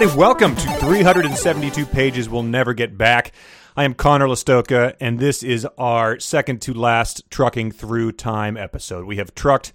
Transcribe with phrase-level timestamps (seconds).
[0.00, 0.16] everybody.
[0.16, 3.32] Welcome to 372 Pages We'll Never Get Back.
[3.76, 9.06] I am Conor Lastowka, and this is our second to last Trucking Through Time episode.
[9.06, 9.72] We have trucked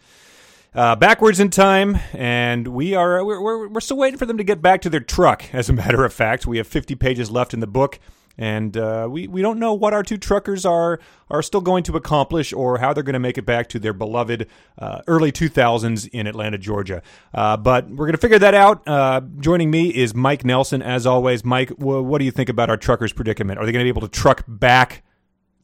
[0.73, 4.46] uh, backwards in time, and we are we're, we're, we're still waiting for them to
[4.46, 5.54] get back to their truck.
[5.54, 8.00] As a matter of fact, we have 50 pages left in the book
[8.38, 11.96] and uh, we we don't know what our two truckers are are still going to
[11.96, 14.47] accomplish or how they're going to make it back to their beloved
[14.78, 17.01] uh, early 2000s in Atlanta, Georgia.
[17.33, 18.87] Uh, but we're going to figure that out.
[18.87, 21.43] Uh, joining me is Mike Nelson, as always.
[21.43, 23.59] Mike, w- what do you think about our truckers' predicament?
[23.59, 25.04] Are they going to be able to truck back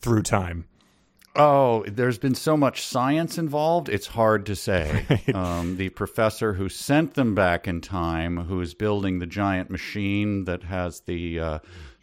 [0.01, 0.65] through time?
[1.35, 5.05] Oh, there's been so much science involved, it's hard to say.
[5.33, 10.45] um, the professor who sent them back in time, who is building the giant machine
[10.45, 11.59] that has the uh,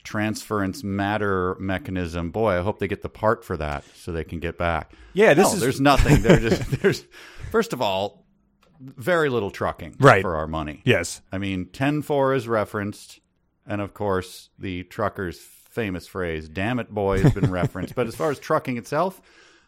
[0.07, 2.31] transference matter mechanism.
[2.31, 4.93] Boy, I hope they get the part for that so they can get back.
[5.13, 6.23] Yeah, this no, is there's nothing.
[6.23, 7.05] They're just there's
[7.51, 8.25] first of all
[8.81, 10.23] very little trucking right.
[10.23, 10.83] for our money.
[10.85, 11.23] Yes.
[11.33, 13.21] I mean, 10-4 is referenced
[13.67, 18.15] and of course the truckers famous phrase "damn it boy" has been referenced, but as
[18.15, 19.21] far as trucking itself,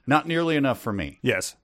[0.06, 1.18] not nearly enough for me.
[1.22, 1.56] Yes.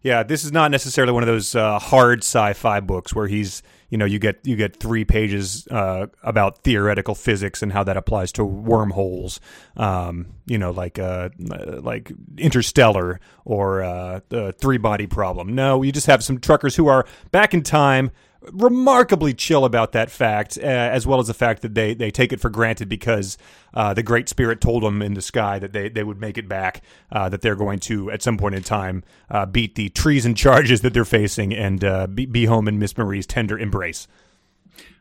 [0.00, 3.62] Yeah, this is not necessarily one of those uh, hard sci-fi books where he's,
[3.92, 7.98] you know, you get you get three pages uh, about theoretical physics and how that
[7.98, 9.38] applies to wormholes,
[9.76, 15.54] um, you know, like uh, like Interstellar or uh, the Three Body Problem.
[15.54, 18.10] No, you just have some truckers who are back in time
[18.50, 22.32] remarkably chill about that fact, uh, as well as the fact that they, they take
[22.32, 23.38] it for granted because
[23.74, 26.48] uh, the Great Spirit told them in the sky that they, they would make it
[26.48, 30.34] back, uh, that they're going to, at some point in time, uh, beat the treason
[30.34, 34.08] charges that they're facing and uh, be, be home in Miss Marie's tender embrace.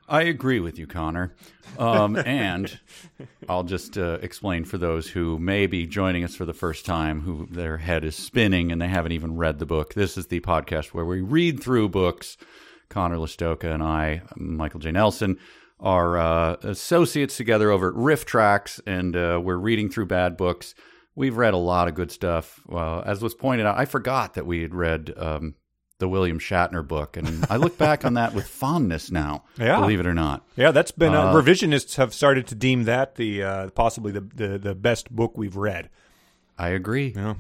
[0.08, 1.34] I agree with you, Conor.
[1.80, 2.80] Um, and
[3.47, 7.22] I'll just uh, explain for those who may be joining us for the first time,
[7.22, 9.94] who their head is spinning and they haven't even read the book.
[9.94, 12.35] This is the podcast where we read through books
[12.91, 14.91] Conor Lastowka and I, Michael J.
[14.91, 15.40] Nelson,
[15.79, 20.75] are uh, associates together over at RiffTrax, and uh, we're reading through bad books.
[21.16, 22.62] We've read a lot of good stuff.
[22.72, 25.56] Uh, as was pointed out, I forgot that we had read um,
[25.97, 29.44] the William Shatner book, and I look back on that with fondness now.
[29.58, 29.79] Yeah.
[29.79, 30.46] believe it or not.
[30.56, 34.58] Yeah, that's been uh, revisionists have started to deem that the uh, possibly the, the
[34.58, 35.90] the best book we've read.
[36.58, 37.13] I agree.
[37.16, 37.35] Yeah.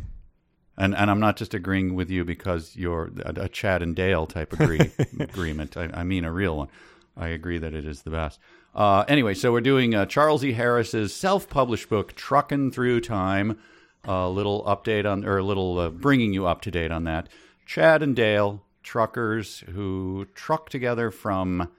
[0.81, 4.25] And and I'm not just agreeing with you because you're a, a Chad and Dale
[4.25, 5.77] type agree, agreement.
[5.77, 6.69] I, I, mean a real one.
[7.15, 8.39] I agree that it is the best.
[8.73, 10.53] Uh, anyway, so we're doing uh, Charles E.
[10.53, 13.59] Harris's self-published book, "Trucking Through Time."
[14.05, 17.29] A little update on, or a little uh, bringing you up to date on that.
[17.67, 21.69] Chad and Dale, truckers who truck together from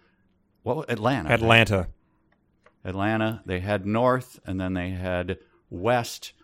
[0.63, 1.29] what Atlanta.
[1.29, 1.89] Atlanta.
[2.85, 3.43] Atlanta.
[3.47, 5.39] They head north and then they head
[5.71, 6.35] west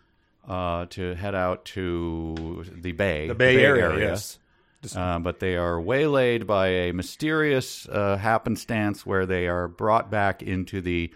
[0.49, 4.09] uh, to head out to the Bay, the Bay, Bay area, area.
[4.09, 4.39] Yes.
[4.95, 10.41] Uh, but they are waylaid by a mysterious uh, happenstance where they are brought back
[10.41, 11.13] into the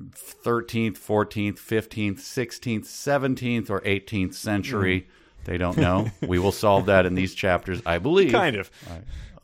[0.00, 5.00] 13th, 14th, 15th, 16th, 17th, or 18th century.
[5.00, 5.44] Mm.
[5.44, 6.10] They don't know.
[6.22, 8.32] we will solve that in these chapters, I believe.
[8.32, 8.70] Kind of.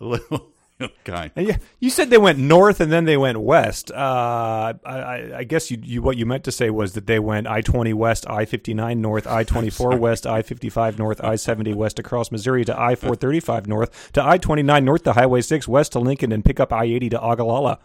[0.00, 0.20] A
[1.36, 3.90] And yeah, you said they went north and then they went west.
[3.90, 7.46] Uh, I, I, guess you, you, what you meant to say was that they went
[7.46, 11.20] I twenty west, I fifty nine north, I twenty four west, I fifty five north,
[11.24, 14.84] I seventy west across Missouri to I four thirty five north to I twenty nine
[14.84, 17.78] north to Highway six west to Lincoln and pick up I eighty to Ogallala.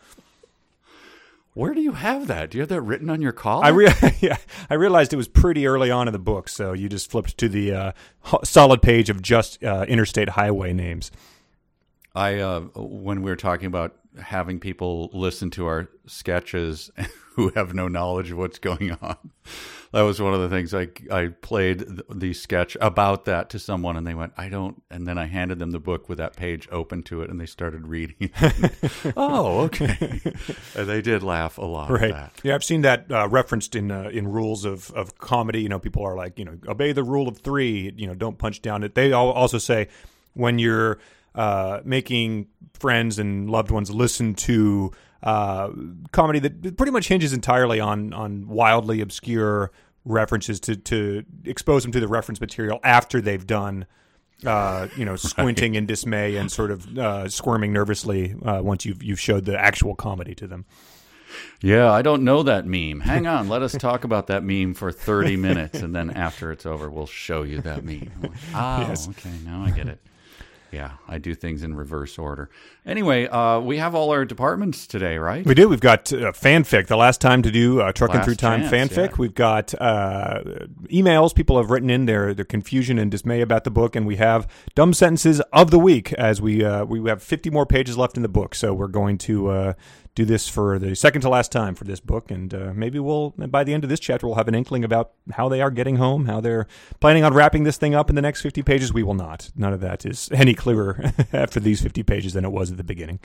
[1.58, 2.52] Where do you have that?
[2.52, 3.66] Do you have that written on your collar?
[3.66, 4.38] I re- yeah,
[4.70, 7.50] I realized it was pretty early on in the book, so you just flipped to
[7.50, 7.92] the uh,
[8.44, 11.10] solid page of just uh, interstate highway names.
[12.18, 16.90] I uh, when we were talking about having people listen to our sketches
[17.36, 19.18] who have no knowledge of what's going on,
[19.92, 23.96] that was one of the things I I played the sketch about that to someone,
[23.98, 26.68] and they went, "I don't," and then I handed them the book with that page
[26.72, 28.32] open to it, and they started reading.
[29.16, 30.20] oh, okay,
[30.74, 31.92] they did laugh a lot.
[31.92, 32.32] Right?
[32.42, 35.62] Yeah, I've seen that uh, referenced in uh, in rules of of comedy.
[35.62, 37.94] You know, people are like, you know, obey the rule of three.
[37.96, 38.82] You know, don't punch down.
[38.82, 38.96] It.
[38.96, 39.88] They also say
[40.34, 40.98] when you're
[41.38, 44.92] uh, making friends and loved ones listen to
[45.24, 45.70] uh,
[46.12, 49.72] comedy that pretty much hinges entirely on on wildly obscure
[50.04, 53.86] references to to expose them to the reference material after they've done
[54.46, 55.80] uh, you know, squinting right.
[55.80, 59.96] in dismay and sort of uh, squirming nervously uh, once you've you've showed the actual
[59.96, 60.66] comedy to them.
[61.62, 63.02] Yeah, I don't know that meme.
[63.02, 66.66] Hang on, let us talk about that meme for thirty minutes, and then after it's
[66.66, 68.12] over, we'll show you that meme.
[68.22, 69.10] Like, oh, yes.
[69.10, 70.00] okay, now I get it.
[70.72, 72.50] Yeah, I do things in reverse order.
[72.86, 75.46] Anyway, uh, we have all our departments today, right?
[75.46, 75.70] We do.
[75.70, 76.88] We've got uh, fanfic.
[76.88, 79.10] The last time to do uh, trucking last through time chance, fanfic.
[79.12, 79.16] Yeah.
[79.18, 80.42] We've got uh,
[80.88, 81.34] emails.
[81.34, 84.48] People have written in their their confusion and dismay about the book, and we have
[84.76, 86.12] dumb sentences of the week.
[86.14, 89.18] As we uh, we have fifty more pages left in the book, so we're going
[89.20, 89.74] to uh,
[90.18, 93.30] do this for the second to last time for this book, and uh, maybe we'll
[93.38, 95.98] by the end of this chapter we'll have an inkling about how they are getting
[95.98, 96.66] home, how they're
[97.00, 98.92] planning on wrapping this thing up in the next fifty pages.
[98.92, 99.52] We will not.
[99.56, 102.84] None of that is any clearer after these fifty pages than it was at the
[102.84, 103.20] beginning.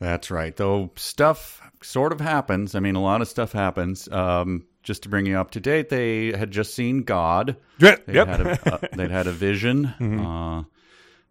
[0.00, 0.56] That's right.
[0.56, 2.74] Though stuff sort of happens.
[2.74, 4.10] I mean, a lot of stuff happens.
[4.10, 7.56] Um, just to bring you up to date, they had just seen God.
[7.80, 8.06] Yep.
[8.06, 9.94] They had a, uh, they'd had a vision.
[10.00, 10.26] Mm-hmm.
[10.26, 10.64] Uh,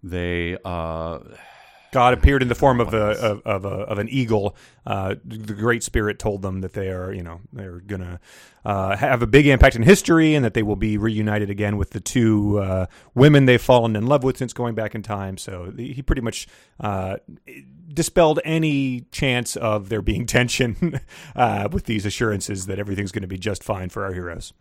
[0.04, 1.20] they uh,
[1.98, 4.56] God appeared in the form of a of, of, a, of an eagle.
[4.86, 8.20] Uh, the Great Spirit told them that they are, you know, they're gonna
[8.64, 11.90] uh, have a big impact in history, and that they will be reunited again with
[11.90, 12.86] the two uh,
[13.16, 15.40] women they've fallen in love with since going back in time.
[15.40, 16.48] So he pretty much
[16.80, 17.18] uh,
[17.92, 21.02] dispelled any chance of there being tension
[21.36, 24.54] uh, with these assurances that everything's going to be just fine for our heroes.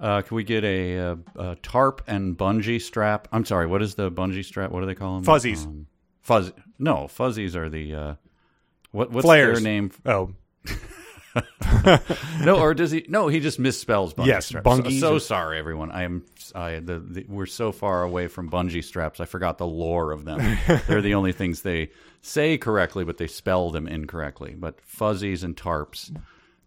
[0.00, 3.28] Uh, can we get a, a, a, tarp and bungee strap?
[3.32, 4.70] I'm sorry, what is the bungee strap?
[4.70, 5.24] What do they call them?
[5.24, 5.66] Fuzzies.
[5.66, 5.88] Um,
[6.24, 6.52] Fuzz.
[6.78, 8.14] No, fuzzies are the uh,
[8.90, 9.12] what?
[9.12, 9.62] What's Flares.
[9.62, 9.92] their name?
[10.04, 10.30] Oh,
[12.44, 13.04] no, or does he?
[13.08, 14.66] No, he just misspells bungee yes, straps.
[14.66, 15.90] bungees so, so sorry, everyone.
[15.90, 16.24] I am.
[16.54, 19.20] I the, the we're so far away from bungee straps.
[19.20, 20.58] I forgot the lore of them.
[20.88, 21.90] They're the only things they
[22.22, 24.54] say correctly, but they spell them incorrectly.
[24.56, 26.16] But fuzzies and tarps.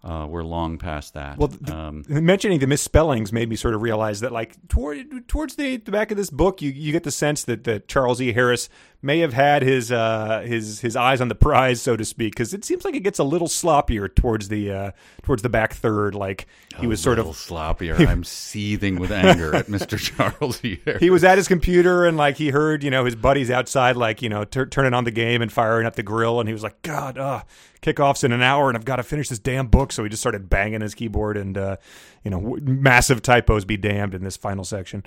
[0.03, 1.37] Uh, we're long past that.
[1.37, 5.55] Well, th- um, mentioning the misspellings made me sort of realize that, like, toward towards
[5.55, 8.31] the, the back of this book, you, you get the sense that, that Charles E.
[8.31, 8.69] Harris
[9.01, 12.53] may have had his uh, his his eyes on the prize, so to speak, because
[12.53, 14.91] it seems like it gets a little sloppier towards the uh,
[15.23, 16.15] towards the back third.
[16.15, 16.47] Like
[16.79, 18.05] he was sort of sloppier.
[18.07, 19.97] I'm seething with anger at Mr.
[20.33, 20.79] Charles E.
[20.85, 20.99] Harris.
[21.01, 24.21] He was at his computer and like he heard you know his buddies outside like
[24.21, 26.63] you know t- turning on the game and firing up the grill, and he was
[26.63, 27.43] like, God, uh,
[27.81, 29.91] kickoffs in an hour, and I've got to finish this damn book.
[29.91, 31.77] So he just started banging his keyboard, and uh,
[32.23, 35.03] you know, w- massive typos be damned in this final section.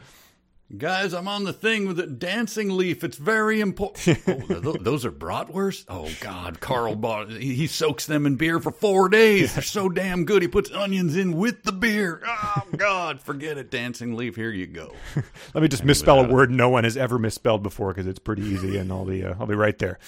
[0.77, 3.03] Guys, I'm on the thing with the dancing leaf.
[3.03, 4.21] It's very important.
[4.29, 5.87] oh, those are bratwurst.
[5.89, 7.29] Oh God, Carl bought.
[7.29, 9.55] He soaks them in beer for four days.
[9.55, 10.43] They're so damn good.
[10.43, 12.23] He puts onions in with the beer.
[12.25, 13.73] Oh God, forget it.
[13.73, 14.37] Dancing leaf.
[14.37, 14.93] Here you go.
[15.55, 18.43] Let me just misspell a word no one has ever misspelled before because it's pretty
[18.43, 19.99] easy, and I'll be uh, I'll be right there.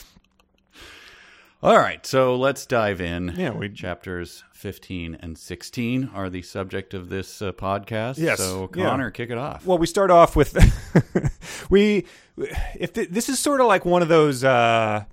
[1.62, 3.35] All right, so let's dive in.
[3.37, 8.19] Yeah, we chapters fifteen and sixteen are the subject of this uh, podcast.
[8.19, 9.11] Yes, so Conor, yeah.
[9.11, 9.64] kick it off.
[9.64, 10.56] Well, we start off with
[11.70, 12.05] we
[12.37, 14.43] if this is sort of like one of those.
[14.43, 15.05] Uh,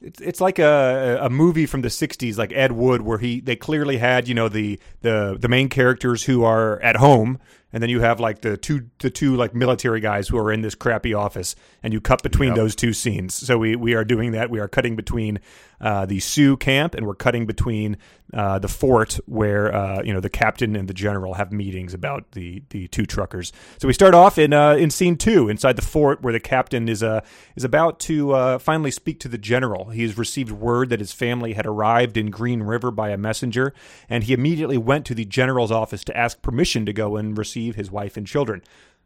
[0.00, 3.56] it's it's like a a movie from the '60s, like Ed Wood, where he they
[3.56, 7.40] clearly had you know the the the main characters who are at home,
[7.72, 10.60] and then you have like the two the two like military guys who are in
[10.60, 12.56] this crappy office, and you cut between Yep.
[12.56, 13.34] those two scenes.
[13.34, 14.50] So we we are doing that.
[14.50, 15.40] We are cutting between
[15.80, 17.96] uh, the Sioux camp, and we're cutting between
[18.34, 22.32] uh, the fort where uh, you know the captain and the general have meetings about
[22.32, 23.52] the the two truckers.
[23.78, 26.88] So we start off in uh, in scene two inside the fort, where the captain
[26.88, 27.20] is uh,
[27.56, 29.90] is about to uh, finally speak to the general.
[29.90, 33.72] He has received word that his family had arrived in Green River by a messenger,
[34.08, 37.76] and he immediately went to the general's office to ask permission to go and receive
[37.76, 38.62] his wife and children.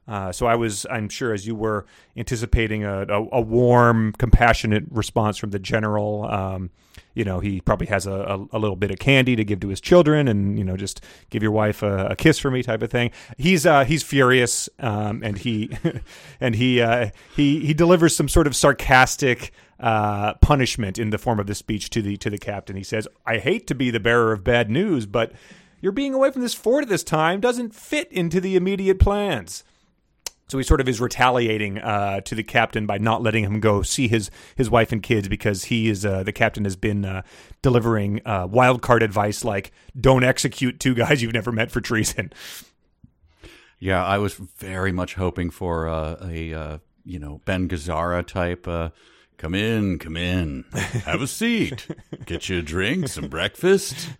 [0.06, 4.84] Uh, so I was, I'm sure, as you were anticipating a, a, a warm, compassionate
[4.90, 6.24] response from the general.
[6.24, 6.70] Um,
[7.14, 9.68] you know, he probably has a, a, a little bit of candy to give to
[9.68, 12.82] his children, and you know, just give your wife a, a kiss for me, type
[12.82, 13.10] of thing.
[13.36, 15.70] He's uh, he's furious, um, and he
[16.40, 21.38] and he uh, he he delivers some sort of sarcastic uh, punishment in the form
[21.38, 22.76] of the speech to the to the captain.
[22.76, 25.32] He says, "I hate to be the bearer of bad news, but."
[25.80, 29.64] Your being away from this fort at this time doesn't fit into the immediate plans.
[30.52, 33.80] So he sort of is retaliating uh, to the captain by not letting him go
[33.80, 37.22] see his his wife and kids because he is uh, the captain has been uh,
[37.62, 42.34] delivering uh, wild card advice like don't execute two guys you've never met for treason.
[43.78, 48.68] Yeah, I was very much hoping for uh, a uh, you know Ben Gazzara type.
[49.42, 50.64] Come in, come in,
[51.04, 51.88] have a seat,
[52.26, 54.10] get you a drink, some breakfast.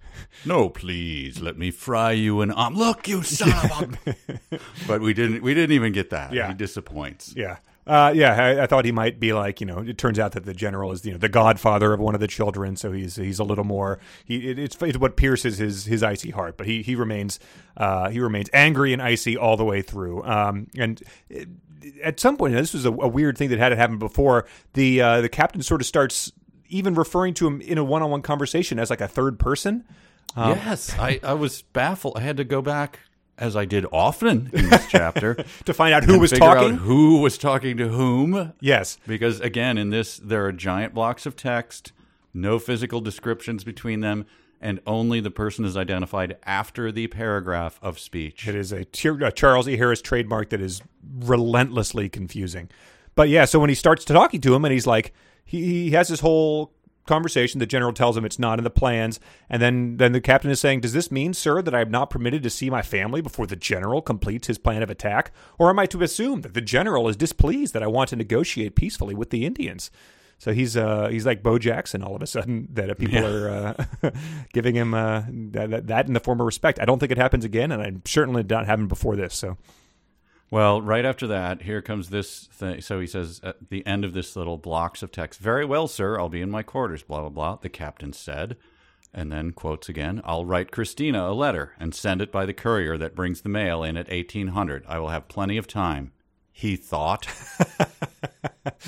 [0.45, 2.75] No, please, let me fry you an om.
[2.75, 4.59] Look, you son of a.
[4.89, 5.45] but we didn't.
[5.45, 6.33] We didn't even get that.
[6.33, 6.49] Yeah.
[6.49, 7.35] he disappoints.
[7.37, 7.59] Yeah.
[7.87, 9.79] Uh, yeah, I, I thought he might be like you know.
[9.79, 12.27] It turns out that the general is you know the godfather of one of the
[12.27, 14.01] children, so he's he's a little more.
[14.25, 17.39] He it, it's, it's what pierces his his icy heart, but he he remains
[17.77, 20.25] uh, he remains angry and icy all the way through.
[20.25, 21.49] Um, and it,
[22.03, 24.47] at some point, this was a, a weird thing that had happened before.
[24.75, 26.33] The uh, the captain sort of starts
[26.69, 29.85] even referring to him in a one on one conversation as like a third person.
[30.37, 32.17] yes, I, I was baffled.
[32.17, 33.01] I had to go back,
[33.37, 35.35] as I did often in this chapter,
[35.67, 36.77] to find out who was talking.
[36.79, 38.55] who was talking to whom.
[38.61, 41.93] Yes, Because again, in this, there are giant blocks of text,
[42.33, 44.25] no physical descriptions between them,
[44.63, 48.49] and only the person is identified after the paragraph of speech.
[48.49, 49.77] It is a, a Charles E.
[49.77, 50.81] Harris trademark that is
[51.19, 52.71] relentlessly confusing.
[53.15, 55.13] But yeah, so when he starts talking to him and he's like,
[55.45, 56.73] he, he has this whole
[57.07, 57.59] conversation.
[57.59, 60.61] The general tells him it's not in the plans, and then then the captain is
[60.61, 63.47] saying, "Does this mean, sir, that I am not permitted to see my family before
[63.47, 67.09] the general completes his plan of attack, or am I to assume that the general
[67.09, 69.91] is displeased that I want to negotiate peacefully with the Indians?"
[70.43, 73.31] So he's uh, he's like Bo Jackson all of a sudden that people Yeah.
[73.31, 73.49] are
[74.03, 74.11] uh,
[74.53, 76.81] giving him uh, that, that in the form of respect.
[76.81, 79.37] I don't think it happens again, and I certainly not happen before this.
[79.37, 79.57] So
[80.51, 82.81] Well, right after that, here comes this thing.
[82.81, 86.19] So he says at the end of this little blocks of text, Very well, sir,
[86.19, 87.57] I'll be in my quarters, blah, blah, blah.
[87.63, 88.57] The captain said,
[89.15, 92.99] and then quotes again, I'll write Christina a letter and send it by the courier
[92.99, 94.83] that brings the mail in at 1800.
[94.89, 96.11] I will have plenty of time.
[96.55, 97.27] He thought.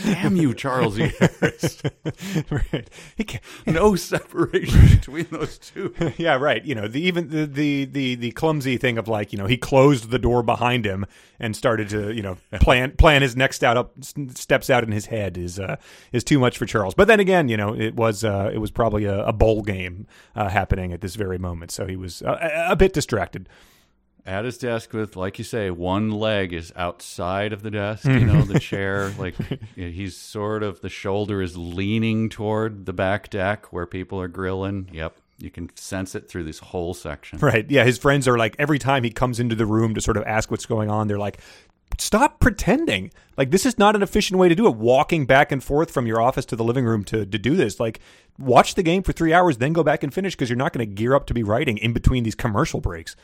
[0.05, 1.11] Damn you, Charles E.
[1.19, 1.83] Harris.
[2.51, 2.89] right.
[3.17, 5.95] He can't, No separation between those two.
[6.17, 6.65] yeah, right.
[6.65, 9.57] You know, the even the, the the the clumsy thing of like, you know, he
[9.57, 11.07] closed the door behind him
[11.41, 13.93] and started to, you know, plan plan his next out up
[14.35, 15.77] steps out in his head is uh
[16.13, 16.95] is too much for Charles.
[16.95, 20.07] But then again, you know, it was uh it was probably a, a bowl game
[20.37, 23.49] uh, happening at this very moment, so he was uh, a, a bit distracted.
[24.27, 28.21] At his desk with, like you say, one leg is outside of the desk, you
[28.21, 28.27] hmm.
[28.27, 29.13] know, the chair.
[29.19, 29.35] Like
[29.75, 34.89] he's sort of, the shoulder is leaning toward the back deck where people are grilling.
[34.93, 35.15] Yep.
[35.39, 37.39] You can sense it through this whole section.
[37.39, 37.69] Right.
[37.71, 40.25] Yeah, his friends are like every time he comes into the room to sort of
[40.25, 41.41] ask what's going on, they're like
[41.99, 43.11] stop pretending.
[43.37, 44.77] Like this is not an efficient way to do it.
[44.77, 47.81] Walking back and forth from your office to the living room to to do this.
[47.81, 48.01] Like
[48.39, 50.89] watch the game for 3 hours then go back and finish because you're not going
[50.89, 53.17] to gear up to be writing in between these commercial breaks.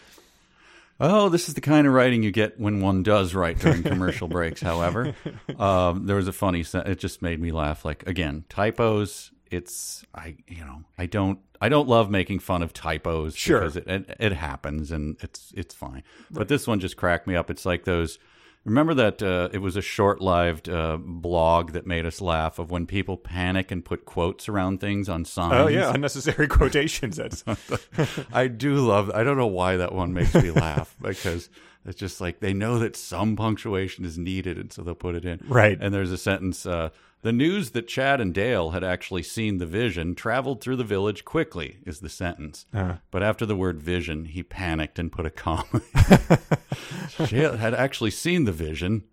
[1.00, 4.28] Oh, this is the kind of writing you get when one does write during commercial
[4.36, 4.60] breaks.
[4.60, 5.14] However,
[5.58, 6.64] um, there was a funny.
[6.74, 7.84] It just made me laugh.
[7.84, 9.30] Like again, typos.
[9.50, 13.58] It's I you know I don't I don't love making fun of typos Sure.
[13.60, 16.04] because it, it it happens and it's it's fine.
[16.30, 17.50] But this one just cracked me up.
[17.50, 18.18] It's like those.
[18.64, 22.86] Remember that uh, it was a short-lived uh, blog that made us laugh of when
[22.86, 25.54] people panic and put quotes around things on signs.
[25.54, 27.16] Oh yeah, unnecessary quotations.
[27.16, 27.42] That's
[28.32, 29.10] I do love.
[29.10, 31.48] I don't know why that one makes me laugh because
[31.86, 35.24] it's just like they know that some punctuation is needed, and so they'll put it
[35.24, 35.40] in.
[35.48, 35.78] Right.
[35.80, 36.90] And there's a sentence: uh,
[37.22, 41.24] "The news that Chad and Dale had actually seen the vision traveled through the village
[41.24, 42.66] quickly." Is the sentence.
[42.72, 42.96] Uh-huh.
[43.10, 45.82] But after the word "vision," he panicked and put a comma.
[47.26, 49.04] Chad had actually seen the vision.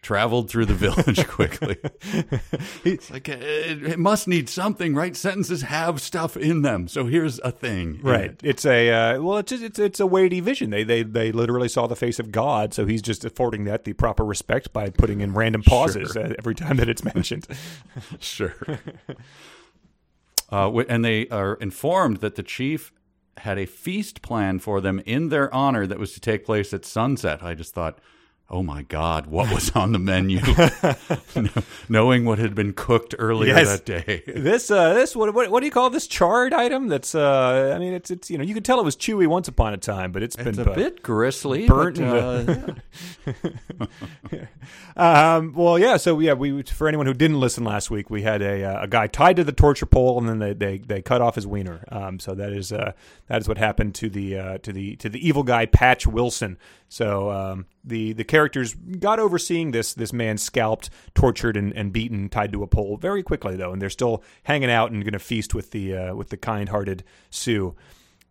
[0.00, 1.76] Traveled through the village quickly.
[2.84, 5.16] it's like it, it must need something, right?
[5.16, 8.00] Sentences have stuff in them, so here's a thing.
[8.02, 8.30] right.
[8.30, 8.40] it.
[8.44, 10.70] It's a uh, well, it's it's it's a weighty vision.
[10.70, 13.92] They they they literally saw the face of God, so he's just affording that the
[13.92, 17.46] proper respect by putting in random pauses uh, every time that it's mentioned.
[18.20, 18.54] Sure.
[20.50, 22.92] uh, and they are informed that the chief
[23.38, 26.84] had a feast planned for them in their honor that was to take place at
[26.84, 27.42] sunset.
[27.42, 27.98] I just thought,
[28.50, 30.40] oh my God, what was on the menu?
[31.88, 33.68] Knowing what had been cooked earlier Yes.
[33.80, 34.22] that day.
[34.38, 36.88] This uh this what, what what do you call this charred item?
[36.88, 39.48] That's uh I mean it's it's you know you could tell it was chewy once
[39.48, 41.66] upon a time, but it's been It's a bu- bit gristly.
[41.66, 42.78] burnt but,
[43.26, 43.36] uh,
[44.96, 45.96] Um, well, yeah.
[45.96, 48.88] So yeah, we for anyone who didn't listen last week, we had a uh, a
[48.88, 51.84] guy tied to the torture pole, and then they they, they cut off his wiener.
[51.90, 52.92] Um, so that is uh,
[53.28, 56.58] that is what happened to the uh, to the to the evil guy Patch Wilson.
[56.88, 61.92] So um, the the characters got over seeing this this man scalped, tortured, and, and
[61.92, 65.12] beaten, tied to a pole very quickly though, and they're still hanging out and going
[65.12, 67.74] to feast with the uh, with the kind hearted Sioux.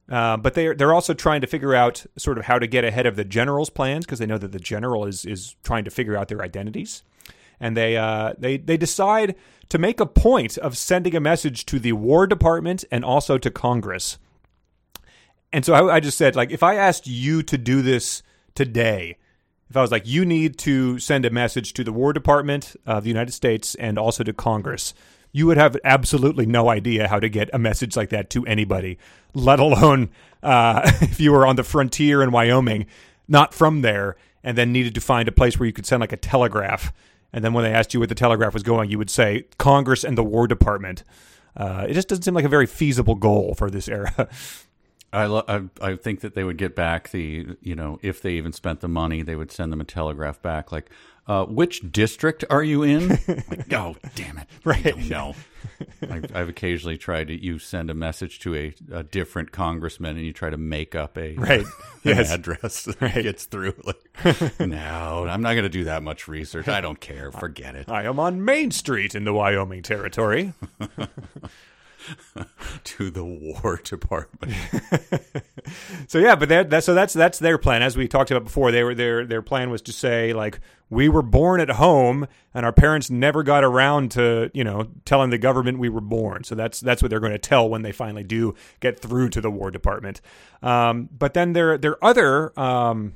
[0.10, 3.06] Uh, but they're they're also trying to figure out sort of how to get ahead
[3.06, 6.18] of the general's plans because they know that the general is is trying to figure
[6.18, 7.04] out their identities,
[7.60, 9.36] and they uh, they they decide
[9.70, 13.52] to make a point of sending a message to the War Department and also to
[13.52, 14.18] Congress.
[15.54, 18.24] And so I, I just said, like, if I asked you to do this
[18.58, 19.18] today,
[19.70, 23.04] if I was like, you need to send a message to the War Department of
[23.04, 24.96] the United States and also to Congress,
[25.32, 28.98] you would have absolutely no idea how to get a message like that to anybody,
[29.36, 30.10] let alone
[30.42, 32.88] uh, if you were on the frontier in Wyoming,
[33.28, 36.14] not from there, and then needed to find a place where you could send like
[36.14, 36.92] a telegraph.
[37.32, 40.04] And then when they asked you where the telegraph was going, you would say Congress
[40.04, 41.04] and the War Department.
[41.56, 44.28] Uh, it just doesn't seem like a very feasible goal for this era.
[45.18, 48.34] I, lo- I I think that they would get back the you know if they
[48.34, 50.90] even spent the money they would send them a telegraph back like
[51.28, 53.10] uh, which district are you in?
[53.10, 54.48] like, oh damn it!
[54.64, 54.96] Right.
[55.10, 55.36] Know.
[56.10, 60.26] I've, I've occasionally tried to you send a message to a, a different congressman and
[60.26, 61.60] you try to make up a Right.
[61.66, 61.68] an
[62.06, 62.32] Yes.
[62.32, 63.74] address that gets through.
[63.84, 66.70] Like, no, I'm not going to do that much research.
[66.70, 67.30] I don't care.
[67.34, 67.90] Forget it.
[67.90, 70.54] I am on Main Street in the Wyoming Territory.
[72.84, 74.54] to the War Department.
[76.08, 77.82] so yeah, but that, that so that's that's their plan.
[77.82, 81.10] As we talked about before, they were their their plan was to say like we
[81.10, 85.38] were born at home and our parents never got around to you know telling the
[85.38, 86.44] government we were born.
[86.44, 89.42] So that's that's what they're going to tell when they finally do get through to
[89.42, 90.22] the War Department.
[90.62, 93.16] Um, but then their their other um,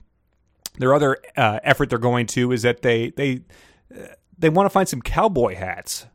[0.78, 3.42] their other uh, effort they're going to is that they they
[4.38, 6.08] they want to find some cowboy hats.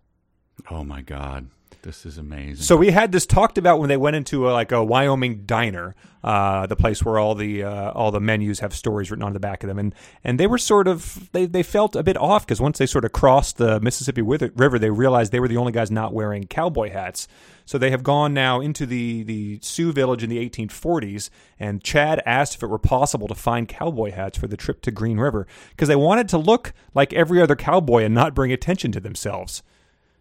[0.70, 1.50] Oh my God.
[1.86, 2.64] This is amazing.
[2.64, 5.94] So we had this talked about when they went into a, like a Wyoming diner,
[6.24, 9.38] uh, the place where all the uh, all the menus have stories written on the
[9.38, 12.44] back of them, and and they were sort of they, they felt a bit off
[12.44, 15.70] because once they sort of crossed the Mississippi River, they realized they were the only
[15.70, 17.28] guys not wearing cowboy hats.
[17.66, 22.20] So they have gone now into the the Sioux village in the 1840s, and Chad
[22.26, 25.46] asked if it were possible to find cowboy hats for the trip to Green River
[25.70, 29.62] because they wanted to look like every other cowboy and not bring attention to themselves.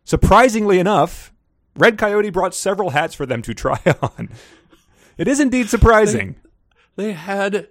[0.03, 1.33] Surprisingly enough,
[1.75, 4.29] Red Coyote brought several hats for them to try on.
[5.17, 6.35] It is indeed surprising.
[6.95, 7.67] They, they had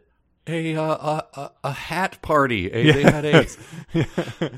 [0.46, 2.70] a, uh, a a hat party.
[2.70, 3.46] A, They had a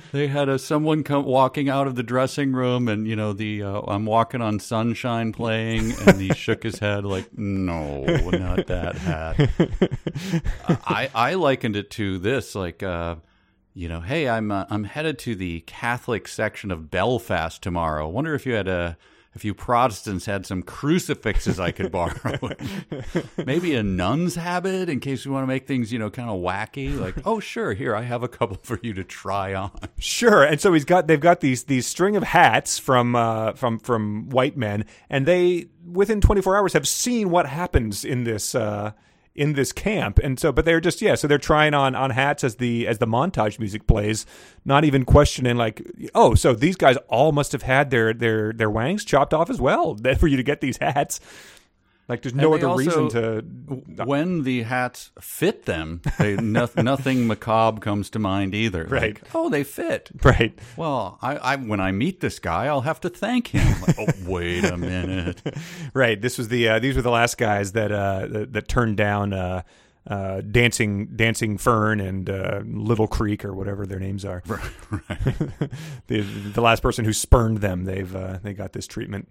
[0.13, 3.63] they had a someone come walking out of the dressing room, and you know the
[3.63, 8.97] uh, I'm walking on sunshine playing, and he shook his head like, no, not that
[8.97, 9.51] hat.
[10.85, 12.83] I I likened it to this, like.
[12.83, 13.17] Uh,
[13.79, 18.09] you know, hey, I'm uh, I'm headed to the Catholic section of Belfast tomorrow.
[18.09, 18.97] Wonder if you had a
[19.37, 22.39] if you Protestants had some crucifixes I could borrow.
[23.47, 26.41] Maybe a nun's habit in case we want to make things, you know, kind of
[26.41, 26.99] wacky.
[26.99, 29.71] Like, oh sure, here I have a couple for you to try on.
[29.99, 30.43] Sure.
[30.43, 34.31] And so he's got they've got these these string of hats from uh, from from
[34.31, 38.93] white men, and they within 24 hours have seen what happens in this uh,
[39.37, 40.19] in this camp.
[40.19, 42.99] And so but they're just yeah so they're trying on on hats as the as
[42.99, 44.27] the montage music plays
[44.65, 45.83] not even questioning like
[46.15, 49.61] oh so these guys all must have had their their their wangs chopped off as
[49.61, 51.21] well for you to get these hats
[52.09, 54.05] like there's no other also, reason to.
[54.05, 58.85] When the hats fit them, they, no, nothing macabre comes to mind either.
[58.85, 59.21] Right.
[59.21, 60.11] Like, oh, they fit.
[60.23, 60.57] Right.
[60.77, 63.81] Well, I, I when I meet this guy, I'll have to thank him.
[63.81, 65.43] Like, oh, wait a minute.
[65.95, 66.21] right.
[66.21, 69.33] This was the uh, these were the last guys that uh, that, that turned down.
[69.33, 69.63] Uh,
[70.09, 75.19] uh, dancing dancing fern and uh, little creek or whatever their names are right.
[76.07, 79.29] the, the last person who spurned them they've uh, they got this treatment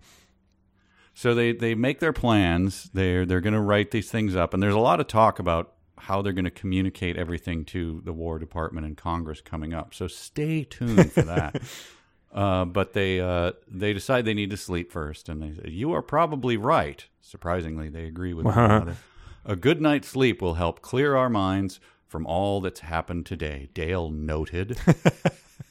[1.16, 2.90] so they, they make their plans.
[2.94, 5.72] They're they're going to write these things up, and there's a lot of talk about
[5.98, 9.94] how they're going to communicate everything to the War Department and Congress coming up.
[9.94, 11.62] So stay tuned for that.
[12.34, 15.94] uh, but they uh, they decide they need to sleep first, and they say, "You
[15.94, 18.98] are probably right." Surprisingly, they agree with one another.
[19.46, 23.70] A good night's sleep will help clear our minds from all that's happened today.
[23.74, 24.78] Dale noted.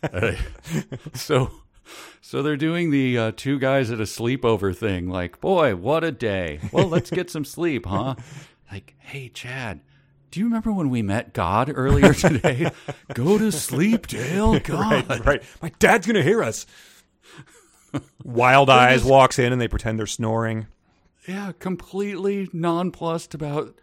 [0.02, 0.32] uh,
[1.14, 1.50] so
[2.20, 5.08] so they're doing the uh, two guys at a sleepover thing.
[5.08, 6.60] Like, boy, what a day.
[6.72, 8.14] Well, let's get some sleep, huh?
[8.72, 9.82] Like, hey, Chad,
[10.32, 12.72] do you remember when we met God earlier today?
[13.14, 14.58] Go to sleep, Dale.
[14.64, 15.08] God.
[15.08, 15.42] right, right.
[15.62, 16.66] My dad's going to hear us.
[18.24, 20.66] Wild Eyes walks in and they pretend they're snoring.
[21.28, 23.78] Yeah, completely nonplussed about,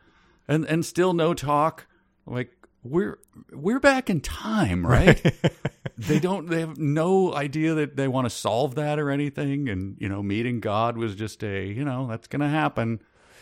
[0.46, 1.88] and and still no talk.
[2.26, 2.52] Like,
[2.84, 3.20] we're
[3.52, 5.22] we're back in time, right?
[5.98, 9.98] they don't they have no idea that they want to solve that or anything and
[10.00, 13.02] you know meeting God was just a, you know, that's going to happen.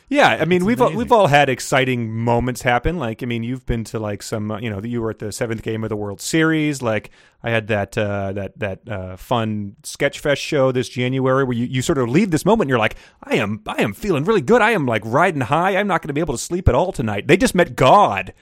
[0.09, 2.97] Yeah, I mean, it's we've all, we've all had exciting moments happen.
[2.97, 5.31] Like, I mean, you've been to like some, uh, you know, you were at the
[5.31, 6.81] seventh game of the World Series.
[6.81, 7.11] Like,
[7.43, 11.83] I had that uh, that that uh, fun Sketchfest show this January where you, you
[11.83, 14.63] sort of leave this moment and you're like, I am I am feeling really good.
[14.63, 15.77] I am like riding high.
[15.77, 17.27] I'm not going to be able to sleep at all tonight.
[17.27, 18.33] They just met God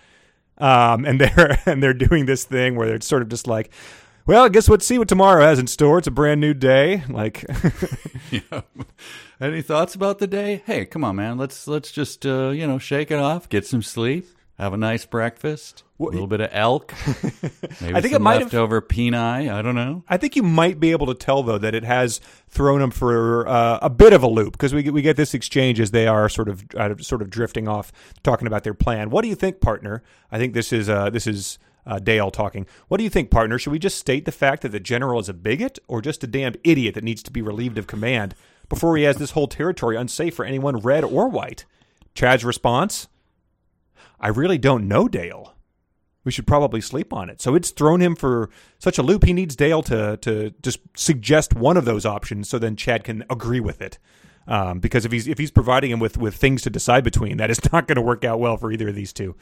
[0.58, 3.72] um, and they're and they're doing this thing where it's sort of just like,
[4.26, 6.00] well, I guess let's see what tomorrow has in store.
[6.00, 7.04] It's a brand new day.
[7.08, 7.46] Like,
[8.32, 8.62] yeah.
[9.40, 10.64] Any thoughts about the day?
[10.66, 11.38] Hey, come on, man.
[11.38, 14.28] Let's let's just uh, you know shake it off, get some sleep,
[14.64, 16.92] have a nice breakfast, well, a little bit of elk,
[17.80, 19.14] maybe I think it might leftover have, peni.
[19.52, 20.04] I don't know.
[20.10, 23.48] I think you might be able to tell though that it has thrown them for
[23.48, 26.08] uh, a bit of a loop because we get, we get this exchange as they
[26.08, 27.92] are sort of uh, sort of drifting off,
[28.24, 29.12] talking about their plan.
[29.12, 30.02] What do you think, partner?
[30.32, 31.60] I think this is uh, this is.
[31.86, 32.68] Uh, Dale talking.
[32.90, 33.58] What do you think, partner?
[33.58, 36.28] Should we just state the fact that the general is a bigot or just a
[36.28, 38.36] damned idiot that needs to be relieved of command
[38.68, 41.64] before he has this whole territory unsafe for anyone red or white?
[42.14, 43.08] Chad's response
[44.20, 45.54] I really don't know Dale.
[46.24, 47.42] We should probably sleep on it.
[47.42, 48.50] So it's thrown him for
[48.80, 49.24] such a loop.
[49.24, 53.24] He needs Dale to to just suggest one of those options, so then Chad can
[53.30, 53.98] agree with it.
[54.46, 57.50] Um, because if he's if he's providing him with with things to decide between, that
[57.50, 59.36] is not going to work out well for either of these two.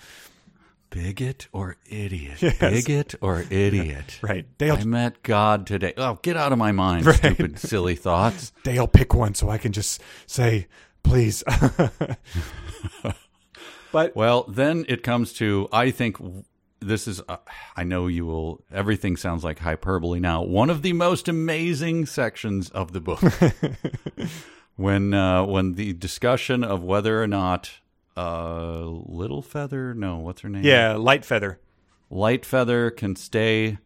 [0.91, 2.39] Bigot or idiot?
[2.59, 4.19] Bigot or idiot?
[4.21, 4.45] Right.
[4.59, 5.93] Dale I met God today.
[5.97, 7.15] Oh, get out of my mind, Right.
[7.17, 8.53] stupid, silly thoughts.
[8.63, 10.67] Dale pick one so I can just say
[11.03, 11.43] please.
[13.95, 16.17] But Well, then it comes to I think
[16.81, 17.37] this is uh,
[17.77, 20.43] I know you will everything sounds like hyperbole now.
[20.43, 23.21] One of the most amazing sections of the book.
[24.75, 27.71] when uh, when the discussion of whether or not
[28.17, 30.65] uh, Little Feather, no, what's her name?
[30.65, 31.61] yeah, light feather.
[32.09, 33.77] Light Feather can stay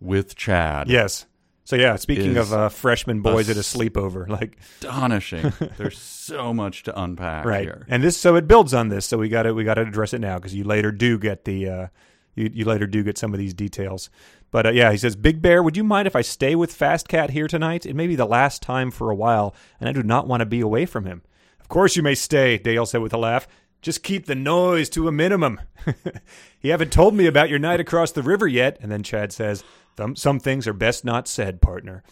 [0.00, 0.88] with Chad.
[0.88, 1.24] Yes.
[1.64, 5.52] So yeah, speaking of uh, freshman boys at a sleepover, like Astonishing.
[5.78, 7.86] There's so much to unpack right, here.
[7.88, 9.06] and this so it builds on this.
[9.06, 11.46] So we got to we got to address it now because you later do get
[11.46, 11.86] the uh,
[12.34, 14.10] you you later do get some of these details.
[14.50, 17.08] But uh, yeah, he says, Big Bear, would you mind if I stay with Fast
[17.08, 17.86] Cat here tonight?
[17.86, 20.46] It may be the last time for a while, and I do not want to
[20.46, 21.22] be away from him.
[21.58, 23.48] Of course you may stay, Dale said with a laugh.
[23.82, 25.60] Just keep the noise to a minimum.
[26.62, 28.78] you haven't told me about your night across the river yet.
[28.80, 29.64] And then Chad says,
[29.96, 32.02] "Some- Some things are best not said, partner.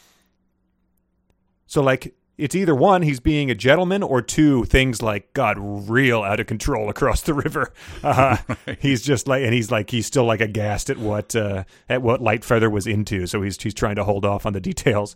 [1.67, 6.23] So, like, it's either one, he's being a gentleman, or two, things like got real
[6.23, 7.73] out of control across the river.
[8.03, 8.37] Uh,
[8.81, 12.21] He's just like, and he's like, he's still like aghast at what uh, at what
[12.21, 13.27] Lightfeather was into.
[13.27, 15.15] So he's he's trying to hold off on the details.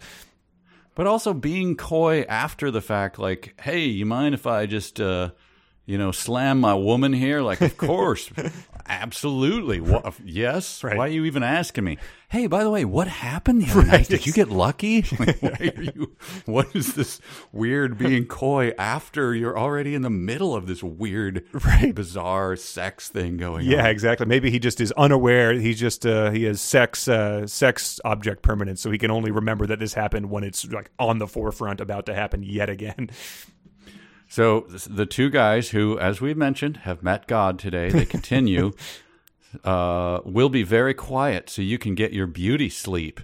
[0.94, 5.29] but also being coy after the fact like hey you mind if i just uh
[5.85, 8.31] you know slam my woman here like of course
[8.88, 10.96] absolutely what, yes Right.
[10.96, 14.09] why are you even asking me hey by the way what happened the other night
[14.09, 17.20] did you get lucky like, why are you what is this
[17.53, 21.44] weird being coy after you're already in the middle of this weird
[21.94, 24.27] bizarre sex thing going Yeah, on Yeah, exactly.
[24.27, 25.53] Maybe he just is unaware.
[25.55, 29.66] He's just uh, he has sex uh, sex object permanence, so he can only remember
[29.66, 33.11] that this happened when it's like on the forefront, about to happen yet again.
[34.29, 38.73] So the two guys who, as we mentioned, have met God today, they continue.
[39.65, 43.21] uh, will be very quiet so you can get your beauty sleep.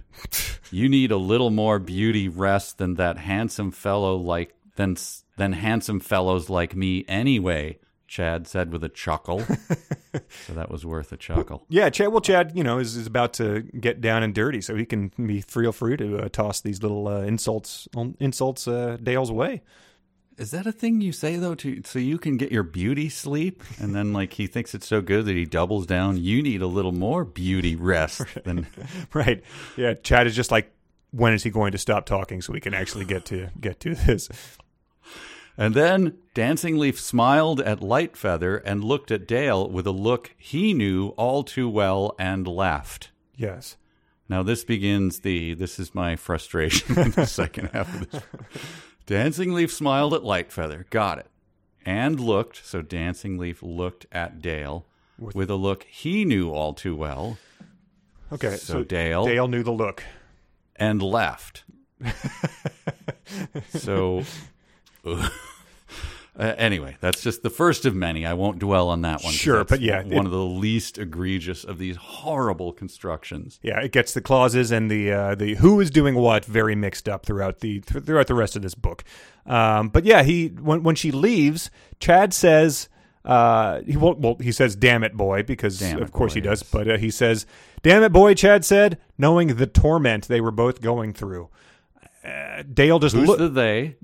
[0.71, 4.97] You need a little more beauty rest than that handsome fellow like than
[5.37, 7.79] than handsome fellows like me anyway.
[8.07, 9.39] Chad said with a chuckle.
[9.39, 11.65] so that was worth a chuckle.
[11.69, 12.09] Yeah, Chad.
[12.09, 15.11] Well, Chad, you know, is, is about to get down and dirty, so he can
[15.17, 17.87] be feel free to uh, toss these little uh, insults
[18.19, 19.63] insults uh, Dale's way.
[20.37, 21.55] Is that a thing you say though?
[21.55, 25.01] To so you can get your beauty sleep, and then like he thinks it's so
[25.01, 26.17] good that he doubles down.
[26.17, 28.67] You need a little more beauty rest than
[29.13, 29.43] Right?
[29.77, 30.71] Yeah, Chad is just like,
[31.11, 33.95] when is he going to stop talking so we can actually get to get to
[33.95, 34.29] this?
[35.55, 40.73] And then Dancing Leaf smiled at Lightfeather and looked at Dale with a look he
[40.73, 43.11] knew all too well and laughed.
[43.35, 43.77] Yes.
[44.27, 48.23] Now this begins the this is my frustration in the second half of this.
[49.05, 51.27] Dancing Leaf smiled at Lightfeather, got it.
[51.85, 54.85] And looked, so Dancing Leaf looked at Dale
[55.17, 57.37] with a look he knew all too well
[58.33, 58.55] Okay.
[58.57, 60.03] So Dale- Dale knew the look.
[60.75, 61.63] and left.
[63.69, 64.23] so
[66.37, 68.25] uh, anyway, that's just the first of many.
[68.25, 69.33] I won't dwell on that one.
[69.33, 73.59] Sure, but yeah, one it- of the least egregious of these horrible constructions.
[73.61, 77.07] Yeah, it gets the clauses and the uh, the who is doing what very mixed
[77.07, 79.03] up throughout the th- throughout the rest of this book.
[79.45, 81.69] Um, but yeah, he when when she leaves,
[81.99, 82.89] Chad says
[83.25, 84.19] uh, he won't.
[84.19, 86.61] Well, he says, "Damn it, boy," because Damn of course boy, he does.
[86.63, 86.69] yes.
[86.71, 87.45] But uh, he says,
[87.83, 91.49] "Damn it, boy," Chad said, knowing the torment they were both going through.
[92.25, 93.37] Uh, Dale just Who's look.
[93.37, 93.97] the they?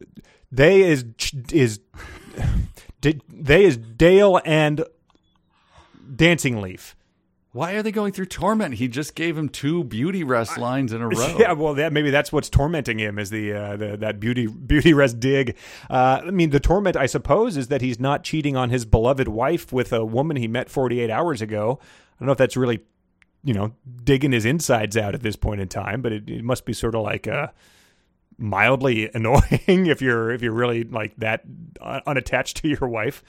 [0.52, 1.06] they is
[1.52, 1.80] is
[3.02, 4.84] did they is Dale and
[6.16, 6.96] Dancing Leaf.
[7.52, 8.76] Why are they going through torment?
[8.76, 11.38] He just gave him two beauty rest lines in a row.
[11.40, 14.94] Yeah, well, that maybe that's what's tormenting him is the uh, the that beauty beauty
[14.94, 15.58] rest dig.
[15.90, 19.28] Uh, I mean, the torment, I suppose, is that he's not cheating on his beloved
[19.28, 21.80] wife with a woman he met 48 hours ago.
[21.82, 22.82] I don't know if that's really,
[23.44, 23.74] you know,
[24.04, 26.94] digging his insides out at this point in time, but it, it must be sort
[26.94, 27.48] of like uh,
[28.40, 31.44] mildly annoying if you're if you're really like that
[31.82, 33.24] uh, unattached to your wife.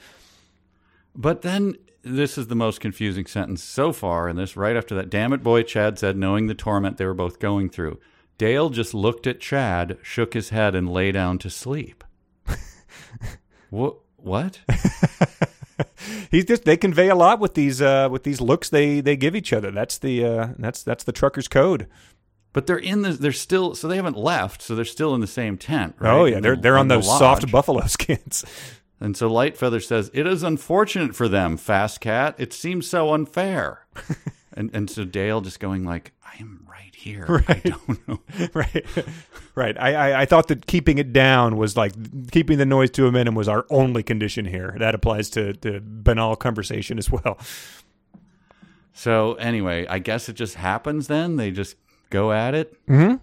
[1.15, 4.55] But then this is the most confusing sentence so far in this.
[4.57, 7.69] Right after that, damn it, boy, Chad said, knowing the torment they were both going
[7.69, 7.99] through.
[8.37, 12.03] Dale just looked at Chad, shook his head, and lay down to sleep.
[13.69, 13.97] what?
[14.17, 14.61] What?
[16.31, 19.35] He's just they convey a lot with these uh, with these looks they they give
[19.35, 19.71] each other.
[19.71, 21.87] That's the uh, that's that's the trucker's code.
[22.53, 23.11] But they're in the.
[23.13, 23.75] They're still.
[23.75, 24.61] So they haven't left.
[24.61, 25.95] So they're still in the same tent.
[25.99, 26.11] Right?
[26.11, 28.43] Oh yeah, they're the- they're on the those soft buffalo skins.
[28.99, 32.35] And so Lightfeather says, "It is unfortunate for them, Fast Cat.
[32.37, 33.85] It seems so unfair."
[34.53, 37.43] and and so Dale just going like, "I am right here.
[37.47, 38.19] I don't know."
[38.53, 38.85] right,
[39.55, 39.77] right.
[39.79, 41.93] I, I I thought that keeping it down was like
[42.31, 44.75] keeping the noise to a minimum was our only condition here.
[44.77, 47.39] That applies to to banal conversation as well.
[48.93, 51.07] So anyway, I guess it just happens.
[51.07, 51.75] Then they just
[52.11, 52.77] go at it.
[52.87, 53.15] Mm-hmm.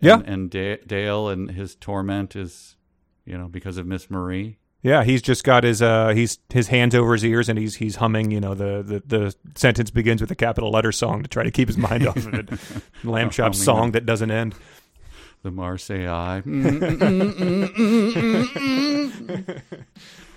[0.00, 0.16] Yeah.
[0.16, 2.76] And, and da- Dale and his torment is,
[3.24, 4.58] you know, because of Miss Marie.
[4.82, 7.96] Yeah, he's just got his uh he's his hands over his ears and he's he's
[7.96, 11.42] humming, you know, the the, the sentence begins with a capital letter song to try
[11.42, 12.50] to keep his mind off of it.
[13.04, 14.54] Lamb chop song the- that doesn't end.
[15.42, 16.44] The Marseillaise.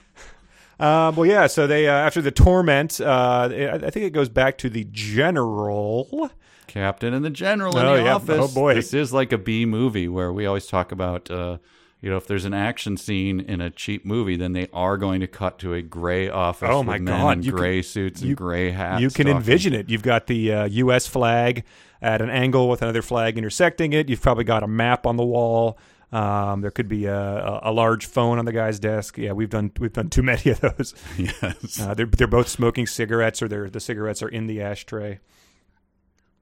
[0.79, 1.47] Uh, well, yeah.
[1.47, 6.29] So they uh, after the torment, uh, I think it goes back to the general.
[6.67, 8.15] Captain and the General in Oh, the yeah.
[8.15, 8.51] office.
[8.51, 8.73] Oh, boy.
[8.75, 11.57] This is like a B movie where we always talk about, uh,
[12.01, 15.21] you know, if there's an action scene in a cheap movie, then they are going
[15.21, 16.67] to cut to a gray office.
[16.69, 17.37] Oh, my God.
[17.37, 19.01] in You can- gray suits and you- gray hats.
[19.01, 19.37] you can talking.
[19.37, 19.89] envision it.
[19.89, 21.07] You've got the uh, U.S.
[21.07, 21.63] flag
[22.01, 24.09] at an angle with another flag intersecting it.
[24.09, 25.79] You've probably got a map on the wall.
[26.11, 29.17] Um, there could be a, a, large phone on the guy's desk.
[29.17, 30.93] Yeah, we've done we've done too many of those.
[31.17, 31.81] Yes.
[31.81, 35.19] Uh, they're they're both smoking cigarettes, or they're the cigarettes are in the ashtray.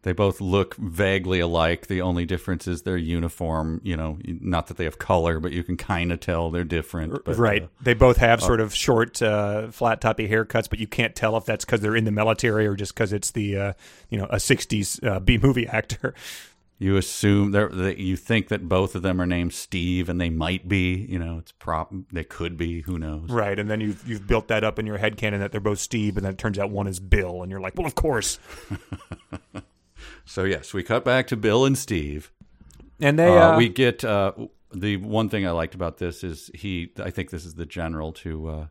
[0.04, 1.88] They both look vaguely alike.
[1.88, 3.82] The only difference is their uniform.
[3.84, 7.25] You know, not that they have color, but you can kind of tell they're different.
[7.25, 7.63] But, right.
[7.63, 11.36] uh, they both have sort of short, uh, flat toppy haircuts, but you can't tell
[11.38, 13.73] if that's because they're in the military or just because it's the uh,
[14.12, 16.13] you know a '60s uh, B movie actor.
[16.78, 20.68] You assume that you think that both of them are named Steve, and they might
[20.68, 21.06] be.
[21.10, 21.94] You know, it's prop.
[22.12, 22.82] They could be.
[22.82, 23.30] Who knows?
[23.30, 25.80] Right, and then you've you've built that up in your head canon that they're both
[25.80, 28.40] Steve, and then it turns out one is Bill, and you're like, well, of course.
[30.26, 32.32] So yes, we cut back to Bill and Steve.
[33.00, 34.34] And they Uh, uh, we get uh,
[34.74, 36.92] the one thing I liked about this is he.
[37.02, 38.68] I think this is the general to uh,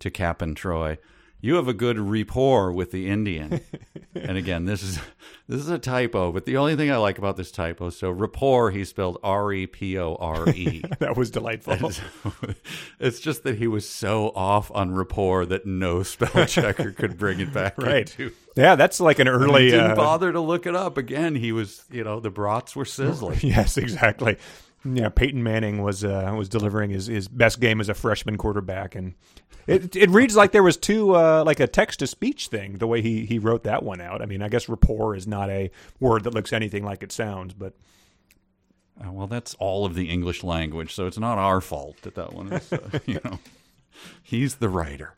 [0.00, 0.98] to and Troy.
[1.42, 3.60] You have a good rapport with the Indian,
[4.14, 4.98] and again, this is
[5.48, 6.32] this is a typo.
[6.32, 9.66] But the only thing I like about this typo, so rapport, he spelled R E
[9.66, 10.82] P O R E.
[10.98, 11.90] that was delightful.
[13.00, 17.40] It's just that he was so off on rapport that no spell checker could bring
[17.40, 17.78] it back.
[17.78, 18.10] Right.
[18.10, 19.64] into- yeah, that's like an early.
[19.64, 21.34] He didn't uh, bother to look it up again.
[21.34, 23.38] He was, you know, the brats were sizzling.
[23.42, 24.36] Yes, exactly.
[24.84, 28.94] Yeah, Peyton Manning was uh, was delivering his, his best game as a freshman quarterback,
[28.94, 29.14] and
[29.66, 32.78] it it reads like there was two uh, like a text to speech thing.
[32.78, 34.22] The way he he wrote that one out.
[34.22, 37.52] I mean, I guess rapport is not a word that looks anything like it sounds,
[37.52, 37.74] but
[39.02, 42.32] Uh, well, that's all of the English language, so it's not our fault that that
[42.32, 42.72] one is.
[42.72, 43.38] Uh, you know,
[44.22, 45.14] he's the writer.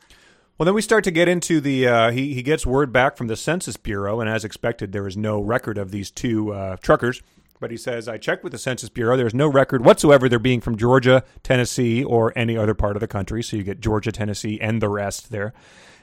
[0.59, 1.87] Well, then we start to get into the.
[1.87, 5.17] Uh, he he gets word back from the Census Bureau, and as expected, there is
[5.17, 7.23] no record of these two uh, truckers.
[7.63, 9.17] But he says, "I checked with the Census Bureau.
[9.17, 10.29] There's no record whatsoever.
[10.29, 13.41] They're being from Georgia, Tennessee, or any other part of the country.
[13.43, 15.55] So you get Georgia, Tennessee, and the rest there.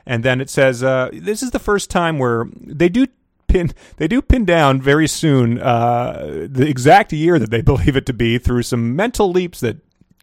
[0.06, 3.06] And then it says, uh, this is the first time where they do."
[3.48, 8.06] Pin, they do pin down very soon uh, the exact year that they believe it
[8.06, 9.78] to be through some mental leaps that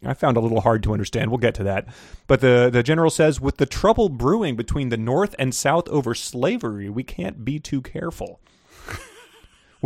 [0.05, 1.33] I found a little hard to understand.
[1.33, 1.88] We'll get to that.
[2.29, 6.14] But the, the general says with the trouble brewing between the North and South over
[6.14, 8.40] slavery, we can't be too careful.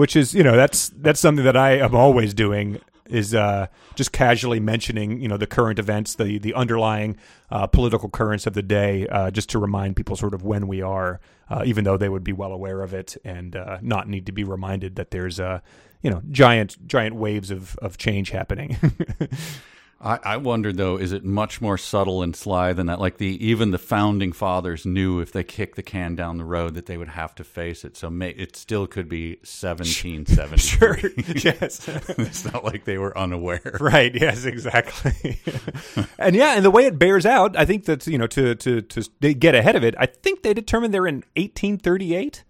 [0.01, 4.13] Which is, you know, that's that's something that I am always doing is uh, just
[4.13, 7.19] casually mentioning, you know, the current events, the the underlying
[7.51, 10.81] uh, political currents of the day, uh, just to remind people sort of when we
[10.81, 14.25] are, uh, even though they would be well aware of it and uh, not need
[14.25, 15.61] to be reminded that there's, uh,
[16.01, 18.79] you know, giant giant waves of of change happening.
[20.03, 23.01] I, I wondered though, is it much more subtle and sly than that?
[23.01, 26.75] Like the even the founding fathers knew if they kicked the can down the road
[26.75, 27.99] that they would have to face it.
[27.99, 30.63] So may, it still could be seventeen seventy.
[30.63, 30.97] sure.
[31.35, 31.87] yes.
[31.89, 33.77] it's not like they were unaware.
[33.79, 34.15] Right.
[34.15, 34.47] Yes.
[34.47, 35.39] Exactly.
[36.19, 38.81] and yeah, and the way it bears out, I think that you know to to
[38.81, 39.95] to get ahead of it.
[39.99, 42.45] I think they determined they're in 1838.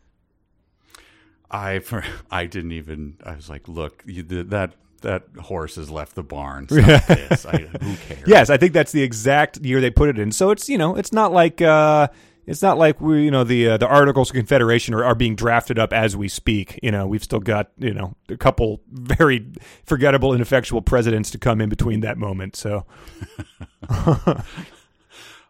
[1.50, 1.82] I
[2.30, 3.16] I didn't even.
[3.24, 6.66] I was like, look, you, that that horse has left the barn.
[6.72, 6.76] I,
[7.80, 8.22] who cares?
[8.26, 10.32] Yes, I think that's the exact year they put it in.
[10.32, 12.08] So it's you know it's not like uh,
[12.46, 15.36] it's not like we you know the uh, the Articles of Confederation are, are being
[15.36, 16.78] drafted up as we speak.
[16.82, 19.46] You know we've still got you know a couple very
[19.84, 22.56] forgettable, ineffectual presidents to come in between that moment.
[22.56, 22.86] So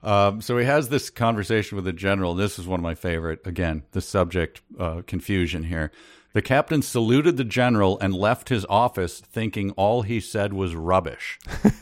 [0.02, 2.34] Um, so he has this conversation with the general.
[2.34, 3.46] This is one of my favorite.
[3.46, 5.92] Again, the subject uh, confusion here.
[6.32, 11.38] The captain saluted the general and left his office, thinking all he said was rubbish.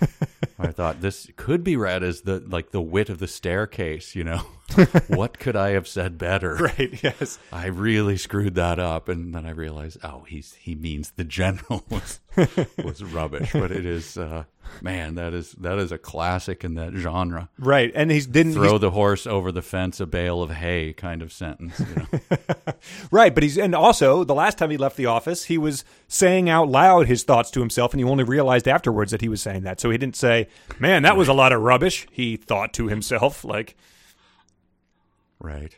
[0.58, 4.14] I thought this could be read as the like the wit of the staircase.
[4.16, 4.38] You know,
[5.08, 6.54] what could I have said better?
[6.56, 11.12] right, yes, I really screwed that up, and then I realized, oh, he's he means
[11.12, 12.20] the general was
[12.82, 13.52] was rubbish.
[13.52, 14.44] But it is, uh,
[14.82, 18.64] man, that is that is a classic in that genre right, and he's didn't he's-
[18.64, 21.78] throw the horse over the fence, a bale of hay kind of sentence.
[21.80, 22.36] You know?
[23.10, 26.48] Right, but he's and also the last time he left the office, he was saying
[26.48, 29.62] out loud his thoughts to himself, and he only realized afterwards that he was saying
[29.62, 29.80] that.
[29.80, 30.47] So he didn't say,
[30.78, 33.76] "Man, that was a lot of rubbish." He thought to himself, like,
[35.40, 35.76] right.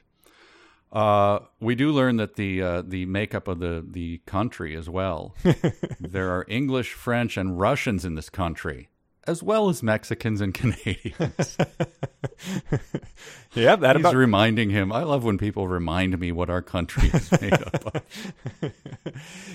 [0.92, 5.37] Uh, we do learn that the uh, the makeup of the the country as well.
[6.00, 8.88] there are English, French, and Russians in this country,
[9.26, 11.56] as well as Mexicans and Canadians.
[13.54, 14.92] Yeah, that He's about reminding him.
[14.92, 18.02] I love when people remind me what our country is made up of.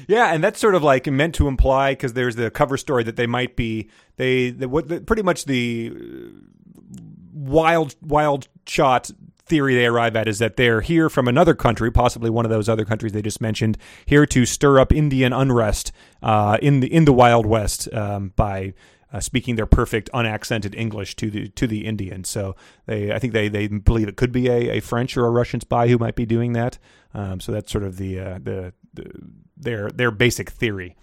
[0.07, 3.15] Yeah, and that's sort of like meant to imply because there's the cover story that
[3.15, 7.01] they might be they the, what the, pretty much the uh,
[7.33, 9.09] wild wild shot
[9.45, 12.67] theory they arrive at is that they're here from another country, possibly one of those
[12.67, 17.05] other countries they just mentioned, here to stir up Indian unrest uh, in the in
[17.05, 18.73] the Wild West um, by.
[19.15, 22.53] Uh, speaking their perfect unaccented English to the to the Indians, so
[22.85, 25.61] they I think they, they believe it could be a, a French or a Russian
[25.61, 26.77] spy who might be doing that.
[27.13, 29.09] Um, so that's sort of the, uh, the the
[29.55, 30.97] their their basic theory.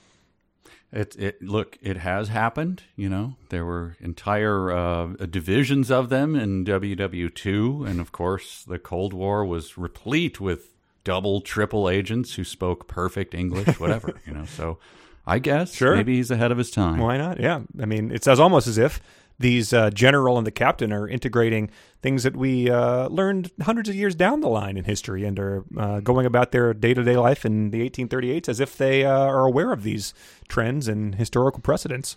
[0.92, 2.82] It, it look, it has happened.
[2.96, 8.78] You know, there were entire uh, divisions of them in WW2, and of course, the
[8.78, 14.20] Cold War was replete with double, triple agents who spoke perfect English, whatever.
[14.26, 14.76] you know, so
[15.26, 15.94] I guess Sure.
[15.96, 16.98] maybe he's ahead of his time.
[16.98, 17.38] Why not?
[17.40, 19.00] Yeah, I mean, it's as almost as if
[19.38, 23.94] these uh, general and the captain are integrating things that we uh, learned hundreds of
[23.94, 27.16] years down the line in history and are uh, going about their day to day
[27.16, 30.12] life in the 1838s as if they uh, are aware of these
[30.48, 32.16] trends and historical precedents.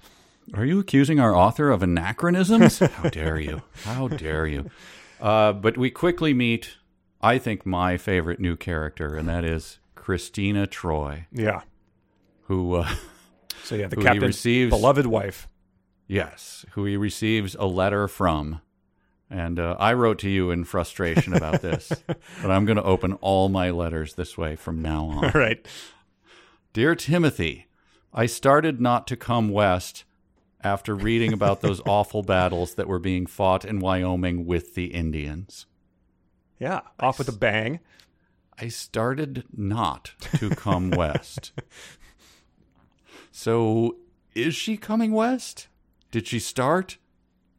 [0.53, 2.77] Are you accusing our author of anachronisms?
[2.79, 3.61] How dare you?
[3.83, 4.69] How dare you?
[5.19, 6.75] Uh, but we quickly meet,
[7.21, 11.61] I think, my favorite new character, and that is Christina Troy, Yeah.
[12.45, 12.75] Who.
[12.75, 12.95] Uh,
[13.63, 15.47] So yeah, the captain's receives- beloved wife.
[16.07, 18.61] Yes, who he receives a letter from.
[19.27, 23.13] And uh, I wrote to you in frustration about this, but I'm going to open
[23.13, 25.25] all my letters this way from now on.
[25.25, 25.65] All right.
[26.73, 27.65] Dear Timothy,
[28.13, 30.03] I started not to come west
[30.63, 35.65] after reading about those awful battles that were being fought in Wyoming with the Indians.
[36.59, 36.81] Yeah.
[36.99, 37.79] Off with a bang.
[38.59, 41.51] I started not to come west.
[43.37, 43.97] So,
[44.33, 45.67] is she coming west?
[46.09, 46.97] Did she start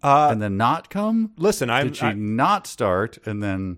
[0.02, 1.32] Uh, and then not come?
[1.36, 1.88] listen, I'm.
[1.88, 3.76] Did she I- not start and then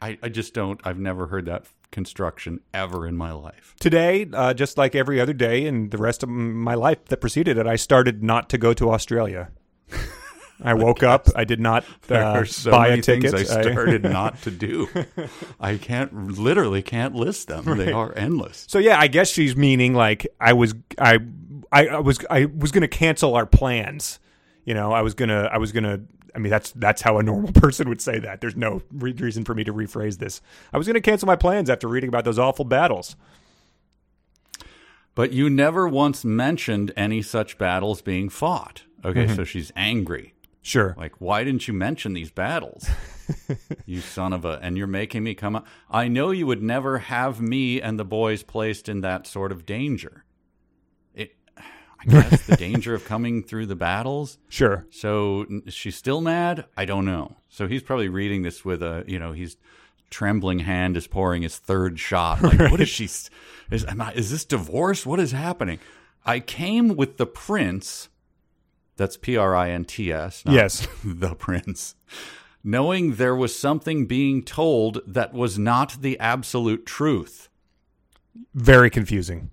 [0.00, 3.74] I, I just don't I've never heard that construction ever in my life.
[3.80, 7.58] Today, uh, just like every other day and the rest of my life that preceded
[7.58, 9.50] it, I started not to go to Australia.
[10.60, 11.28] I woke up.
[11.34, 13.32] I did not uh, so buy a ticket.
[13.32, 14.88] things I started not to do.
[15.60, 17.64] I can't literally can't list them.
[17.78, 18.64] They are endless.
[18.68, 21.18] so yeah, I guess she's meaning like I was I
[21.72, 24.18] I, I was I was going to cancel our plans.
[24.64, 26.00] You know, I was gonna I was gonna.
[26.34, 28.40] I mean, that's that's how a normal person would say that.
[28.40, 30.40] There's no re- reason for me to rephrase this.
[30.72, 33.16] I was going to cancel my plans after reading about those awful battles.
[35.14, 38.84] But you never once mentioned any such battles being fought.
[39.04, 39.34] Okay, Mm-hmm.
[39.34, 40.31] so she's angry.
[40.62, 40.94] Sure.
[40.96, 42.88] Like, why didn't you mention these battles?
[43.86, 44.58] you son of a.
[44.62, 45.66] And you're making me come up.
[45.90, 49.66] I know you would never have me and the boys placed in that sort of
[49.66, 50.24] danger.
[51.14, 54.38] It, I guess the danger of coming through the battles.
[54.48, 54.86] Sure.
[54.90, 56.66] So she's still mad?
[56.76, 57.36] I don't know.
[57.48, 59.56] So he's probably reading this with a, you know, he's
[60.10, 62.40] trembling hand is pouring his third shot.
[62.42, 63.04] Like, what is she?
[63.06, 63.30] s-
[63.70, 65.04] Is, am I, is this divorce?
[65.04, 65.80] What is happening?
[66.24, 68.08] I came with the prince.
[69.02, 70.44] That's P R I N T S.
[70.46, 70.86] Yes.
[71.04, 71.96] the prince.
[72.62, 77.48] Knowing there was something being told that was not the absolute truth.
[78.54, 79.50] Very confusing.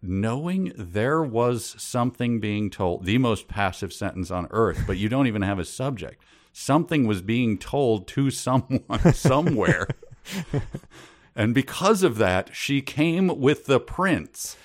[0.00, 5.26] knowing there was something being told, the most passive sentence on earth, but you don't
[5.26, 6.22] even have a subject.
[6.52, 9.88] Something was being told to someone somewhere.
[11.34, 14.56] and because of that, she came with the prince.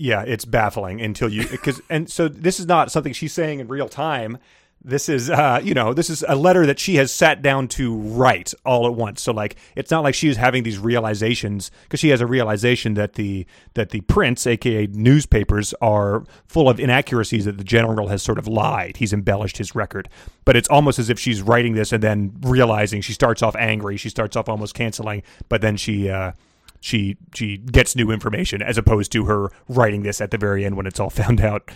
[0.00, 3.68] Yeah, it's baffling until you because and so this is not something she's saying in
[3.68, 4.38] real time.
[4.82, 7.94] This is uh, you know, this is a letter that she has sat down to
[7.94, 9.20] write all at once.
[9.20, 13.12] So like it's not like she's having these realizations because she has a realization that
[13.12, 18.38] the that the prince, aka newspapers, are full of inaccuracies that the general has sort
[18.38, 18.96] of lied.
[18.96, 20.08] He's embellished his record.
[20.46, 23.98] But it's almost as if she's writing this and then realizing she starts off angry,
[23.98, 26.32] she starts off almost canceling, but then she uh
[26.80, 30.76] she she gets new information as opposed to her writing this at the very end
[30.76, 31.70] when it's all found out.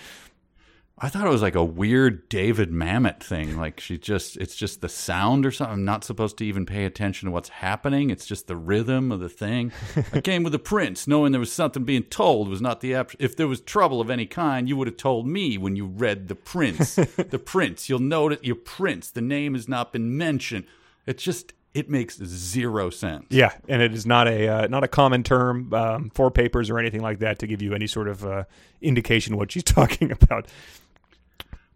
[0.97, 3.57] I thought it was like a weird David Mamet thing.
[3.57, 5.73] Like she just, it's just the sound or something.
[5.73, 8.11] I'm not supposed to even pay attention to what's happening.
[8.11, 9.73] It's just the rhythm of the thing.
[10.13, 12.49] I came with the prince, knowing there was something being told.
[12.49, 15.27] Was not the ap- if there was trouble of any kind, you would have told
[15.27, 16.95] me when you read the prince.
[16.95, 17.89] the prince.
[17.89, 18.45] You'll note it.
[18.45, 19.11] Your prince.
[19.11, 20.65] The name has not been mentioned.
[21.07, 23.27] It's just, it makes zero sense.
[23.31, 26.79] Yeah, and it is not a uh, not a common term um, for papers or
[26.79, 28.45] anything like that to give you any sort of uh,
[28.81, 30.47] indication what she's talking about.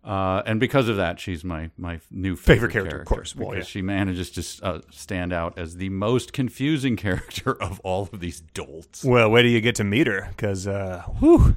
[0.04, 3.36] Uh, and because of that, she's my my new Favorite favorite, character, of course.
[3.36, 3.70] Well, because yeah.
[3.70, 8.40] she manages to uh, stand out as the most confusing character of all of these
[8.40, 9.04] dolts.
[9.04, 11.56] Well, wait till you get to meet her, because, uh, whew.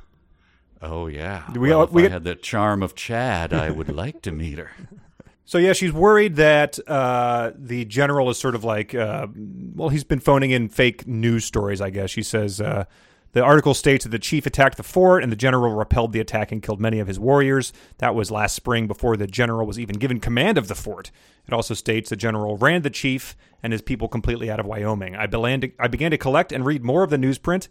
[0.82, 1.50] Oh yeah.
[1.54, 4.22] We well, all- if we I get- had the charm of Chad, I would like
[4.24, 4.72] to meet her.
[5.46, 9.28] So yeah, she's worried that uh, the general is sort of like, uh,
[9.76, 11.82] well, he's been phoning in fake news stories.
[11.82, 12.86] I guess she says uh,
[13.34, 16.52] the article states that the chief attacked the fort and the general repelled the attack
[16.52, 17.74] and killed many of his warriors.
[17.98, 21.12] That was last spring before the general was even given command of the fort.
[21.48, 25.16] It also states the general ran the chief and his people completely out of Wyoming.
[25.16, 27.68] I began to, I began to collect and read more of the newsprint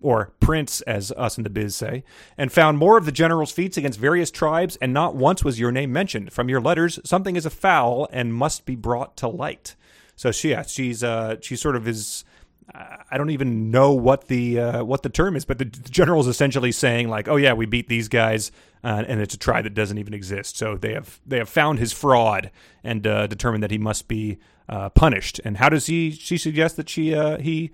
[0.00, 2.04] or prints, as us in the biz say,
[2.38, 5.72] and found more of the general's feats against various tribes, and not once was your
[5.72, 6.32] name mentioned.
[6.32, 9.76] From your letters, something is afoul and must be brought to light.
[10.16, 12.24] So she, yeah, she's uh, she sort of is.
[12.72, 16.20] I don't even know what the uh, what the term is, but the, the general
[16.20, 18.52] is essentially saying like, "Oh yeah, we beat these guys,
[18.84, 21.78] uh, and it's a tribe that doesn't even exist." So they have they have found
[21.78, 22.50] his fraud
[22.84, 24.38] and uh, determined that he must be
[24.68, 25.40] uh, punished.
[25.44, 26.10] And how does he?
[26.10, 27.72] She suggests that she uh, he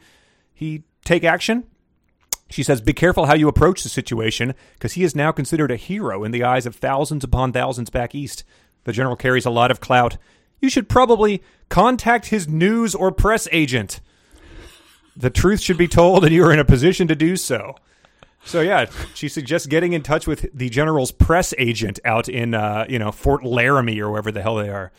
[0.55, 1.65] he take action.
[2.49, 5.77] She says, Be careful how you approach the situation, because he is now considered a
[5.77, 8.45] hero in the eyes of thousands upon thousands back east.
[8.85, 10.17] The general carries a lot of clout.
[10.61, 14.01] You should probably contact his news or press agent.
[15.17, 17.75] The truth should be told, and you are in a position to do so.
[18.45, 22.87] So yeah, she suggests getting in touch with the general's press agent out in uh,
[22.89, 24.93] you know Fort Laramie or wherever the hell they are.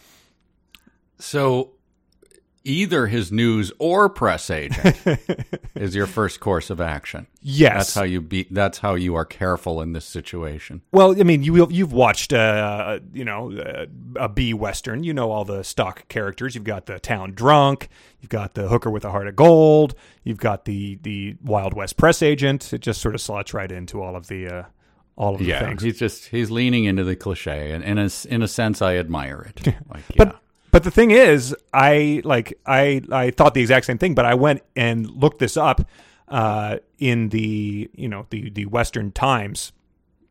[1.18, 1.72] So
[2.68, 4.98] either his news or press agent
[5.76, 7.28] is your first course of action.
[7.42, 10.82] Yes, That's how you beat that's how you are careful in this situation.
[10.92, 13.86] Well, I mean, you you've watched, uh, you know, uh,
[14.18, 15.04] a B western.
[15.04, 16.56] You know all the stock characters.
[16.56, 17.88] You've got the town drunk.
[18.20, 19.96] You've got the hooker with a heart of gold.
[20.24, 22.74] You've got the the Wild West press agent.
[22.74, 24.64] It just sort of slots right into all of the uh,
[25.16, 25.82] all of the Yeah, things.
[25.84, 29.50] he's just he's leaning into the cliche, and in a in a sense, I admire
[29.56, 29.74] it.
[29.90, 30.32] Like, yeah.
[30.72, 34.34] But the thing is, I like I I thought the exact same thing, but I
[34.36, 35.88] went and looked this up
[36.28, 39.72] uh, in the you know the the Western Times.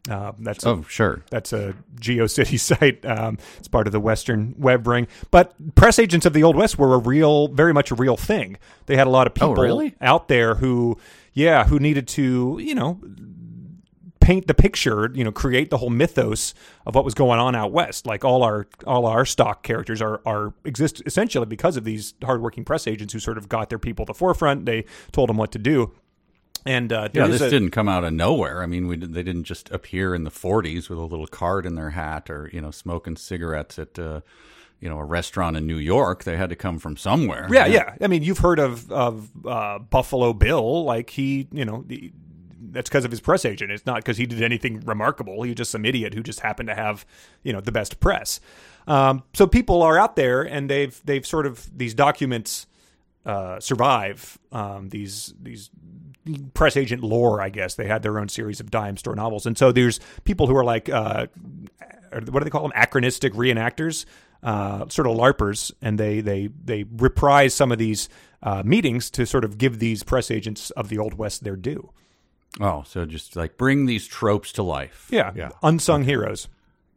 [0.08, 1.24] Uh, that's a- oh, sure.
[1.30, 3.04] That's a GeoCity site.
[3.04, 5.08] Um, it's part of the Western Web Ring.
[5.32, 8.56] But press agents of the Old West were a real, very much a real thing.
[8.86, 9.96] They had a lot of Oh, people really?
[10.00, 10.96] out there who,
[11.32, 13.00] yeah, who needed to, you know,
[14.26, 16.52] paint the picture, you know, create the whole mythos
[16.84, 18.06] of what was going on out west.
[18.08, 22.64] Like all our all our stock characters are are exist essentially because of these hardworking
[22.64, 24.66] press agents who sort of got their people at the forefront.
[24.66, 25.92] They told them what to do.
[26.64, 28.64] And uh, Yeah, this a- didn't come out of nowhere.
[28.64, 31.76] I mean, we they didn't just appear in the 40s with a little card in
[31.76, 34.22] their hat or you know smoking cigarettes at uh,
[34.80, 36.24] you know a restaurant in New York.
[36.24, 37.46] They had to come from somewhere.
[37.48, 37.94] Yeah, yeah.
[38.00, 40.84] I mean, you've heard of of uh, Buffalo Bill.
[40.84, 42.10] Like he, you know, the,
[42.76, 43.72] that's because of his press agent.
[43.72, 45.42] It's not because he did anything remarkable.
[45.42, 47.04] He's just some idiot who just happened to have,
[47.42, 48.40] you know, the best press.
[48.86, 52.66] Um, so people are out there, and they've they've sort of these documents
[53.24, 55.70] uh, survive um, these these
[56.54, 57.40] press agent lore.
[57.40, 60.46] I guess they had their own series of dime store novels, and so there's people
[60.46, 61.26] who are like, uh,
[62.12, 62.72] what do they call them?
[62.74, 64.04] Anachronistic reenactors,
[64.42, 68.08] uh, sort of larpers, and they they they reprise some of these
[68.42, 71.90] uh, meetings to sort of give these press agents of the old west their due.
[72.60, 75.08] Oh, so just like bring these tropes to life.
[75.10, 76.48] Yeah, yeah, unsung heroes.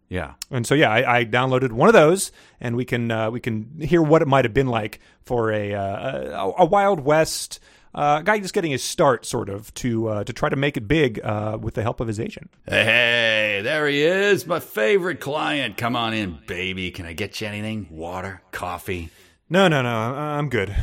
[0.07, 0.33] yeah.
[0.49, 2.31] And so yeah, I, I downloaded one of those,
[2.61, 5.73] and we can uh, we can hear what it might have been like for a
[5.73, 7.59] uh, a, a Wild West
[7.93, 10.87] uh, guy just getting his start, sort of to uh, to try to make it
[10.87, 12.49] big uh, with the help of his agent.
[12.65, 15.75] Hey, there he is, my favorite client.
[15.75, 16.89] Come on in, baby.
[16.91, 17.87] Can I get you anything?
[17.89, 19.09] Water, coffee?
[19.49, 20.73] No, no, no, I- I'm good.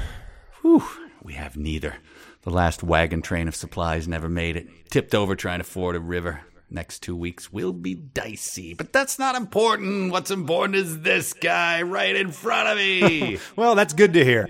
[0.62, 0.83] Whew,
[1.23, 1.97] we have neither.
[2.47, 4.68] The last wagon train of supplies never made it.
[4.88, 6.42] Tipped over trying to ford a river.
[6.70, 10.12] Next two weeks will be dicey, but that's not important.
[10.12, 13.38] What's important is this guy right in front of me.
[13.57, 14.49] Well, that's good to hear.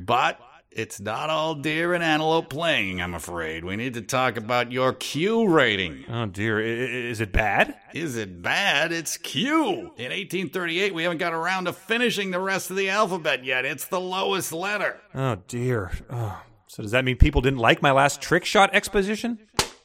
[0.00, 3.66] but it's not all deer and antelope playing, I'm afraid.
[3.66, 6.06] We need to talk about your Q rating.
[6.08, 6.62] Oh dear, I-
[7.10, 7.74] is it bad?
[7.92, 8.92] Is it bad?
[8.92, 9.52] It's Q.
[9.98, 13.66] In 1838, we haven't got around to finishing the rest of the alphabet yet.
[13.66, 14.98] It's the lowest letter.
[15.14, 15.90] Oh dear.
[16.10, 16.40] Oh.
[16.68, 19.38] So does that mean people didn't like my last trick shot exposition?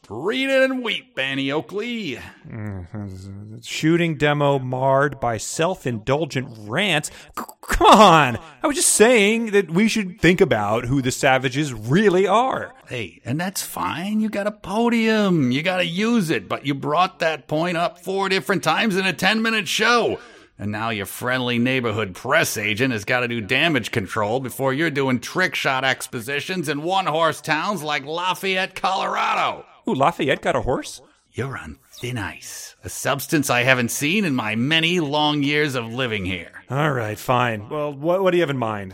[0.10, 2.20] Read it and weep, Banny Oakley.
[2.46, 3.60] Mm-hmm.
[3.62, 7.10] Shooting demo marred by self-indulgent rants.
[7.38, 8.40] C- come on!
[8.62, 12.74] I was just saying that we should think about who the savages really are.
[12.88, 14.20] Hey, and that's fine.
[14.20, 15.52] You got a podium.
[15.52, 16.50] You got to use it.
[16.50, 20.20] But you brought that point up four different times in a 10 minute show.
[20.58, 24.92] And now your friendly neighborhood press agent has got to do damage control before you're
[24.92, 29.66] doing trick shot expositions in one horse towns like Lafayette, Colorado.
[29.88, 31.02] Ooh, Lafayette got a horse?
[31.34, 35.92] You're on thin ice, a substance I haven't seen in my many long years of
[35.92, 36.52] living here.
[36.70, 37.70] All right, fine.
[37.70, 38.94] Well, what, what do you have in mind?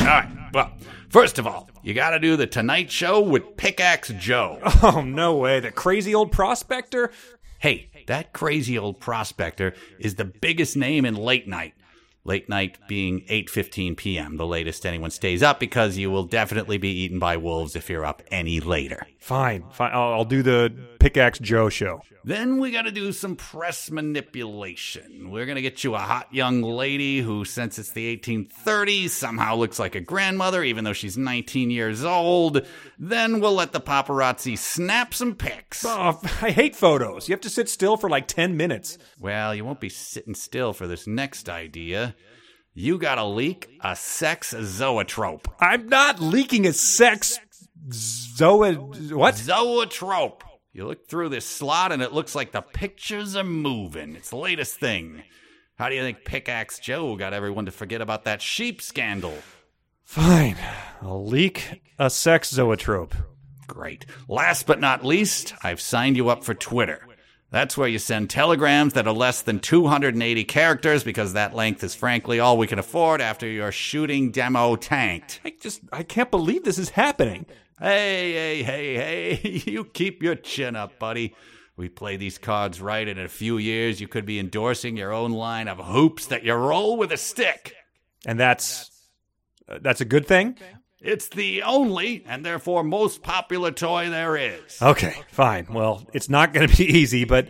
[0.00, 0.72] All right, well,
[1.08, 4.58] first of all, you gotta do the Tonight Show with Pickaxe Joe.
[4.82, 5.60] Oh, no way.
[5.60, 7.10] The crazy old prospector?
[7.58, 11.74] Hey, that crazy old prospector is the biggest name in late night.
[12.26, 16.88] Late night being 8:15 p.m., the latest anyone stays up because you will definitely be
[16.88, 19.06] eaten by wolves if you're up any later.
[19.20, 19.92] Fine, fine.
[19.92, 22.02] I'll, I'll do the Pickaxe Joe show.
[22.26, 25.30] Then we got to do some press manipulation.
[25.30, 29.54] We're going to get you a hot young lady who, since it's the 1830s, somehow
[29.54, 32.66] looks like a grandmother, even though she's 19 years old.
[32.98, 35.84] Then we'll let the paparazzi snap some pics.
[35.86, 37.28] Oh, I hate photos.
[37.28, 38.98] You have to sit still for like 10 minutes.
[39.20, 42.15] Well, you won't be sitting still for this next idea.
[42.78, 45.48] You got to leak a sex zoetrope.
[45.58, 47.40] I'm not leaking a sex
[47.90, 48.74] zoe.
[48.74, 49.34] What?
[49.34, 50.44] Zoetrope.
[50.74, 54.14] You look through this slot and it looks like the pictures are moving.
[54.14, 55.22] It's the latest thing.
[55.76, 59.38] How do you think Pickaxe Joe got everyone to forget about that sheep scandal?
[60.04, 60.58] Fine.
[61.00, 63.14] I'll leak a sex zoetrope.
[63.66, 64.04] Great.
[64.28, 67.05] Last but not least, I've signed you up for Twitter.
[67.56, 71.94] That's where you send telegrams that are less than 280 characters because that length is
[71.94, 75.40] frankly all we can afford after your shooting demo tanked.
[75.42, 77.46] I just, I can't believe this is happening.
[77.80, 81.34] Hey, hey, hey, hey, you keep your chin up, buddy.
[81.78, 85.14] We play these cards right, and in a few years, you could be endorsing your
[85.14, 87.72] own line of hoops that you roll with a stick.
[88.26, 88.90] And that's,
[89.66, 90.58] uh, that's a good thing?
[91.00, 94.80] It's the only and therefore most popular toy there is.
[94.80, 95.66] Okay, fine.
[95.70, 97.48] Well, it's not going to be easy, but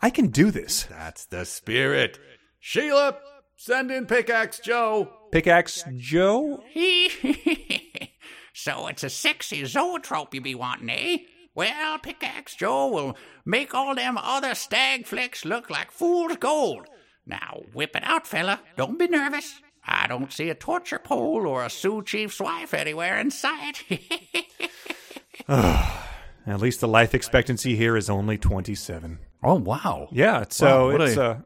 [0.00, 0.84] I can do this.
[0.84, 2.18] That's the spirit.
[2.60, 3.16] Sheila,
[3.56, 5.10] send in Pickaxe Joe.
[5.32, 6.62] Pickaxe Joe?
[8.54, 11.18] so it's a sexy zoetrope you be wanting, eh?
[11.54, 16.86] Well, Pickaxe Joe will make all them other stag flicks look like fool's gold.
[17.26, 18.60] Now, whip it out, fella.
[18.76, 19.60] Don't be nervous.
[19.86, 23.84] I don't see a torture pole or a Sioux chief's wife anywhere in sight.
[25.48, 29.18] At least the life expectancy here is only 27.
[29.42, 30.08] Oh wow!
[30.10, 31.38] Yeah, so Wow, what it's a- uh,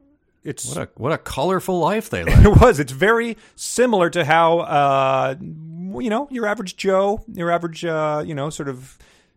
[0.43, 2.45] it's What a what a colorful life they live.
[2.47, 2.79] it was.
[2.81, 8.35] It's very similar to how uh, you know your average Joe, your average uh, you
[8.35, 8.97] know sort of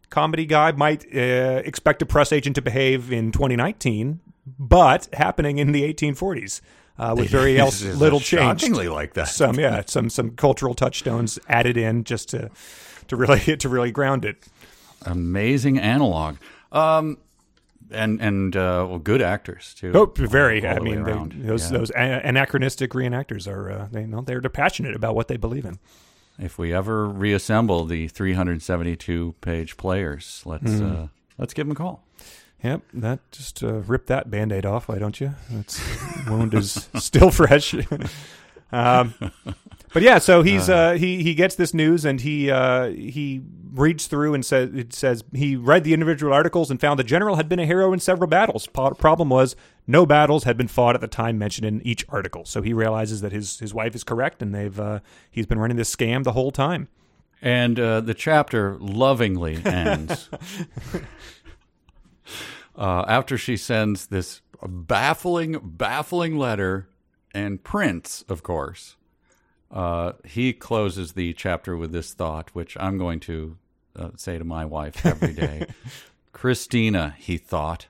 [0.09, 4.21] comedy guy might uh, expect a press agent to behave in 2019,
[4.59, 6.61] but happening in the 1840s
[6.99, 8.61] uh, with very else little change.
[8.61, 9.27] shockingly like that.
[9.29, 12.49] Some yeah, some some cultural touchstones added in just to
[13.07, 14.37] to really to really ground it.
[15.05, 16.37] Amazing analog.
[16.71, 17.17] Um,
[17.91, 19.91] and and uh, well, good actors too.
[19.93, 20.65] Oh, very.
[20.65, 21.13] All I mean, they,
[21.47, 21.77] those Yeah.
[21.77, 25.79] those anachronistic reenactors are uh, they know they're passionate about what they believe in.
[26.39, 31.03] If we ever reassemble the 372 page players, let's Mm-hmm.
[31.03, 32.03] uh, let's give them a call.
[32.63, 35.35] Yep, that just uh, rip that band-aid off, why don't you?
[35.51, 37.75] That wound is still fresh.
[38.71, 39.13] um,
[39.91, 43.41] but yeah, so he's uh, he he gets this news and he uh, he
[43.73, 47.35] reads through and says it says he read the individual articles and found the general
[47.35, 48.65] had been a hero in several battles.
[48.67, 49.55] Po- problem was
[49.85, 52.45] no battles had been fought at the time mentioned in each article.
[52.45, 54.99] So he realizes that his his wife is correct and they've uh,
[55.29, 56.87] he's been running this scam the whole time.
[57.41, 60.29] And uh, the chapter lovingly ends
[62.75, 66.87] uh, after she sends this baffling, baffling letter,
[67.33, 68.95] and Prince, of course.
[69.71, 73.57] Uh, he closes the chapter with this thought, which I'm going to
[73.95, 75.65] uh, say to my wife every day.
[76.31, 77.87] Christina, he thought.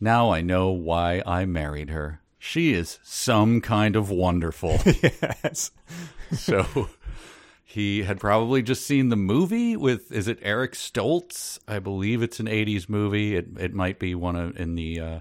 [0.00, 2.20] Now I know why I married her.
[2.38, 4.80] She is some kind of wonderful.
[4.84, 5.70] yes.
[6.32, 6.88] So
[7.72, 11.58] he had probably just seen the movie with is it Eric Stoltz?
[11.66, 13.34] I believe it's an '80s movie.
[13.36, 15.20] It it might be one of in the uh,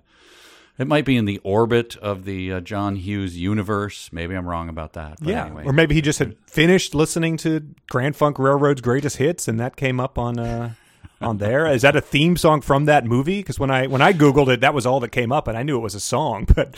[0.78, 4.10] it might be in the orbit of the uh, John Hughes universe.
[4.12, 5.18] Maybe I'm wrong about that.
[5.20, 5.64] But Yeah, anyway.
[5.66, 9.76] or maybe he just had finished listening to Grand Funk Railroad's greatest hits, and that
[9.76, 10.74] came up on uh,
[11.22, 11.68] on there.
[11.68, 13.39] Is that a theme song from that movie?
[13.39, 15.64] Because when I when I googled it, that was all that came up, and I
[15.64, 16.47] knew it was a song.
[16.56, 16.76] But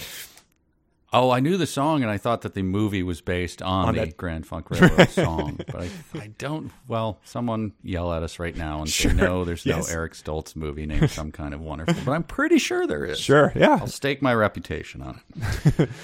[1.14, 3.96] oh, I knew the song, and I thought that the movie was based on, On
[3.96, 5.60] the that- Grand Funk Railroad song.
[5.66, 6.72] But I, I don't.
[6.88, 9.46] Well, someone yell at us right now and say no.
[9.46, 9.88] There's Yes.
[9.88, 11.96] no Eric Stoltz movie named some kind of wonderful.
[12.04, 13.20] But I'm pretty sure there is.
[13.20, 15.22] sure, yeah, I'll stake my reputation on
[15.78, 15.90] it.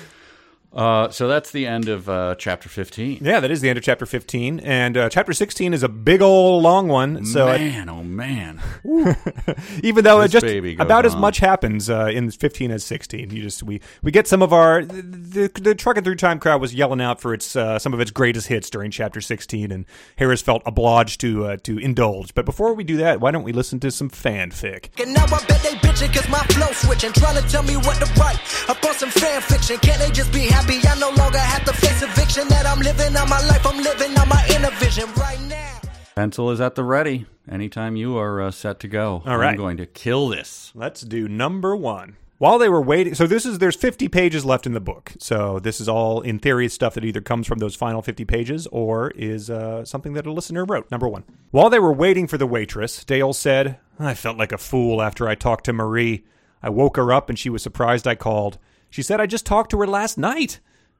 [0.71, 3.19] Uh, so that's the end of uh, chapter 15.
[3.21, 4.59] Yeah, that is the end of chapter 15.
[4.59, 7.25] And uh, chapter 16 is a big old long one.
[7.25, 8.61] So I- man, oh man.
[9.83, 13.29] even though it just baby goes about as much happens uh, in 15 as 16
[13.31, 16.73] you just we we get some of our the, the trucking through time crowd was
[16.73, 19.85] yelling out for its uh, some of its greatest hits during chapter 16 and
[20.17, 23.51] harris felt obliged to uh, to indulge but before we do that why don't we
[23.51, 27.11] listen to some fanfic And now I bet they bitching cause my flow switching.
[27.13, 28.39] Trying to tell me what to write.
[28.69, 29.77] Up on some fan fiction.
[29.77, 30.58] Can't they just be happy?
[30.67, 32.47] I no longer have to face eviction.
[32.49, 33.65] That I'm living on my life.
[33.65, 35.79] I'm living on my inner vision right now.
[36.15, 37.25] Pencil is at the ready.
[37.49, 39.23] Anytime you are uh, set to go.
[39.25, 39.51] All right.
[39.51, 40.71] I'm going to kill this.
[40.75, 44.65] let's do number one while they were waiting so this is there's 50 pages left
[44.65, 47.75] in the book so this is all in theory stuff that either comes from those
[47.75, 51.79] final 50 pages or is uh, something that a listener wrote number one while they
[51.79, 55.65] were waiting for the waitress dale said i felt like a fool after i talked
[55.65, 56.23] to marie
[56.63, 58.57] i woke her up and she was surprised i called
[58.89, 60.59] she said i just talked to her last night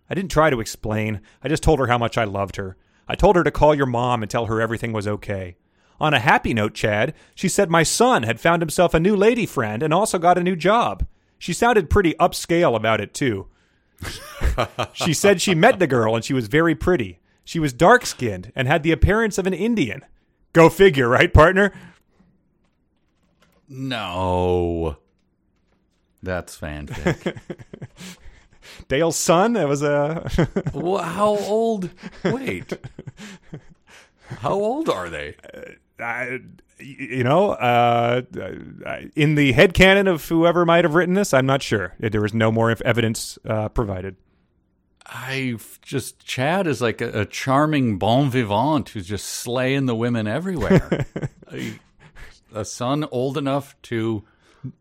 [0.10, 2.78] i didn't try to explain i just told her how much i loved her
[3.08, 5.56] i told her to call your mom and tell her everything was okay
[6.02, 9.46] on a happy note, Chad, she said my son had found himself a new lady
[9.46, 11.06] friend and also got a new job.
[11.38, 13.48] She sounded pretty upscale about it, too.
[14.94, 17.20] she said she met the girl and she was very pretty.
[17.44, 20.06] She was dark skinned and had the appearance of an Indian.
[20.54, 21.74] Go figure, right, partner?
[23.68, 24.98] No.
[26.22, 27.38] That's fanfic.
[28.88, 29.54] Dale's son?
[29.54, 30.30] That was a.
[30.74, 31.90] well, how old?
[32.24, 32.74] Wait.
[34.28, 35.36] How old are they?
[36.00, 36.40] I,
[36.80, 38.22] you know, uh,
[39.16, 41.96] in the headcanon of whoever might have written this, I'm not sure.
[42.00, 44.16] There was no more evidence uh, provided.
[45.06, 50.28] I just Chad is like a, a charming bon vivant who's just slaying the women
[50.28, 51.08] everywhere.
[51.52, 51.80] a,
[52.54, 54.24] a son old enough to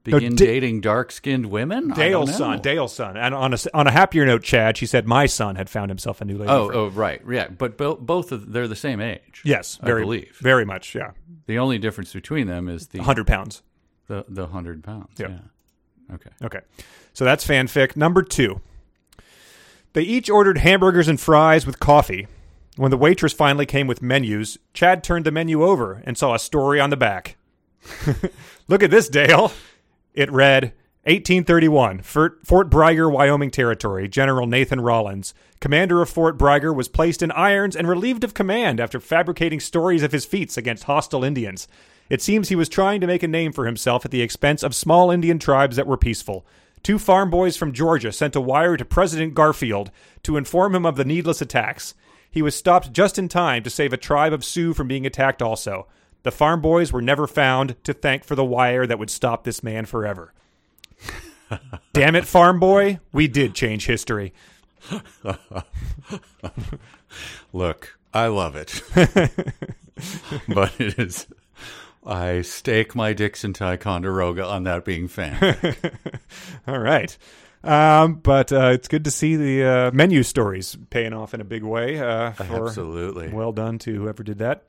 [0.04, 1.90] begin Da- dating dark-skinned women.
[1.90, 3.16] Dale's son, Dale's son.
[3.16, 6.20] And on a, on a happier note, Chad, she said, my son had found himself
[6.20, 6.50] a new lady.
[6.50, 7.48] Oh, friend." oh, right, yeah.
[7.48, 9.42] But bo- both of they're the same age.
[9.44, 10.36] yes, I very, believe.
[10.40, 11.12] very much, yeah.
[11.46, 13.62] The only difference between them is the 100 pounds.
[14.06, 15.18] the, the hundred pounds.
[15.18, 15.30] Yep.
[15.30, 16.14] Yeah.
[16.14, 16.30] Okay.
[16.42, 16.60] Okay.
[17.14, 17.96] So that's fanfic.
[17.96, 18.60] Number two.
[19.94, 22.26] They each ordered hamburgers and fries with coffee.
[22.76, 26.38] When the waitress finally came with menus, Chad turned the menu over and saw a
[26.38, 27.36] story on the back.
[28.68, 29.52] Look at this, Dale.
[30.14, 30.72] It read
[31.04, 34.08] 1831, Fort, Bragg, Wyoming Territory.
[34.08, 38.78] General Nathan Rollins, commander of Fort Bragg, was placed in irons and relieved of command
[38.78, 41.66] after fabricating stories of his feats against hostile Indians.
[42.10, 44.74] It seems he was trying to make a name for himself at the expense of
[44.74, 46.46] small Indian tribes that were peaceful.
[46.82, 49.90] Two farm boys from Georgia sent a wire to President Garfield
[50.22, 51.94] to inform him of the needless attacks.
[52.30, 55.42] He was stopped just in time to save a tribe of Sioux from being attacked
[55.42, 55.86] also.
[56.22, 59.62] The farm boys were never found to thank for the wire that would stop this
[59.62, 60.32] man forever.
[61.92, 64.32] Damn it, farm boy, we did change history.
[67.52, 68.82] Look, I love it,
[70.48, 71.26] but it is.
[72.06, 75.56] I stake my Dixon Ticonderoga on that being fan.
[76.66, 77.16] All right.
[77.64, 81.44] Um, but uh, it's good to see the uh, menu stories paying off in a
[81.44, 81.98] big way.
[81.98, 83.28] Uh, for, Absolutely.
[83.28, 84.64] Well done to whoever did that.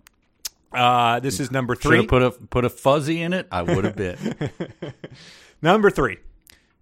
[0.71, 1.97] Uh, this is number Should three.
[1.97, 3.47] have put a put a fuzzy in it.
[3.51, 4.19] I would have bit.
[5.61, 6.17] Number three.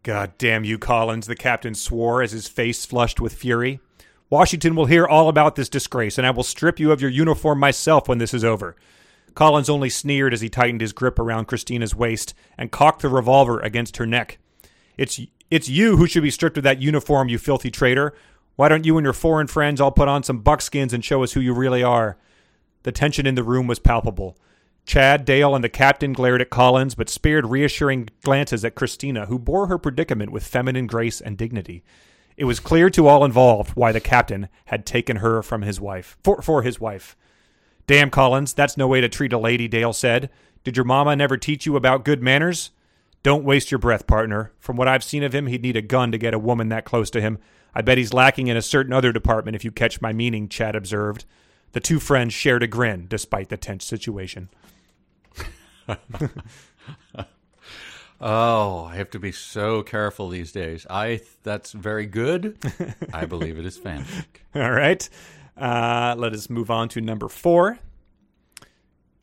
[0.04, 3.80] God damn you, Collins, the captain swore as his face flushed with fury.
[4.30, 7.60] Washington will hear all about this disgrace, and I will strip you of your uniform
[7.60, 8.76] myself when this is over.
[9.36, 13.60] Collins only sneered as he tightened his grip around Christina's waist and cocked the revolver
[13.60, 14.38] against her neck.
[14.98, 15.20] It's
[15.50, 18.14] it's you who should be stripped of that uniform, you filthy traitor.
[18.56, 21.34] Why don't you and your foreign friends all put on some buckskins and show us
[21.34, 22.18] who you really are?
[22.84, 24.38] The tension in the room was palpable.
[24.86, 29.38] Chad, Dale, and the captain glared at Collins, but spared reassuring glances at Christina, who
[29.38, 31.84] bore her predicament with feminine grace and dignity.
[32.38, 36.18] It was clear to all involved why the captain had taken her from his wife
[36.24, 37.18] for, for his wife.
[37.88, 40.30] Damn, Collins, that's no way to treat a lady, Dale said.
[40.64, 42.72] Did your mama never teach you about good manners?
[43.24, 44.54] Don't waste your breath, partner.
[44.60, 46.86] From what I've seen of him, he'd need a gun to get a woman that
[46.86, 47.40] close to him.
[47.74, 50.76] I bet he's lacking in a certain other department, if you catch my meaning, Chad
[50.76, 51.26] observed.
[51.74, 54.50] The two friends shared a grin, despite the tense situation.
[58.20, 60.88] Oh, I have to be so careful these days.
[60.90, 62.58] I that's very good.
[63.14, 64.26] I believe it is fanfic.
[64.56, 65.08] All right.
[65.56, 67.80] Uh, let us move on to number four.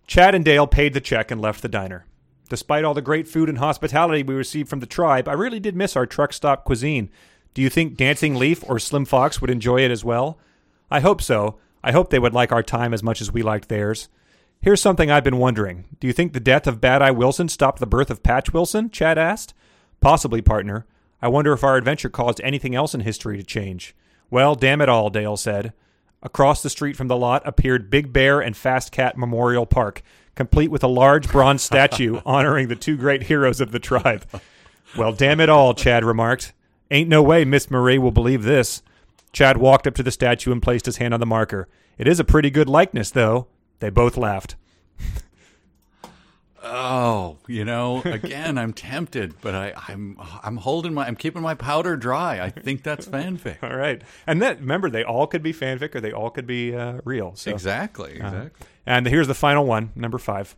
[0.07, 2.07] Chad and Dale paid the check and left the diner.
[2.51, 5.74] Despite all the great food and hospitality we received from the tribe, I really did
[5.74, 7.09] miss our truck stop cuisine.
[7.55, 10.38] Do you think Dancing Leaf or Slim Fox would enjoy it as well?
[10.90, 11.59] I hope so.
[11.85, 14.09] I hope they would like our time as much as we liked theirs.
[14.62, 15.85] Here's something I've been wondering.
[16.01, 18.89] Do you think the death of Bad Eye Wilson stopped the birth of Patch Wilson?
[18.89, 19.53] Chad asked.
[20.01, 20.87] Possibly, partner.
[21.20, 23.95] I wonder if our adventure caused anything else in history to change.
[24.30, 25.74] Well, damn it all, Dale said.
[26.22, 30.01] Across the street from the lot appeared Big Bear and Fast Cat Memorial Park,
[30.35, 34.24] complete with a large bronze statue honoring the two great heroes of the tribe.
[34.97, 36.55] Well, damn it all, Chad remarked.
[36.91, 38.82] Ain't no way Miss Marie will believe this.
[39.35, 41.68] Chad walked up to the statue and placed his hand on the marker.
[41.99, 43.49] It is a pretty good likeness, though.
[43.80, 44.55] They both laughed.
[46.62, 51.55] Oh, you know, again, I'm tempted, but I, I'm I'm holding my I'm keeping my
[51.55, 52.41] powder dry.
[52.41, 53.62] I think that's fanfic.
[53.62, 56.74] All right, and that remember they all could be fanfic or they all could be
[56.74, 57.35] uh, real.
[57.35, 57.51] So.
[57.51, 58.12] Exactly.
[58.12, 58.66] Exactly.
[58.87, 60.57] And here's the final one, number five.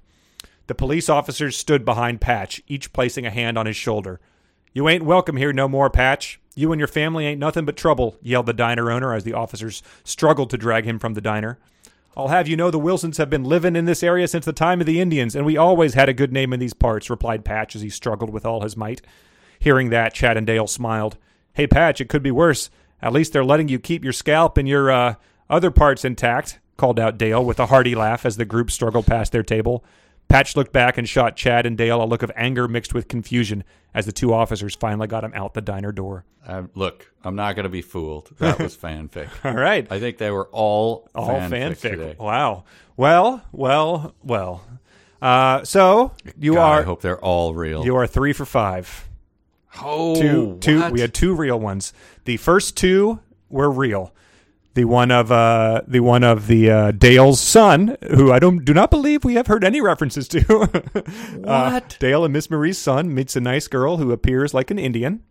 [0.69, 4.21] The police officers stood behind Patch, each placing a hand on his shoulder.
[4.75, 6.41] You ain't welcome here no more, Patch.
[6.59, 9.83] You and your family ain't nothing but trouble, yelled the diner owner as the officers
[10.05, 11.59] struggled to drag him from the diner.
[12.17, 14.81] I'll have you know the Wilsons have been living in this area since the time
[14.81, 17.77] of the Indians, and we always had a good name in these parts, replied Patch
[17.77, 19.03] as he struggled with all his might.
[19.59, 21.19] Hearing that, Chad and Dale smiled.
[21.53, 22.71] Hey, Patch, it could be worse.
[23.03, 25.15] At least they're letting you keep your scalp and your, uh,
[25.51, 29.31] other parts intact, called out Dale with a hearty laugh as the group struggled past
[29.31, 29.85] their table.
[30.29, 33.63] Patch looked back and shot Chad and Dale a look of anger mixed with confusion
[33.97, 36.25] as the two officers finally got him out the diner door.
[36.47, 38.31] Uh, look, I'm not going to be fooled.
[38.39, 39.29] That was fanfic.
[39.45, 39.85] All right.
[39.91, 41.81] I think they were all All fanfic.
[41.81, 42.19] fanfic.
[42.19, 42.63] Wow.
[42.97, 44.63] Well, well, well.
[45.21, 47.85] Uh, so you God, I hope they're all real.
[47.85, 49.09] you are three for five.
[49.83, 50.81] oh, Two, two.
[50.81, 50.93] what?
[50.93, 51.93] We had two real ones.
[52.27, 53.19] The first two
[53.49, 54.13] were real.
[54.77, 58.75] The one of uh, the one of the uh, Dale's son, who I don't do
[58.75, 60.43] not believe we have heard any references to.
[61.47, 61.97] Uh, What?
[62.01, 65.23] Dale and Miss Marie's son meets a nice girl who appears like an Indian.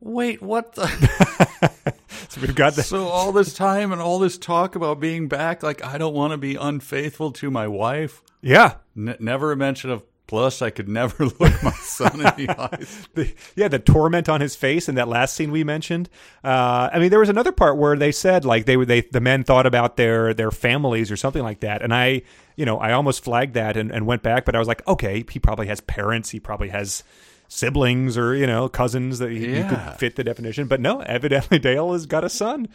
[0.00, 0.74] Wait, what?
[0.74, 0.84] The?
[2.28, 5.84] So we've got so all this time and all this talk about being back, like
[5.84, 8.22] I don't want to be unfaithful to my wife.
[8.42, 8.76] yeah.
[8.96, 10.02] N- never a mention of.
[10.26, 13.08] Plus, I could never look my son in the eyes.
[13.14, 16.08] the, yeah, the torment on his face in that last scene we mentioned.
[16.42, 19.20] Uh, I mean, there was another part where they said like they were they the
[19.20, 22.22] men thought about their their families or something like that, and I
[22.56, 25.24] you know I almost flagged that and, and went back, but I was like, okay,
[25.30, 27.04] he probably has parents, he probably has
[27.48, 29.68] siblings or you know cousins that he, Yeah.
[29.68, 32.68] could fit the definition, but no, evidently Dale has got a son.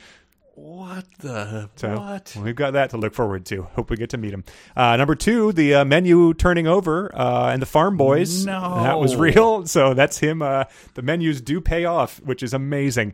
[0.60, 1.70] What the?
[1.78, 2.36] So what?
[2.44, 3.64] we've got that to look forward to.
[3.76, 4.44] Hope we get to meet him.
[4.76, 8.46] Uh, number two, the uh, menu turning over uh, and the Farm Boys.
[8.46, 8.84] No.
[8.84, 9.66] that was real.
[9.68, 10.42] So that's him.
[10.42, 13.14] Uh, the menus do pay off, which is amazing.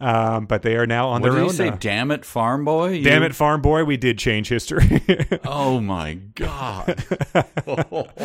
[0.00, 1.46] Um, but they are now on What their did own.
[1.48, 1.70] you say?
[1.80, 2.90] Damn it, farm boy!
[2.92, 3.82] You- Damn it, Farm Boy!
[3.84, 5.02] We did change history.
[5.44, 7.04] Oh my god!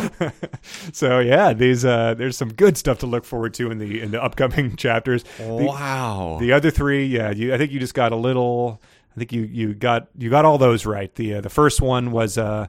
[0.93, 4.11] so yeah, these uh, there's some good stuff to look forward to in the in
[4.11, 5.23] the upcoming chapters.
[5.37, 6.37] The- wow.
[6.39, 8.81] The other three, yeah, you, I think you just got a little.
[9.15, 11.13] I think you, you got you got all those right.
[11.15, 12.67] The uh, the first one was uh,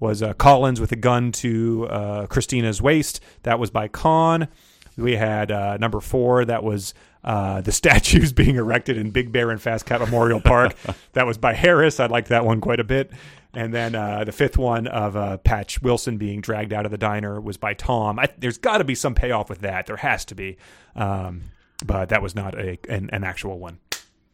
[0.00, 3.20] was uh, Collins with a gun to uh, Christina's waist.
[3.44, 4.48] That was by Kahn.
[4.96, 6.44] We had uh, number four.
[6.44, 6.94] That was
[7.26, 10.74] uh, the statues being erected in Big Bear and Fast Cat Memorial Park.
[11.12, 12.00] that was by Harris.
[12.00, 13.10] I liked that one quite a bit.
[13.52, 16.98] And then uh, the fifth one of uh, Patch Wilson being dragged out of the
[16.98, 18.18] diner was by Tom.
[18.18, 19.86] I, there's got to be some payoff with that.
[19.86, 20.58] There has to be,
[20.94, 21.42] um,
[21.84, 23.78] but that was not a an, an actual one.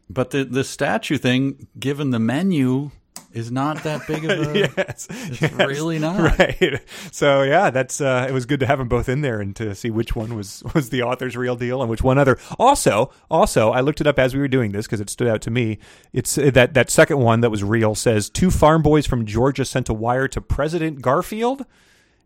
[0.09, 2.91] But the the statue thing, given the menu,
[3.33, 4.59] is not that big of a.
[4.77, 6.37] yes, It's really not.
[6.39, 6.81] right.
[7.11, 9.73] So yeah, that's uh, it was good to have them both in there and to
[9.75, 12.37] see which one was was the author's real deal and which one other.
[12.59, 15.41] Also, also, I looked it up as we were doing this because it stood out
[15.41, 15.79] to me.
[16.13, 19.65] It's uh, that that second one that was real says two farm boys from Georgia
[19.65, 21.65] sent a wire to President Garfield.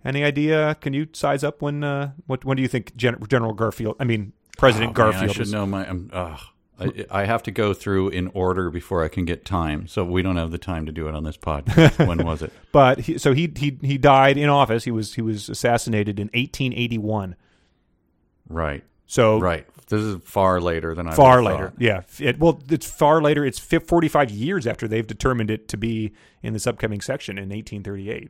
[0.05, 0.75] Any idea?
[0.79, 1.83] Can you size up when?
[1.83, 3.95] Uh, what when do you think Gen- General Garfield?
[3.99, 5.29] I mean, President Oh, man, Garfield.
[5.29, 5.87] I should was- know my.
[5.89, 6.39] I'm, ugh.
[6.79, 9.87] I, I have to go through in order before I can get time.
[9.87, 12.05] So we don't have the time to do it on this podcast.
[12.07, 12.53] when was it?
[12.71, 14.83] But he, so he he he died in office.
[14.83, 17.35] He was he was assassinated in 1881.
[18.49, 18.83] Right.
[19.07, 19.65] So Right.
[19.89, 21.69] This is far later than I far later.
[21.69, 21.81] thought.
[21.81, 22.01] Yeah.
[22.19, 23.45] It, well, it's far later.
[23.45, 26.11] It's 45 years after they've determined it to be
[26.43, 28.29] in this upcoming section in 1838.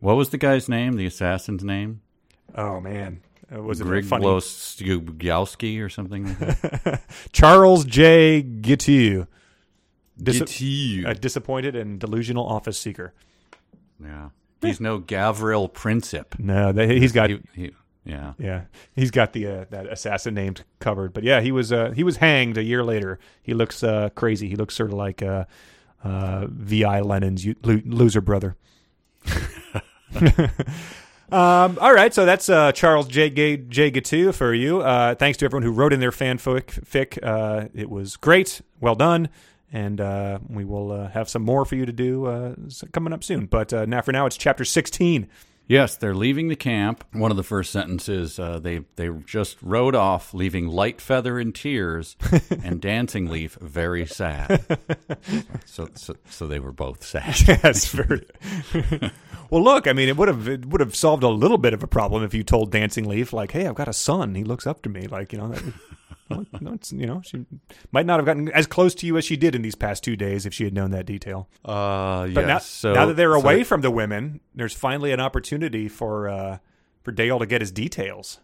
[0.00, 0.94] What was the guy's name?
[0.94, 2.00] The assassin's name?
[2.56, 3.20] Oh man,
[3.54, 3.86] uh, was it?
[3.86, 7.00] Griglos or something like?
[7.32, 8.42] Charles J.
[8.42, 9.26] Guiteau,
[10.22, 11.08] Dis- Guiteau.
[11.10, 13.12] a disappointed and delusional office seeker.
[14.02, 14.30] yeah.
[14.62, 16.38] He's no Gavril Princip.
[16.38, 17.70] No, they, he's got He, he,
[18.04, 18.34] yeah.
[18.38, 18.62] yeah,
[18.94, 21.14] he's got the uh, that assassin named covered.
[21.14, 23.18] But yeah, he was uh, he was hanged a year later.
[23.42, 24.48] He looks uh, crazy.
[24.50, 25.46] He looks sort of like uh,
[26.04, 27.00] uh, V.I.
[27.00, 28.56] Lenin's u- lo- loser brother.
[31.32, 33.30] Um, all right, so that's uh, Charles J.
[33.30, 33.56] J.
[33.56, 33.90] J.
[33.90, 34.80] Guiteau for you.
[34.80, 36.84] Uh, thanks to everyone who wrote in their fanfic.
[36.84, 37.18] Fic.
[37.22, 38.60] Uh, it was great.
[38.80, 39.28] Well done.
[39.72, 42.54] And uh, we will uh, have some more for you to do uh,
[42.92, 43.46] coming up soon.
[43.46, 45.28] But uh, now, for now, it's chapter 16.
[45.70, 47.04] Yes, they're leaving the camp.
[47.12, 51.52] One of the first sentences uh, they they just rode off, leaving Light Feather in
[51.52, 52.16] tears
[52.64, 54.66] and Dancing Leaf very sad.
[55.66, 57.38] so, so, so they were both sad.
[57.46, 58.26] yes, very.
[59.50, 61.82] well, look, I mean, it would have it would have solved a little bit of
[61.82, 64.34] a problem if you told Dancing Leaf, like, "Hey, I've got a son.
[64.34, 65.64] He looks up to me." Like, you know, that,
[66.60, 67.44] no, it's, you know, she
[67.92, 70.14] might not have gotten as close to you as she did in these past two
[70.16, 71.48] days if she had known that detail.
[71.64, 72.46] Uh, But yes.
[72.46, 76.28] now, so, now that they're so- away from the women, there's finally an opportunity for
[76.28, 76.58] uh,
[77.02, 78.38] for Dale to get his details.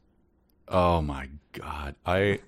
[0.69, 1.95] Oh my god!
[2.05, 2.41] I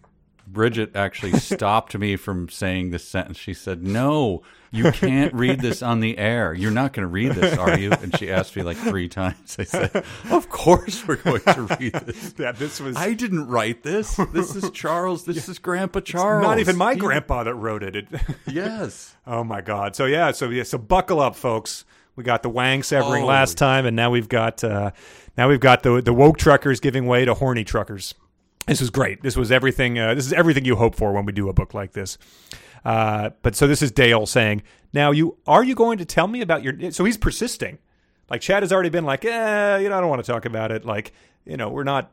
[0.53, 3.36] Bridget actually stopped me from saying this sentence.
[3.38, 6.55] She said, "No, you can't read this on the air.
[6.55, 9.57] You're not going to read this, are you?" And she asked me like three times.
[9.59, 13.82] I said, "Of course we're going to read this." Yeah, this was I didn't write
[13.82, 14.16] this.
[14.32, 15.24] This is Charles.
[15.24, 16.42] This is Grandpa Charles.
[16.46, 17.96] not even my He- grandpa that wrote it.
[17.96, 18.09] it
[18.46, 19.14] Yes.
[19.26, 19.94] Oh my God!
[19.96, 21.84] So yeah, so yeah, so buckle up, folks.
[22.16, 24.90] We got the Wang severing Holy- last time, and now we've got uh,
[25.36, 28.14] now we've got the the woke truckers giving way to horny truckers.
[28.69, 29.23] This was great.
[29.23, 29.99] This was everything.
[29.99, 32.19] Uh, this is everything you hope for when we do a book like this.
[32.85, 34.62] Uh, but so this is Dale saying,
[34.93, 37.79] "Now you are you going to tell me about your?" So he's persisting.
[38.31, 40.71] Like Chad has already been like, "Eh, you know, I don't want to talk about
[40.71, 41.12] it." Like,
[41.45, 42.12] you know, we're not.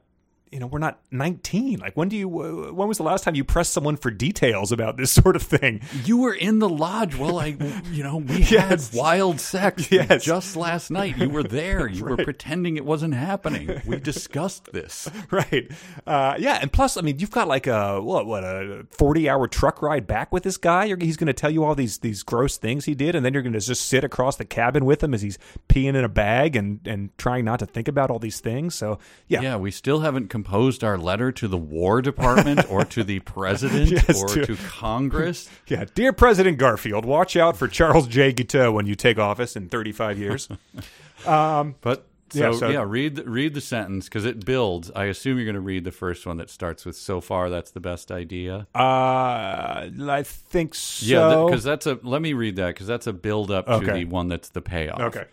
[0.51, 1.79] You know, we're not 19.
[1.79, 2.29] Like, when do you?
[2.29, 5.81] When was the last time you pressed someone for details about this sort of thing?
[6.05, 7.57] You were in the lodge while I,
[7.91, 8.89] you know, we Yes.
[8.89, 10.23] had wild sex Yes.
[10.23, 11.17] just last night.
[11.17, 11.87] You were there.
[11.89, 13.81] You were pretending it wasn't happening.
[13.85, 15.09] We discussed this.
[15.31, 15.69] right.
[16.07, 19.81] Uh, yeah, and plus, I mean, you've got like a what, what a forty-hour truck
[19.81, 20.85] ride back with this guy.
[20.85, 23.33] You're, he's going to tell you all these these gross things he did, and then
[23.33, 25.37] you're going to just sit across the cabin with him as he's
[25.67, 28.75] peeing in a bag and and trying not to think about all these things.
[28.75, 33.05] So yeah, Yeah, we still haven't composed our letter to the War Department or to
[33.05, 35.49] the President Yes, or to- to Congress.
[35.67, 35.85] yeah.
[35.95, 38.33] Dear President Garfield, watch out for Charles J.
[38.33, 40.49] Guiteau when you take office in thirty-five years.
[41.25, 44.91] But so Yeah, yeah, read the- read the sentence because it builds.
[44.93, 47.71] I assume you're going to read the first one that starts with "So far, that's
[47.71, 51.05] the best idea." uh, I think so.
[51.05, 51.97] Yeah, because that's a.
[52.03, 54.99] Let me read that because that's a build up to the one that's the payoff.
[54.99, 55.25] okay.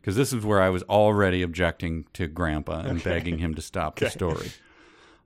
[0.00, 3.98] Because this is where I was already objecting to Grandpa and begging him to stop
[3.98, 4.50] the story.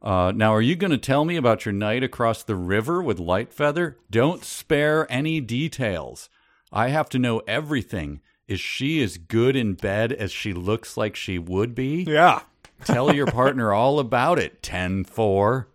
[0.00, 3.18] Uh, now, are you going to tell me about your night across the river with
[3.18, 3.94] Lightfeather?
[4.10, 6.28] Don't spare any details.
[6.72, 8.20] I have to know everything.
[8.48, 12.02] Is she as good in bed as she looks like she would be?
[12.02, 12.42] Yeah.
[12.84, 14.60] Tell your partner all about it.
[14.62, 15.68] 10 4.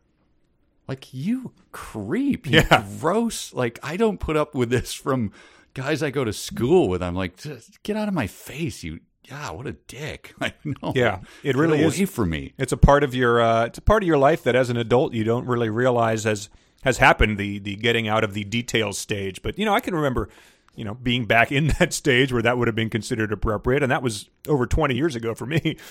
[0.89, 2.45] Like, you creep.
[2.47, 2.85] You Yeah.
[2.99, 3.53] gross.
[3.53, 5.31] Like, I don't put up with this from
[5.77, 7.03] guys I go to school with.
[7.03, 8.99] I'm like, "Just get out of my face, you.
[9.25, 10.33] Yeah, what a dick.
[10.41, 10.93] Like, no.
[10.95, 11.97] Yeah, it Get really is.
[11.97, 12.53] away from me.
[12.57, 14.77] It's a part of your uh, it's a part of your life that as an
[14.77, 16.49] adult you don't really realize has
[16.83, 19.41] has happened the the getting out of the details stage.
[19.41, 20.29] But you know, I can remember
[20.75, 23.91] you know being back in that stage where that would have been considered appropriate, and
[23.91, 25.77] that was over twenty years ago for me.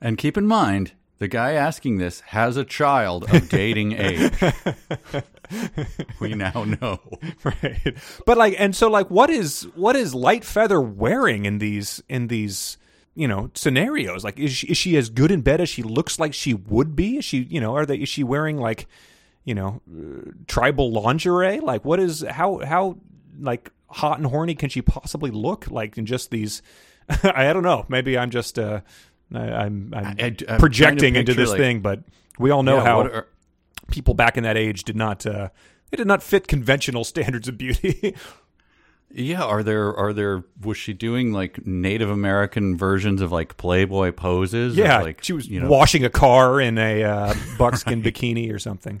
[0.00, 4.32] And keep in mind, the guy asking this has a child of dating age.
[6.20, 6.98] we now know.
[7.44, 7.96] right.
[8.26, 12.28] But like, and so like, what is what is Light Feather wearing in these in
[12.28, 12.76] these
[13.14, 14.24] you know scenarios?
[14.24, 16.94] Like, is she, is she as good in bed as she looks like she would
[16.96, 17.16] be?
[17.18, 18.86] Is she you know are they is she wearing like
[19.44, 21.60] you know uh, tribal lingerie?
[21.60, 22.98] Like, what is how how
[23.40, 26.62] like hot and horny can she possibly look like in just these?
[27.22, 27.86] I don't know.
[27.88, 28.82] Maybe I'm just uh,
[29.34, 32.00] I, I'm, I'm I- I'm trying to projecting into this like- thing, but
[32.38, 33.26] we all know Yeah, how are-
[33.90, 35.48] people back in that age did not uh,
[35.90, 38.14] they did not fit conventional standards of beauty.
[39.10, 44.12] Yeah, are there are there was she doing like Native American versions of like Playboy
[44.12, 44.76] poses?
[44.76, 45.68] Yeah, like she was you know.
[45.68, 49.00] washing a car in a uh, buckskin bikini or something.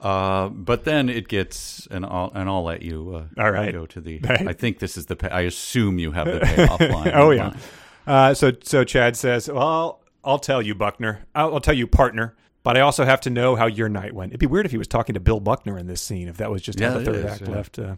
[0.00, 3.14] Uh, but then it gets and I'll and I'll let you.
[3.38, 3.72] Uh, All right.
[3.72, 4.18] go to the.
[4.26, 4.48] Right.
[4.48, 5.14] I think this is the.
[5.14, 7.12] Pay, I assume you have the payoff line.
[7.14, 7.42] oh yeah.
[7.48, 7.60] mind.
[8.06, 11.24] Uh, so so Chad says, "Well, I'll tell you, Buckner.
[11.34, 12.34] I'll, I'll tell you, partner."
[12.66, 14.32] But I also have to know how your night went.
[14.32, 16.26] It'd be weird if he was talking to Bill Buckner in this scene.
[16.26, 17.48] If that was just Yeah, the third is, act yeah.
[17.48, 17.78] left.
[17.78, 17.94] Uh,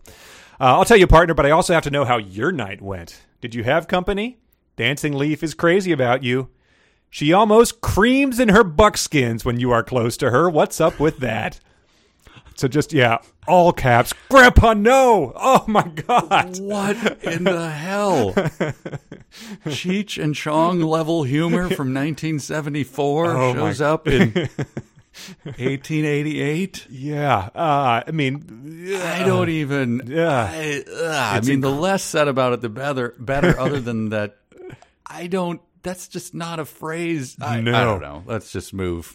[0.61, 1.33] uh, I'll tell you, partner.
[1.33, 3.23] But I also have to know how your night went.
[3.41, 4.41] Did you have company?
[4.77, 6.51] Dancing Leaf is crazy about you.
[7.09, 10.51] She almost creams in her buckskins when you are close to her.
[10.51, 11.61] What's up with that?
[12.59, 14.13] So just yeah, all caps.
[14.29, 15.33] Grandpa, no!
[15.37, 16.59] Oh my god!
[16.59, 18.33] What in the hell?
[19.67, 24.33] Cheech and Chong level humor from 1974 Oh, my- shows up in
[25.45, 26.87] 1888.
[26.91, 30.03] Yeah, uh, I mean, I don't even.
[30.07, 30.51] Yeah.
[30.53, 33.15] I, ugh, I mean, the less said about it, the better.
[33.21, 33.57] Better.
[33.61, 34.37] Other than that,
[35.07, 35.61] I don't.
[35.85, 37.37] That's just not a phrase.
[37.41, 37.73] I, No.
[37.73, 38.25] I don't know.
[38.27, 39.15] Let's just move.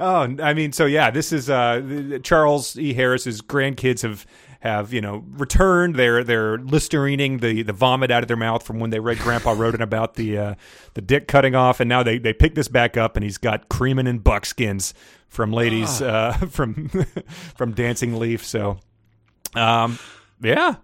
[0.00, 2.92] Oh, I mean, so yeah, this is uh, Charles E.
[2.92, 4.26] Harris's grandkids have
[4.60, 5.96] have you know returned.
[5.96, 9.54] They're they're listerining the the vomit out of their mouth from when they read Grandpa
[9.56, 10.54] Rodin about the uh,
[10.94, 13.68] the dick cutting off, and now they they pick this back up, and he's got
[13.68, 14.94] creaming and buckskins
[15.28, 16.88] from ladies uh, from
[17.56, 18.44] from Dancing Leaf.
[18.44, 18.78] So,
[19.54, 19.98] um,
[20.40, 20.76] yeah,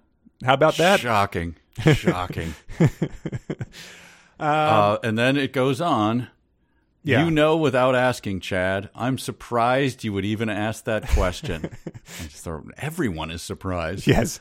[0.44, 1.00] how about that?
[1.00, 1.56] Shocking.
[1.94, 2.54] Shocking.
[4.38, 6.28] uh, and then it goes on.
[7.04, 7.24] Yeah.
[7.24, 11.70] You know, without asking, Chad, I'm surprised you would even ask that question.
[11.86, 14.06] I just thought everyone is surprised.
[14.06, 14.40] Yes.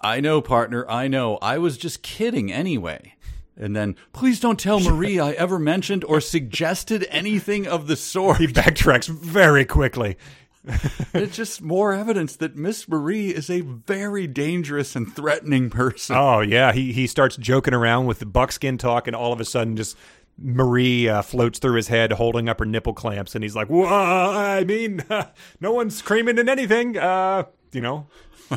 [0.00, 0.84] I know, partner.
[0.90, 1.38] I know.
[1.40, 3.14] I was just kidding anyway.
[3.56, 8.38] And then, please don't tell Marie I ever mentioned or suggested anything of the sort.
[8.38, 10.18] He backtracks very quickly.
[11.14, 16.16] it's just more evidence that Miss Marie is a very dangerous and threatening person.
[16.16, 19.44] Oh yeah, he he starts joking around with the buckskin talk, and all of a
[19.44, 19.96] sudden, just
[20.38, 23.86] Marie uh, floats through his head, holding up her nipple clamps, and he's like, "Well,
[23.88, 25.02] I mean,
[25.60, 28.06] no one's screaming in anything." Uh, you know,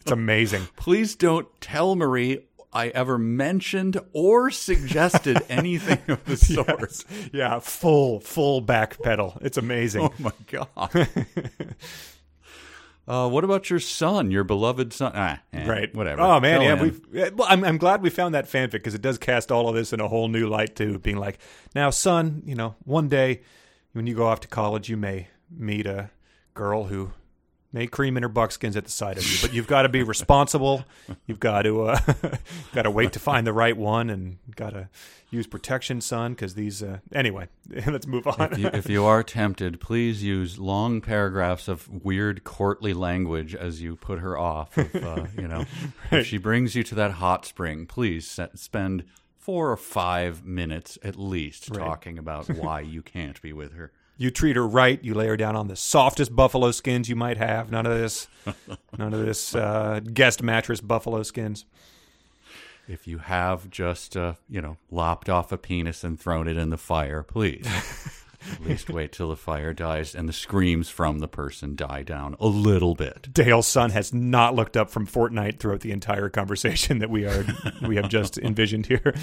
[0.00, 0.68] it's amazing.
[0.76, 2.40] Please don't tell Marie
[2.72, 6.80] I ever mentioned or suggested anything of the sort.
[6.80, 7.04] Yes.
[7.32, 9.38] Yeah, full full back pedal.
[9.40, 10.02] It's amazing.
[10.02, 11.08] Oh my god.
[13.08, 15.12] Uh, what about your son, your beloved son?
[15.14, 15.94] Ah, eh, Right.
[15.94, 16.22] Whatever.
[16.22, 16.82] Oh man, Tell yeah.
[16.82, 19.74] We've, well, I'm I'm glad we found that fanfic because it does cast all of
[19.74, 20.98] this in a whole new light too.
[20.98, 21.38] Being like,
[21.74, 23.42] now, son, you know, one day
[23.92, 26.10] when you go off to college, you may meet a
[26.54, 27.12] girl who
[27.72, 30.02] may cream in her buckskins at the sight of you, but you've got to be
[30.02, 30.84] responsible.
[31.26, 31.98] You've got to uh,
[32.74, 34.88] got to wait to find the right one, and got to
[35.30, 36.32] use protection, son.
[36.32, 37.48] Because these, uh, anyway,
[37.86, 38.52] let's move on.
[38.52, 43.82] if, you, if you are tempted, please use long paragraphs of weird courtly language as
[43.82, 44.76] you put her off.
[44.78, 45.64] If, uh, you know,
[46.10, 49.04] if she brings you to that hot spring, please se- spend
[49.38, 53.92] four or five minutes at least talking about why you can't be with her.
[54.18, 55.02] You treat her right.
[55.04, 57.70] You lay her down on the softest buffalo skins you might have.
[57.70, 58.28] None of this,
[58.98, 61.64] none of this uh, guest mattress buffalo skins.
[62.88, 66.70] If you have just, uh, you know, lopped off a penis and thrown it in
[66.70, 67.66] the fire, please.
[68.52, 72.36] At least wait till the fire dies and the screams from the person die down
[72.38, 73.32] a little bit.
[73.32, 77.44] Dale's son has not looked up from Fortnite throughout the entire conversation that we are
[77.82, 79.14] we have just envisioned here.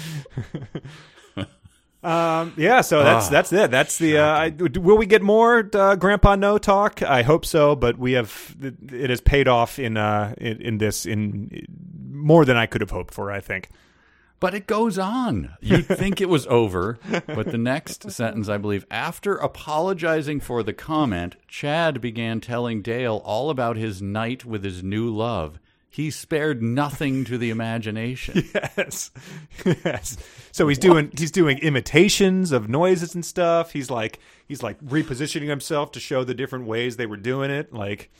[2.04, 3.70] Um, yeah, so that's that's it.
[3.70, 4.18] That's the.
[4.18, 7.02] Uh, I, will we get more uh, Grandpa No talk?
[7.02, 11.06] I hope so, but we have it has paid off in uh in, in this
[11.06, 11.66] in
[12.12, 13.32] more than I could have hoped for.
[13.32, 13.70] I think.
[14.40, 15.54] But it goes on.
[15.62, 20.74] You'd think it was over, but the next sentence, I believe, after apologizing for the
[20.74, 25.58] comment, Chad began telling Dale all about his night with his new love.
[25.94, 28.42] He spared nothing to the imagination.
[28.76, 29.12] Yes,
[29.64, 30.16] yes.
[30.50, 33.70] So he's doing he's doing imitations of noises and stuff.
[33.70, 34.18] He's like
[34.48, 37.72] he's like repositioning himself to show the different ways they were doing it.
[37.72, 38.10] Like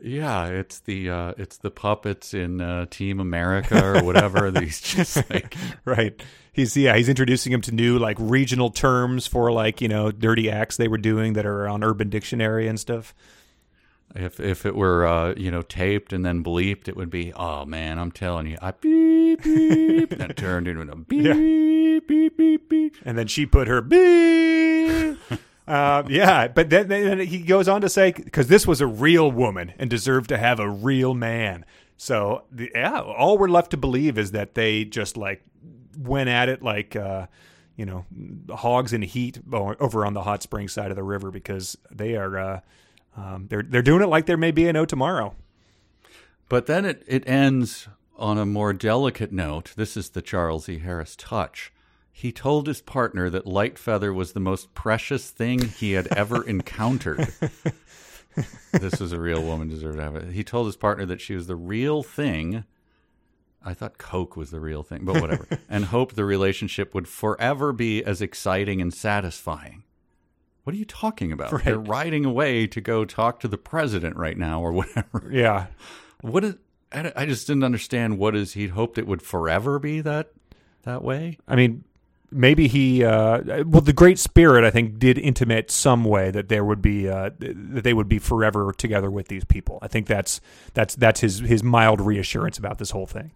[0.00, 4.52] Yeah, it's the uh, it's the puppets in uh, Team America or whatever.
[4.52, 6.22] These just like right.
[6.52, 10.48] He's yeah he's introducing him to new like regional terms for like you know dirty
[10.48, 13.14] acts they were doing that are on Urban Dictionary and stuff.
[14.14, 17.64] If if it were uh, you know taped and then bleeped, it would be oh
[17.64, 21.34] man, I'm telling you, I beep beep, and it turned into a beep Yeah.
[21.34, 22.96] beep beep beep.
[23.04, 25.18] And then she put her beep.
[25.64, 29.30] Uh, yeah, but then, then he goes on to say because this was a real
[29.30, 31.64] woman and deserved to have a real man.
[31.96, 35.40] So the, yeah, all we're left to believe is that they just like
[35.96, 37.28] went at it like uh,
[37.76, 38.04] you know
[38.52, 42.36] hogs in heat over on the hot spring side of the river because they are
[42.38, 42.60] uh,
[43.16, 45.34] um, they're they're doing it like there may be a no tomorrow.
[46.48, 49.72] But then it, it ends on a more delicate note.
[49.76, 50.78] This is the Charles E.
[50.78, 51.72] Harris touch.
[52.12, 56.42] He told his partner that Light Feather was the most precious thing he had ever
[56.46, 57.32] encountered.
[58.72, 60.32] this is a real woman, deserved to have it.
[60.32, 62.64] He told his partner that she was the real thing.
[63.64, 65.48] I thought Coke was the real thing, but whatever.
[65.70, 69.84] and hoped the relationship would forever be as exciting and satisfying.
[70.64, 71.50] What are you talking about?
[71.64, 75.28] They're riding away to go talk to the president right now, or whatever.
[75.30, 75.66] Yeah,
[76.20, 76.54] What is?
[76.92, 78.18] I I just didn't understand.
[78.18, 78.52] What is?
[78.52, 80.30] He'd hoped it would forever be that
[80.82, 81.38] that way.
[81.48, 81.84] I mean,
[82.30, 83.04] maybe he.
[83.04, 87.08] Uh, well, the Great Spirit, I think, did intimate some way that there would be
[87.08, 89.78] uh, that they would be forever together with these people.
[89.82, 90.40] I think that's
[90.74, 93.32] that's that's his his mild reassurance about this whole thing.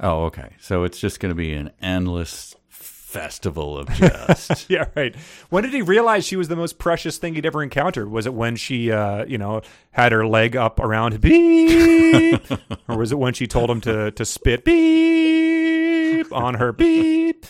[0.00, 0.50] Oh, okay.
[0.60, 2.54] So it's just going to be an endless
[3.08, 4.68] festival of just.
[4.70, 5.14] Yeah, right.
[5.48, 8.10] When did he realize she was the most precious thing he'd ever encountered?
[8.10, 12.42] Was it when she, uh, you know, had her leg up around beep,
[12.86, 17.46] or was it when she told him to to spit beep on her beep?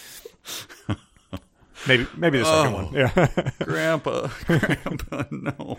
[1.86, 2.92] Maybe maybe the second one.
[2.92, 3.50] Yeah.
[3.64, 5.76] Grandpa, Grandpa, no.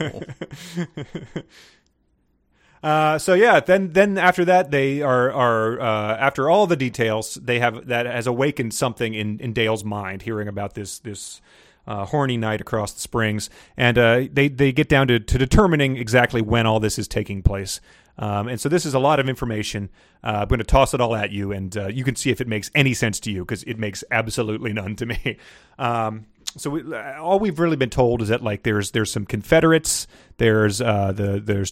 [2.81, 7.35] Uh, so yeah, then then after that they are are uh, after all the details
[7.35, 11.41] they have that has awakened something in, in Dale's mind hearing about this this
[11.87, 15.97] uh, horny night across the springs, and uh, they they get down to, to determining
[15.97, 17.81] exactly when all this is taking place.
[18.19, 19.89] Um, and so this is a lot of information.
[20.23, 22.41] Uh, I'm going to toss it all at you, and uh, you can see if
[22.41, 25.37] it makes any sense to you because it makes absolutely none to me.
[25.79, 26.25] Um,
[26.57, 30.81] so we, all we've really been told is that like there's there's some Confederates, there's
[30.81, 31.71] uh, the there's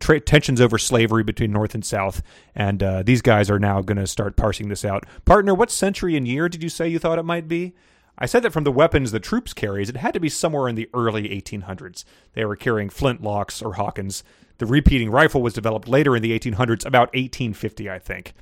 [0.00, 2.22] tra- tensions over slavery between North and South,
[2.54, 5.06] and uh, these guys are now going to start parsing this out.
[5.24, 7.74] Partner, what century and year did you say you thought it might be?
[8.18, 10.74] I said that from the weapons the troops carries, it had to be somewhere in
[10.74, 12.04] the early 1800s.
[12.34, 14.22] They were carrying flintlocks or Hawkins.
[14.62, 18.32] The repeating rifle was developed later in the 1800s, about 1850, I think.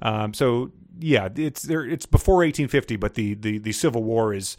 [0.00, 1.68] Um, so yeah, it's.
[1.68, 4.56] It's before 1850, but the the, the Civil War is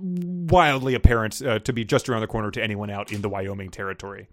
[0.00, 3.70] wildly apparent uh, to be just around the corner to anyone out in the Wyoming
[3.70, 4.30] territory.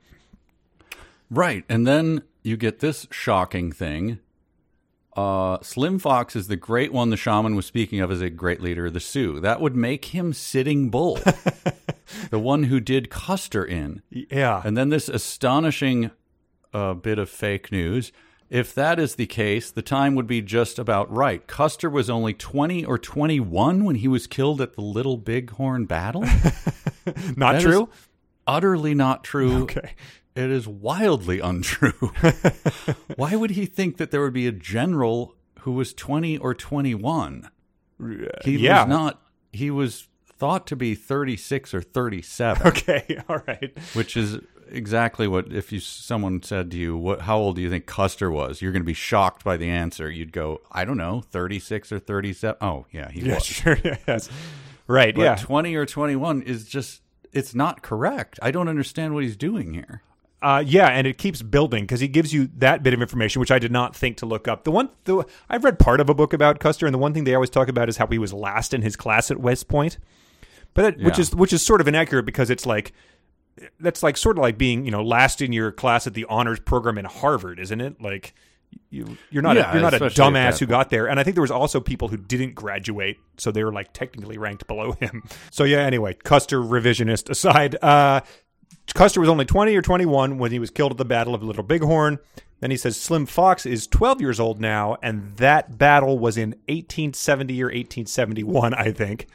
[1.30, 1.66] Right.
[1.68, 4.20] And then you get this shocking thing.
[5.16, 8.62] Uh, Slim Fox is the great one the shaman was speaking of as a great
[8.62, 9.40] leader of the Sioux.
[9.40, 11.18] That would make him Sitting Bull,
[12.30, 14.02] the one who did Custer in.
[14.10, 14.62] Yeah.
[14.66, 16.12] And then this astonishing
[16.74, 18.12] uh, bit of fake news.
[18.50, 21.46] If that is the case, the time would be just about right.
[21.48, 26.22] Custer was only 20 or 21 when he was killed at the Little Bighorn battle.
[27.36, 27.90] Not That true.
[28.46, 29.64] utterly not true.
[29.64, 29.94] Okay.
[30.36, 31.92] It is wildly untrue.
[33.16, 37.50] Why would he think that there would be a general who was 20 or 21?
[38.44, 38.82] He yeah.
[38.84, 39.22] was not,
[39.54, 40.08] he was
[40.38, 43.24] thought to be 36 or 37, Okay.
[43.30, 43.72] All right.
[43.94, 47.70] which is exactly what, if you someone said to you, what, how old do you
[47.70, 48.62] think Custer was?
[48.62, 50.12] You're going to be shocked by the answer.
[50.12, 52.58] You'd go, I don't know, 36 or 37.
[52.60, 53.36] Oh, yeah, he Yeah.
[53.36, 53.46] was.
[53.46, 53.78] Sure.
[54.06, 54.30] Yes.
[54.88, 55.16] Right.
[55.16, 55.36] But yeah.
[55.36, 58.38] 20 or 21 is just, it's not correct.
[58.42, 60.02] I don't understand what he's doing here.
[60.46, 63.50] Uh, yeah, and it keeps building because he gives you that bit of information, which
[63.50, 64.64] I did not think to look up.
[64.64, 67.24] The one, the, I've read part of a book about Custer, and the one thing
[67.24, 69.98] they always talk about is how he was last in his class at West Point,
[70.76, 72.94] but that, which is which is sort of inaccurate because it's like
[73.80, 76.60] that's like sort of like being you know last in your class at the honors
[76.60, 78.00] program in Harvard, isn't it?
[78.00, 78.36] Like
[78.90, 81.08] you, you're not Yeah, a, you're not a dumbass who got there.
[81.08, 84.38] And I think there was also people who didn't graduate, so they were like technically
[84.38, 85.24] ranked below him.
[85.52, 88.22] So yeah, anyway, Custer revisionist aside, uh,
[88.94, 91.64] Custer was only 20 or 21 when he was killed at the Battle of Little
[91.64, 92.20] Bighorn.
[92.60, 96.52] Then he says Slim Fox is 12 years old now, and that battle was in
[96.68, 99.28] 1870 or 1871, I think.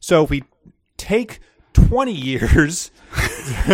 [0.00, 0.44] So if we
[0.96, 1.40] take
[1.74, 2.90] 20 years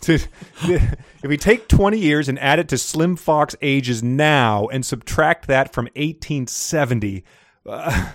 [0.00, 0.18] to
[0.64, 5.46] if we take 20 years and add it to Slim Fox ages now and subtract
[5.46, 7.24] that from 1870,
[7.66, 8.10] uh,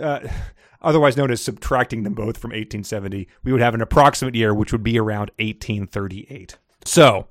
[0.00, 0.20] uh,
[0.82, 4.72] otherwise known as subtracting them both from 1870, we would have an approximate year which
[4.72, 6.56] would be around 1838.
[6.84, 7.28] So,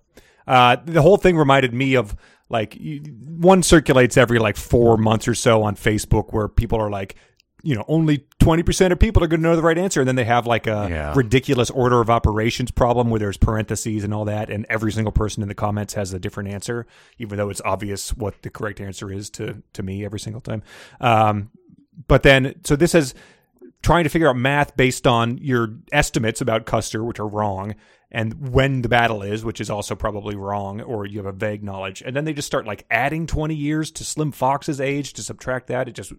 [0.48, 2.16] uh, the whole thing reminded me of
[2.50, 7.16] like one circulates every like four months or so on Facebook where people are like,
[7.62, 10.00] you know, only 20% of people are going to know the right answer.
[10.02, 11.14] And then they have like a Yeah.
[11.16, 14.50] ridiculous order of operations problem where there's parentheses and all that.
[14.50, 16.88] And every single person in the comments has a different answer,
[17.20, 20.64] even though it's obvious what the correct answer is to, to me every single time.
[21.02, 21.52] Um,
[22.08, 23.14] but then, so this is
[23.82, 27.76] trying to figure out math based on your estimates about Custer, which are wrong,
[28.12, 31.64] and when the battle is, which is also probably wrong, or you have a vague
[31.64, 32.02] knowledge.
[32.04, 35.68] And then they just start like adding 20 years to Slim Fox's age to subtract
[35.68, 35.88] that.
[35.88, 36.14] It just,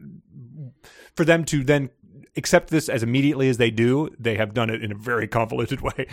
[1.16, 1.90] for them to then
[2.36, 5.80] accept this as immediately as they do, they have done it in a very convoluted
[5.82, 6.06] way.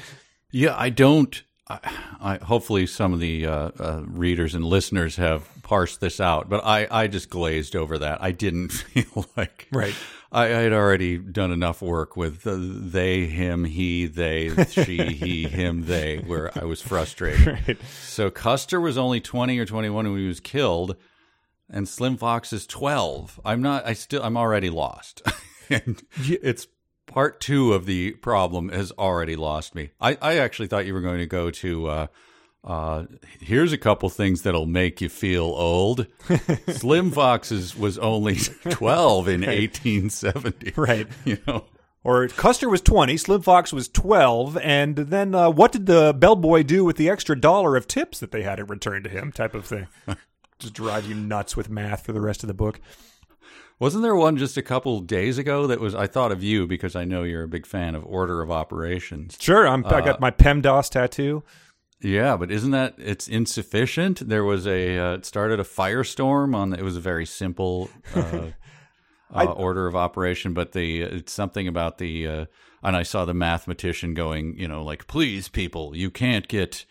[0.52, 1.44] Yeah, I don't.
[1.70, 1.80] I,
[2.20, 6.66] I hopefully some of the uh, uh, readers and listeners have parsed this out, but
[6.66, 8.24] I, I just glazed over that.
[8.24, 9.96] I didn't feel like Right.
[10.38, 15.44] I, I had already done enough work with uh, they, him, he, they, she, he,
[15.48, 17.48] him, they, where I was frustrated.
[17.68, 17.78] Right.
[18.04, 20.96] So Custer was only twenty or twenty-one when he was killed,
[21.70, 23.40] and Slim Fox is twelve.
[23.44, 23.86] I'm not.
[23.86, 24.22] I still.
[24.22, 25.22] I'm already lost.
[25.70, 26.68] and it's
[27.06, 29.92] part two of the problem has already lost me.
[30.00, 31.88] I, I actually thought you were going to go to.
[31.88, 32.08] Uh,
[32.68, 33.06] uh,
[33.40, 36.06] here's a couple things that'll make you feel old.
[36.70, 38.36] Slim Fox's was only
[38.70, 40.74] 12 in 1870.
[40.76, 41.08] Right.
[41.24, 41.64] You know,
[42.04, 46.64] Or Custer was 20, Slim Fox was 12, and then uh, what did the bellboy
[46.64, 49.54] do with the extra dollar of tips that they had it returned to him, type
[49.56, 49.88] of thing.
[50.60, 52.82] Just drive you nuts with math for the rest of the book.
[53.80, 55.94] wasn't there one just a couple days ago that was?
[55.96, 59.38] I thought of you because I know you're a big fan of Order of Operations.
[59.40, 61.44] Sure, I'm, I got my PEMDAS tattoo.
[62.02, 64.28] Yeah, but isn't that it's insufficient?
[64.28, 66.74] There was a uh, it started a firestorm on.
[66.74, 68.52] It was a very simple uh,
[69.34, 72.28] uh, order of operation, but the it's something about the.
[72.28, 72.46] Uh,
[72.84, 76.86] and I saw the mathematician going, you know, like, please, people, you can't get,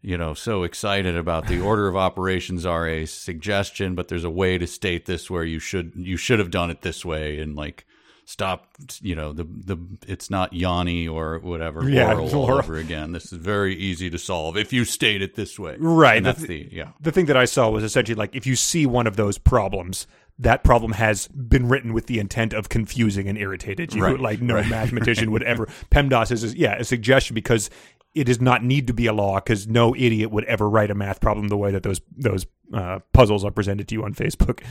[0.00, 4.30] you know, so excited about the order of operations are a suggestion, but there's a
[4.30, 7.56] way to state this where you should you should have done it this way, and
[7.56, 7.84] like
[8.24, 8.68] stop,
[9.00, 9.76] you know, the the
[10.06, 13.12] it's not Yanny or whatever Yeah, Laurel all over again.
[13.12, 16.32] This is very easy to solve if you state it this way, Right, And the
[16.32, 16.88] that's th- the yeah.
[17.00, 20.06] the thing that I saw was essentially like if you see one of those problems,
[20.38, 24.02] that problem has been written with the intent of confusing and irritated you.
[24.02, 24.68] Right, Like no right.
[24.70, 25.66] mathematician would ever.
[25.90, 27.70] PEMDAS is yeah a suggestion because
[28.14, 30.94] it does not need to be a law because no idiot would ever write a
[30.94, 34.62] math problem the way that those those uh, puzzles are presented to you on Facebook.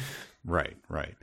[0.45, 1.15] Right, right.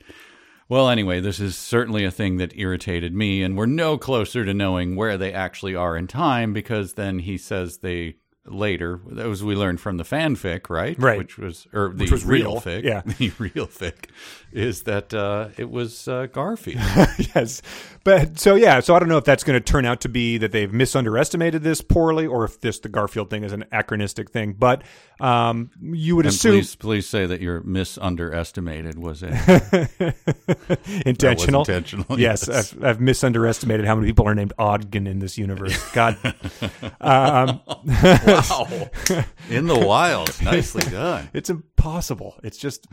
[0.71, 4.55] Well, anyway, this is certainly a thing that irritated me, and we're no closer to
[4.55, 8.15] knowing where they actually are in time because then he says they
[8.47, 10.97] later, as we learned from the fanfic, right?
[10.97, 11.19] Right.
[11.19, 12.85] Which was, or the Which was real, real, fic.
[12.85, 13.03] yeah.
[13.19, 14.11] The real fic
[14.53, 16.81] is that uh, it was uh, Garfield.
[17.35, 17.63] yes,
[18.05, 20.39] but so yeah, so I don't know if that's going to turn out to be
[20.39, 24.55] that they've misunderestimated this poorly, or if this the Garfield thing is an anachronistic thing.
[24.59, 24.83] But
[25.21, 29.29] um, you would and assume please, please say that your misunderestimated was a
[31.07, 31.63] intentional.
[31.63, 32.75] intentional, Yes, yes.
[32.75, 35.79] I've, I've misunderestimated how many people are named Ogden in this universe.
[35.93, 36.17] God,
[37.01, 38.91] um, wow
[39.49, 40.43] in the wild.
[40.43, 41.29] Nicely done.
[41.33, 42.39] it's impossible.
[42.43, 42.87] It's just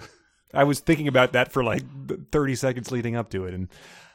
[0.54, 1.84] I was thinking about that for like
[2.32, 3.70] thirty seconds leading up to it, and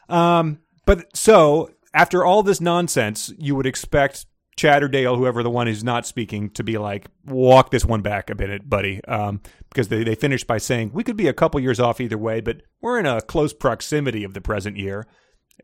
[0.08, 4.26] um, but so after all this nonsense, you would expect.
[4.54, 8.34] Chatterdale, whoever the one who's not speaking, to be like, walk this one back a
[8.34, 9.02] bit, buddy.
[9.06, 9.40] Um,
[9.70, 12.42] because they, they finished by saying, we could be a couple years off either way,
[12.42, 15.06] but we're in a close proximity of the present year.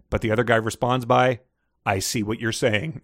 [0.08, 1.40] But the other guy responds by,
[1.88, 3.00] I see what you're saying.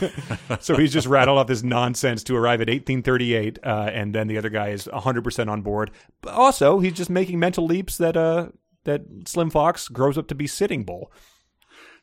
[0.60, 4.38] so he's just rattled off this nonsense to arrive at 1838, uh, and then the
[4.38, 5.90] other guy is 100% on board.
[6.22, 8.48] But also, he's just making mental leaps that uh,
[8.84, 11.12] that Slim Fox grows up to be Sitting Bull.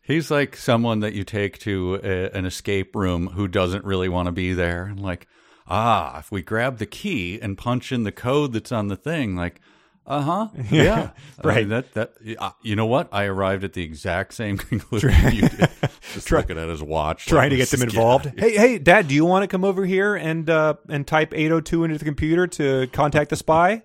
[0.03, 4.27] He's like someone that you take to a, an escape room who doesn't really want
[4.27, 4.83] to be there.
[4.83, 5.27] And like,
[5.67, 9.35] ah, if we grab the key and punch in the code that's on the thing,
[9.35, 9.61] like,
[10.09, 11.11] uh huh, yeah,
[11.43, 11.65] right.
[11.65, 13.09] Uh, that that uh, you know what?
[13.11, 15.69] I arrived at the exact same conclusion you did.
[16.13, 18.33] Just looking at his watch, Trying like, to get them involved.
[18.35, 21.83] Hey, hey, Dad, do you want to come over here and uh, and type 802
[21.83, 23.83] into the computer to contact the spy?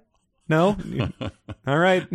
[0.48, 0.76] No?
[1.66, 2.06] All right.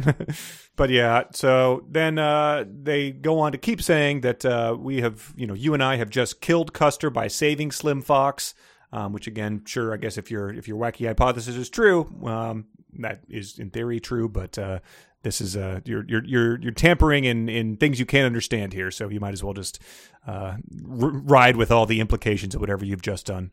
[0.76, 5.34] but yeah, so then uh, they go on to keep saying that uh, we have,
[5.36, 8.54] you know, you and I have just killed Custer by saving Slim Fox,
[8.92, 12.66] um, which again, sure, I guess if your if your wacky hypothesis is true, um,
[13.00, 14.80] that is in theory true, but uh,
[15.24, 18.92] this is uh, you're you're you're you're tampering in in things you can't understand here,
[18.92, 19.80] so you might as well just
[20.26, 20.56] uh,
[20.88, 23.52] r- ride with all the implications of whatever you've just done.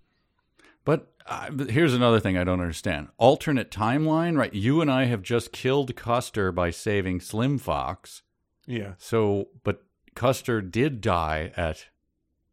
[0.84, 3.08] But uh, but here's another thing I don't understand.
[3.18, 4.54] Alternate timeline, right?
[4.54, 8.22] You and I have just killed Custer by saving Slim Fox.
[8.66, 8.92] Yeah.
[8.98, 9.82] So, but
[10.14, 11.86] Custer did die at.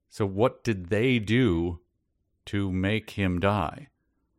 [0.09, 1.79] So, what did they do
[2.45, 3.89] to make him die?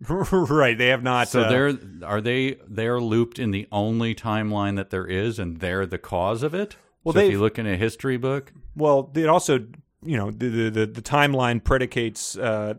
[0.32, 0.76] right.
[0.76, 1.28] They have not.
[1.28, 5.60] So uh, they're are they they're looped in the only timeline that there is, and
[5.60, 6.76] they're the cause of it.
[7.02, 9.60] Well, so if you look in a history book, Well, it also,
[10.02, 12.36] you know, the the, the, the timeline predicates.
[12.36, 12.74] Uh,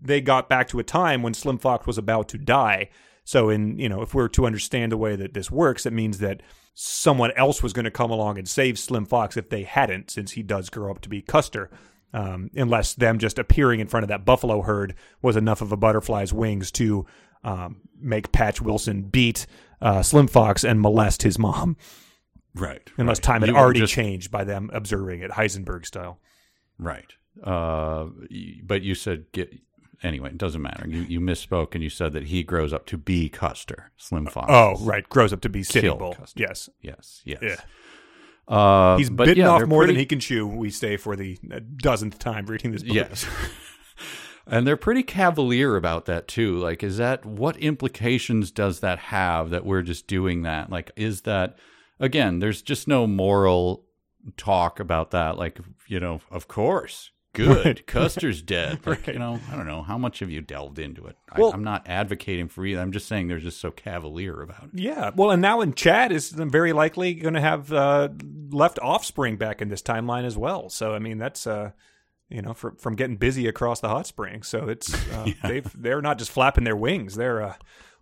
[0.00, 2.90] they got back to a time when Slim Fox was about to die.
[3.24, 6.18] So, in you know, if we're to understand the way that this works, it means
[6.18, 6.42] that
[6.74, 10.32] someone else was going to come along and save Slim Fox if they hadn't, since
[10.32, 11.70] he does grow up to be Custer.
[12.14, 15.76] Um, unless them just appearing in front of that buffalo herd was enough of a
[15.76, 17.04] butterfly's wings to
[17.44, 19.46] um, make Patch Wilson beat
[19.82, 21.76] uh, Slim Fox and molest his mom.
[22.54, 22.90] right?
[22.96, 23.22] Unless right.
[23.24, 26.18] time had You already just- changed by them observing it, Heisenberg style.
[26.78, 27.12] Right.
[27.44, 28.06] Uh,
[28.64, 29.52] but you said get
[30.02, 30.30] anyway.
[30.30, 30.88] It doesn't matter.
[30.88, 34.46] You you misspoke and you said that he grows up to be Custer, Slim Fox.
[34.48, 35.08] Oh, right.
[35.08, 36.14] Grows up to be Sitting Bull.
[36.14, 36.40] Custer.
[36.40, 36.68] Yes.
[36.80, 37.40] yes, yes.
[37.42, 37.56] Yeah.
[38.48, 41.38] Uh, He's but bitten yeah, off more than he can chew, we say, for the
[41.52, 42.94] uh, dozenth time reading this book.
[42.94, 43.26] Yes.
[44.46, 46.58] and they're pretty cavalier about that too.
[46.58, 50.70] Like, is that what implications does that have that we're just doing that?
[50.70, 51.58] Like, is that
[52.00, 52.38] again?
[52.38, 53.84] There's just no moral
[54.36, 55.36] talk about that.
[55.36, 57.10] Like, you know, of course,
[57.46, 57.64] good.
[57.66, 57.86] Right.
[57.86, 58.80] Custer's dead.
[58.86, 59.14] Like, Right.
[59.14, 61.16] you know, I don't know how much have you delved into it.
[61.36, 62.80] Well- I, I'm not advocating for either.
[62.80, 64.70] I'm just saying they're just so cavalier about it.
[64.74, 65.10] Yeah.
[65.14, 68.08] Well, and now in Chad is very likely going to have uh,
[68.50, 70.68] left offspring back in this timeline as well.
[70.68, 71.46] So, I mean, that's.
[71.46, 71.70] Uh,
[72.30, 74.42] you know, from from getting busy across the hot spring.
[74.42, 77.54] so it's uh, they've they're not just flapping their wings; they're, uh,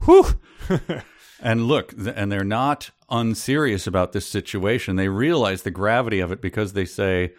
[0.04, 0.26] whew,
[1.40, 4.96] And look, and they're not unserious about this situation.
[4.96, 7.34] They realize the gravity of it because they say,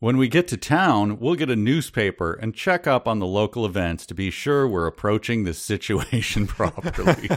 [0.00, 3.66] when we get to town, we'll get a newspaper and check up on the local
[3.66, 7.28] events to be sure we're approaching the situation properly.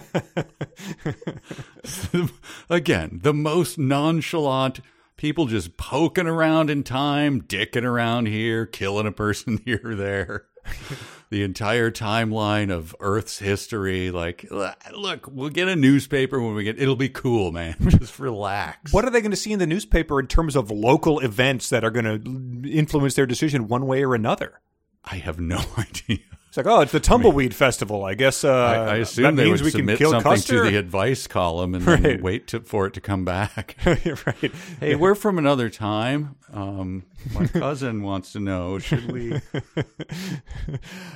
[2.70, 4.80] Again, the most nonchalant
[5.18, 10.46] people just poking around in time, dicking around here, killing a person here or there.
[11.30, 14.12] the entire timeline of Earth's history.
[14.12, 16.82] Like, look, we'll get a newspaper when we get.
[16.82, 17.76] It'll be cool, man.
[17.88, 18.94] Just relax.
[18.94, 21.84] What are they going to see in the newspaper in terms of local events that
[21.84, 24.62] are going to influence their decision one way or another?
[25.04, 26.20] I have no idea.
[26.54, 28.06] It's like, oh, it's the tumbleweed festival.
[28.06, 28.44] I guess.
[28.44, 30.64] Uh, I, I assume that they means would we can submit kill something Custer.
[30.66, 32.22] to the advice column and Right.
[32.22, 33.76] wait to, for it to come back.
[33.88, 34.52] right.
[34.80, 36.36] hey, we're from another time.
[36.54, 38.78] Um, my cousin wants to know.
[38.78, 39.42] Should we?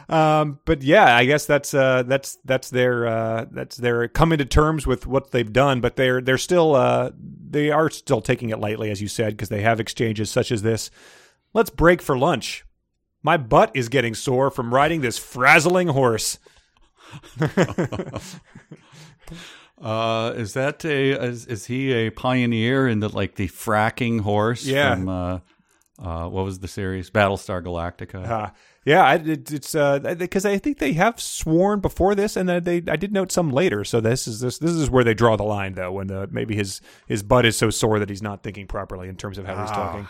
[0.09, 4.45] Um, but yeah, I guess that's uh, that's that's their uh, that's their coming to
[4.45, 5.81] terms with what they've done.
[5.81, 9.49] But they're they're still uh, they are still taking it lightly, as you said, because
[9.49, 10.89] they have exchanges such as this.
[11.53, 12.63] Let's break for lunch.
[13.27, 16.39] My butt is getting sore from riding this frazzling horse.
[19.79, 24.65] Uh, is that a is, is he a pioneer in the like the frakking horse?
[24.65, 24.95] Yeah.
[24.95, 25.39] From, uh,
[25.99, 27.11] uh, what was the series?
[27.11, 28.27] Battlestar Galactica.
[28.27, 28.49] Uh,
[28.85, 32.81] yeah, I, it, it's because I think they have sworn before this, and then they
[32.87, 33.83] I did note some later.
[33.83, 36.55] So this is this this is where they draw the line, though, when the maybe
[36.55, 39.61] his his butt is so sore that he's not thinking properly in terms of how
[39.61, 40.07] he's talking.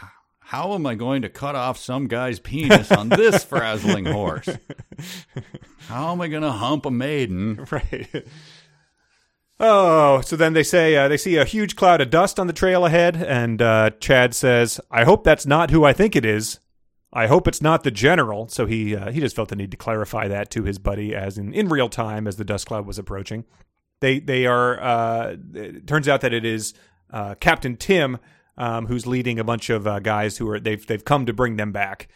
[0.47, 4.47] How am I going to cut off some guy's penis on this frazzling horse?
[5.89, 7.65] How am I going to hump a maiden?
[7.71, 8.25] Right.
[9.59, 12.53] Oh, so then they say uh, they see a huge cloud of dust on the
[12.53, 16.59] trail ahead, and uh, Chad says, "I hope that's not who I think it is.
[17.11, 19.77] I hope it's not the general." So he uh, he just felt the need to
[19.77, 22.99] clarify that to his buddy as in in real time as the dust cloud was
[22.99, 23.43] approaching.
[23.99, 24.79] They they are.
[24.79, 26.73] Uh, it turns out that it is
[27.11, 28.19] uh, Captain Tim.
[28.59, 31.57] Um, who's leading a bunch of uh, guys who are they've they've come to bring
[31.57, 32.07] them back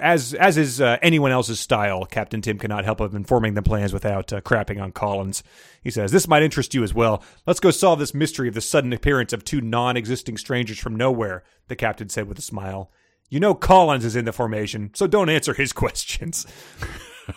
[0.00, 3.92] as as is uh, anyone else's style, Captain Tim cannot help of informing the plans
[3.92, 5.42] without uh, crapping on Collins.
[5.82, 7.22] He says, "This might interest you as well.
[7.46, 11.42] Let's go solve this mystery of the sudden appearance of two non-existing strangers from nowhere."
[11.68, 12.92] The captain said with a smile.
[13.28, 16.46] "You know Collins is in the formation, so don't answer his questions."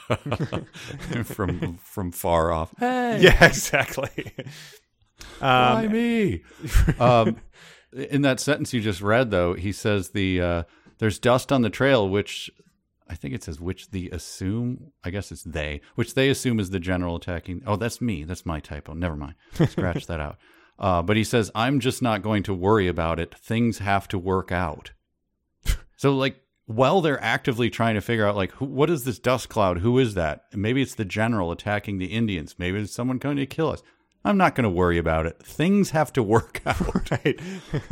[1.24, 2.72] from from far off.
[2.78, 4.32] Hey, yeah, exactly.
[5.40, 6.44] why me?
[7.00, 7.38] um,
[7.94, 10.64] in that sentence you just read, though, he says the uh,
[11.00, 12.52] there's dust on the trail, which
[13.10, 14.92] I think it says which the assume.
[15.04, 17.64] I guess it's they, which they assume is the general attacking.
[17.66, 18.24] Oh, that's me.
[18.24, 18.94] That's my typo.
[18.94, 19.36] Never mind.
[19.68, 20.38] Scratch that out.
[20.82, 23.36] Uh, but he says I'm just not going to worry about it.
[23.36, 24.92] Things have to work out.
[25.98, 26.38] So like.
[26.68, 29.80] While they're actively trying to figure out, like, who, what is this dust cloud?
[29.80, 30.44] Who is that?
[30.54, 32.58] Maybe it's the general attacking the Indians.
[32.60, 33.82] Maybe it's someone coming to kill us.
[34.26, 35.42] I'm not going to worry about it.
[35.42, 37.12] Things have to work out.
[37.12, 37.40] right.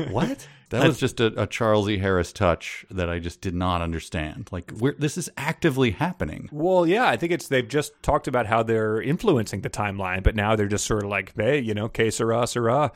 [0.09, 0.47] What?
[0.69, 1.97] That was just a, a Charles E.
[1.97, 4.49] Harris touch that I just did not understand.
[4.51, 6.49] Like, we're, this is actively happening.
[6.51, 10.35] Well, yeah, I think it's they've just talked about how they're influencing the timeline, but
[10.35, 12.91] now they're just sort of like, hey, you know, que sera, sera.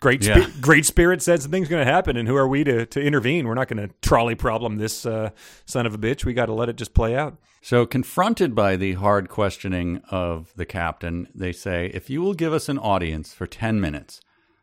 [0.00, 3.00] Great, spi- great spirit said something's going to happen, and who are we to, to
[3.00, 3.46] intervene?
[3.46, 5.30] We're not going to trolley problem this uh,
[5.64, 6.24] son of a bitch.
[6.24, 7.38] We got to let it just play out.
[7.62, 12.52] So, confronted by the hard questioning of the captain, they say, If you will give
[12.52, 14.20] us an audience for 10 minutes,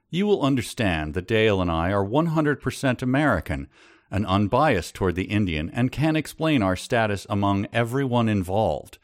[0.10, 3.68] you will understand that Dale and I are 100% American
[4.11, 8.99] and unbiased toward the Indian and can explain our status among everyone involved.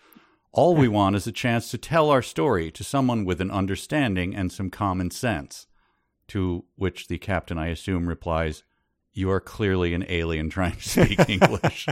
[0.51, 4.35] All we want is a chance to tell our story to someone with an understanding
[4.35, 5.65] and some common sense.
[6.30, 8.64] To which the captain, I assume, replies,
[9.14, 11.88] You are clearly an alien trying to speak English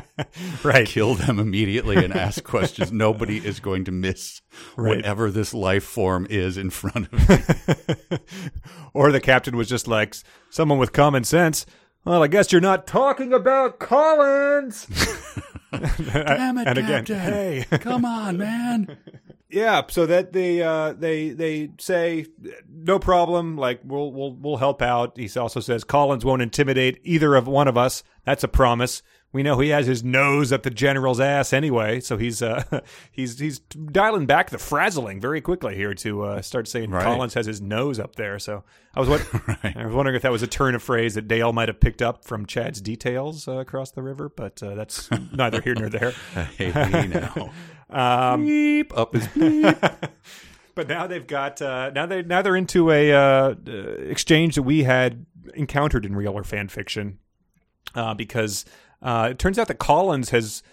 [0.64, 0.88] Right.
[0.88, 2.92] kill them immediately and ask questions.
[2.92, 4.42] Nobody is going to miss
[4.76, 4.98] Right.
[4.98, 7.30] whatever this life form is in front of
[8.12, 8.18] me.
[8.94, 10.16] or the captain was just like
[10.50, 11.66] someone with common sense.
[12.06, 14.88] Well, I guess you're not talking about Collins.
[15.72, 18.98] Damn it, and again, hey, Come on, man.
[19.50, 19.82] yeah.
[19.90, 22.26] So that they uh, they they say
[22.70, 23.58] no problem.
[23.58, 25.18] Like we'll we'll we'll help out.
[25.18, 28.04] He also says Collins won't intimidate either of one of us.
[28.24, 29.02] That's a promise.
[29.38, 32.64] We know he has his nose up the general's ass anyway, so he's uh,
[33.12, 37.04] he's he's dialing back the frazzling very quickly here to uh, start saying Right.
[37.04, 38.40] Collins has his nose up there.
[38.40, 38.64] So
[38.96, 39.22] I was what
[39.64, 42.02] I was wondering if that was a turn of phrase that Dale might have picked
[42.02, 46.14] up from Chad's details uh, across the river, but uh, that's neither here nor there.
[46.58, 47.52] Hey, now.
[47.92, 50.10] Bleep, up his bleep.
[50.74, 54.64] But now they've got uh, now they now they're into a uh, uh, exchange that
[54.64, 57.20] we had encountered in real or fan fiction,
[57.94, 58.66] uh, because
[59.02, 60.64] uh, it turns out that Collins has.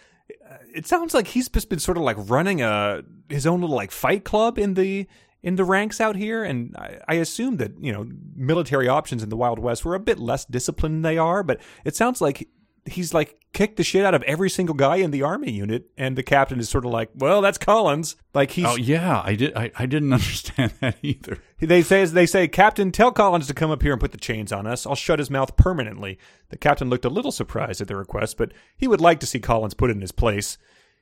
[0.75, 3.91] It sounds like he's just been sort of like running a his own little like
[3.91, 5.07] fight club in the
[5.43, 9.29] in the ranks out here, and I, I assume that you know military options in
[9.29, 12.49] the Wild West were a bit less disciplined than they are, but it sounds like
[12.86, 16.16] he's like kicked the shit out of every single guy in the army unit, and
[16.16, 19.56] the captain is sort of like, well, that's Collins, like he's Oh yeah, I did.
[19.56, 21.39] I, I didn't understand that either.
[21.61, 24.52] they say they say, Captain, tell Collins to come up here and put the chains
[24.52, 24.86] on us.
[24.86, 26.19] I'll shut his mouth permanently.
[26.51, 29.40] The captain looked a little surprised at the request, but he would like to see
[29.40, 30.59] Collins put in his place.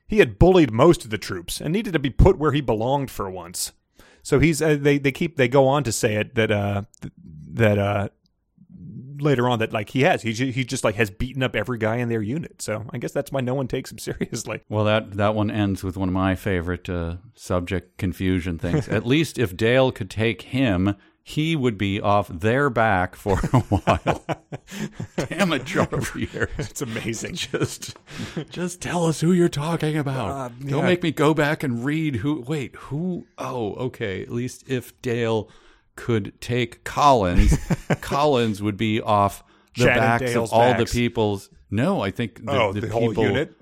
[0.07, 3.09] He had bullied most of the troops and needed to be put where he belonged
[3.09, 3.71] for once.
[4.21, 6.83] So he's uh, they they keep they go on to say it that uh
[7.51, 8.09] that uh
[9.19, 11.97] later on that like he has he he just like has beaten up every guy
[11.97, 12.61] in their unit.
[12.61, 14.61] So I guess that's why no one takes him seriously.
[14.69, 18.87] Well, that that one ends with one of my favorite uh, subject confusion things.
[18.87, 20.95] At least if Dale could take him,
[21.25, 24.25] he would be off their back for a while.
[25.15, 26.49] Damn it, Charvier.
[26.57, 27.35] It's amazing.
[27.35, 27.95] Just,
[28.49, 30.31] just tell us who you're talking about.
[30.31, 30.81] Uh, Don't yeah.
[30.81, 32.41] make me go back and read who.
[32.41, 33.25] Wait, who?
[33.37, 34.21] Oh, okay.
[34.21, 35.49] At least if Dale
[35.95, 37.57] could take Collins,
[38.01, 39.43] Collins would be off
[39.77, 40.91] the Chad backs of all backs.
[40.91, 41.49] the people's.
[41.71, 43.53] No, I think the, Oh, the, the whole people- unit?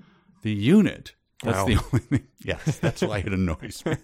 [0.42, 1.14] The unit.
[1.42, 1.64] That's Wow.
[1.66, 2.26] the only thing.
[2.44, 3.96] Yes, that's why it annoys me.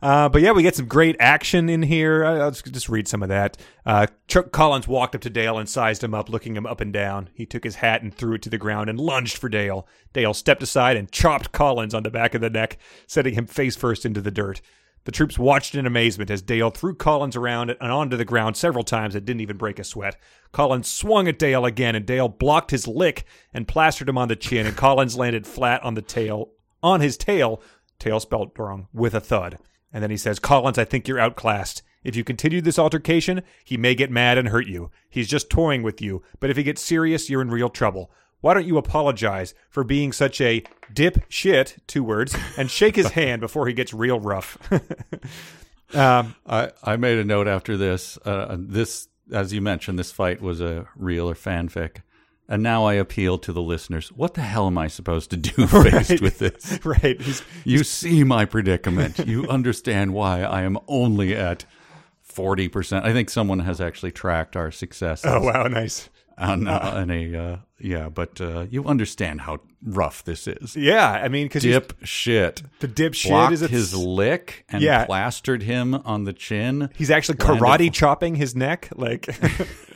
[0.00, 2.24] Uh, but yeah, we get some great action in here.
[2.24, 3.56] I'll just, just read some of that.
[3.86, 6.92] Uh, Chuck Collins walked up to Dale and sized him up, looking him up and
[6.92, 7.28] down.
[7.34, 9.86] He took his hat and threw it to the ground and lunged for Dale.
[10.12, 13.76] Dale stepped aside and chopped Collins on the back of the neck, setting him face
[13.76, 14.60] first into the dirt.
[15.04, 18.84] The troops watched in amazement as Dale threw Collins around and onto the ground several
[18.84, 20.16] times and didn't even break a sweat.
[20.52, 24.36] Collins swung at Dale again, and Dale blocked his lick and plastered him on the
[24.36, 26.50] chin, and Collins landed flat on the tail,
[26.82, 27.60] on his tail,
[27.98, 29.58] tail spelled wrong, with a thud.
[29.92, 31.82] And then he says, Collins, I think you're outclassed.
[32.04, 34.90] If you continue this altercation, he may get mad and hurt you.
[35.08, 38.10] He's just toying with you, but if he gets serious, you're in real trouble.
[38.42, 40.62] Why don't you apologize for being such a
[40.92, 44.58] dip shit, two words, and shake his hand before he gets real rough?
[45.94, 48.18] um, I, I made a note after this.
[48.24, 51.98] Uh, this, as you mentioned, this fight was a real or fanfic.
[52.48, 54.10] And now I appeal to the listeners.
[54.12, 56.84] What the hell am I supposed to do faced with this?
[56.84, 57.18] right.
[57.20, 59.20] He's, You see my predicament.
[59.26, 61.64] You understand why I am only at
[62.28, 63.04] 40%.
[63.04, 65.22] I think someone has actually tracked our success.
[65.24, 66.10] oh, wow, nice.
[66.38, 70.76] on, uh, on a, uh, yeah, but uh, you understand how rough this is.
[70.76, 72.62] Yeah, I mean, because Dip shit.
[72.80, 75.04] the dip shit is a, his lick and Yeah.
[75.06, 76.90] plastered him on the chin.
[76.96, 78.88] He's actually karate chopping his neck.
[78.94, 79.26] Like,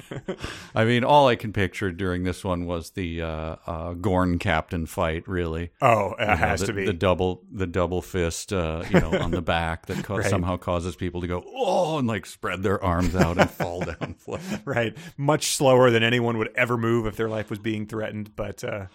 [0.74, 4.86] I mean, all I can picture during this one was the uh, uh, Gorn captain
[4.86, 5.26] fight.
[5.28, 6.86] Really, oh, it You know, has the, to be.
[6.86, 10.26] the double the double fist, uh, you know, on the back that ca- Right.
[10.26, 14.14] somehow causes people to go oh and like spread their arms out and fall down
[14.18, 14.62] flat.
[14.64, 14.96] right.
[15.16, 18.34] Much slower than anyone would ever move if their life was being threatened.
[18.36, 18.86] But uh,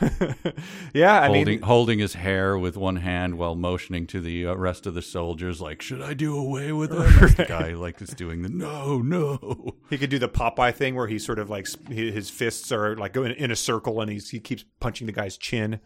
[0.94, 4.54] yeah, I holding mean, holding his hair with one hand while motioning to the uh,
[4.54, 8.00] rest of the soldiers, like, "Should I do away with him?" As the guy like
[8.00, 9.74] is doing the no, no.
[9.90, 13.12] he could do the Popeye thing where he sort of like his fists are like
[13.12, 15.80] going in a circle and he's, he keeps punching the guy's chin.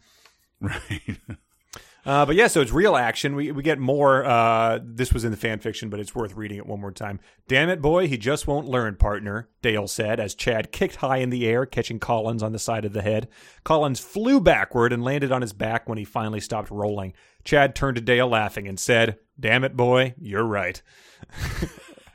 [0.61, 1.19] Right.
[2.07, 3.35] Uh, but yeah, so it's real action.
[3.35, 4.25] We we get more.
[4.25, 7.21] Uh, this was in the fan fiction, but it's worth reading it one more time.
[7.47, 9.49] Damn it, boy, he just won't learn, partner.
[9.63, 12.93] Dale said as Chad kicked high in the air, catching Collins on the side of
[12.93, 13.29] the head.
[13.65, 17.13] Collins flew backward and landed on his back when he finally stopped rolling.
[17.45, 20.81] Chad turned to Dale, laughing, and said, "Damn it, boy, you're right."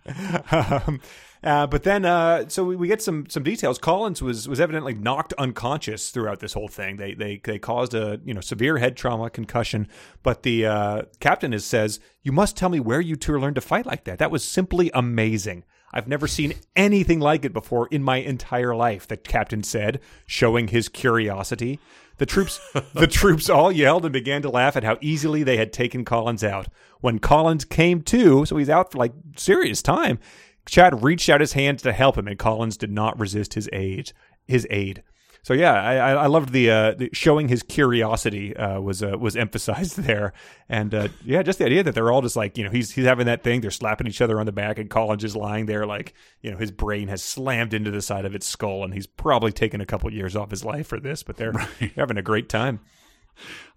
[0.52, 1.00] um,
[1.46, 3.78] uh, but then, uh, so we, we get some some details.
[3.78, 6.98] Collins was was evidently knocked unconscious throughout this whole thing.
[6.98, 9.88] They they they caused a you know severe head trauma, concussion.
[10.24, 13.62] But the uh, captain is says, "You must tell me where you two learned to
[13.62, 14.18] fight like that.
[14.18, 15.64] That was simply amazing."
[15.94, 20.68] I've never seen anything like it before in my entire life, the captain said, showing
[20.68, 21.80] his curiosity.
[22.18, 22.60] The troops
[22.94, 26.44] the troops all yelled and began to laugh at how easily they had taken Collins
[26.44, 26.68] out.
[27.00, 30.20] When Collins came to, so he's out for like serious time,
[30.68, 34.12] Chad reached out his hand to help him, and Collins did not resist his aid.
[34.48, 35.04] His aid.
[35.46, 39.16] So yeah, I, I I loved the, uh, the showing his curiosity uh, was uh,
[39.16, 40.34] was emphasized there,
[40.68, 43.06] and uh, yeah, just the idea that they're all just like you know he's he's
[43.06, 45.86] having that thing, they're slapping each other on the back, and Collins is lying there
[45.86, 49.06] like you know his brain has slammed into the side of its skull, and he's
[49.06, 52.24] probably taken a couple years off his life for this, but they're, they're having a
[52.24, 52.80] great time.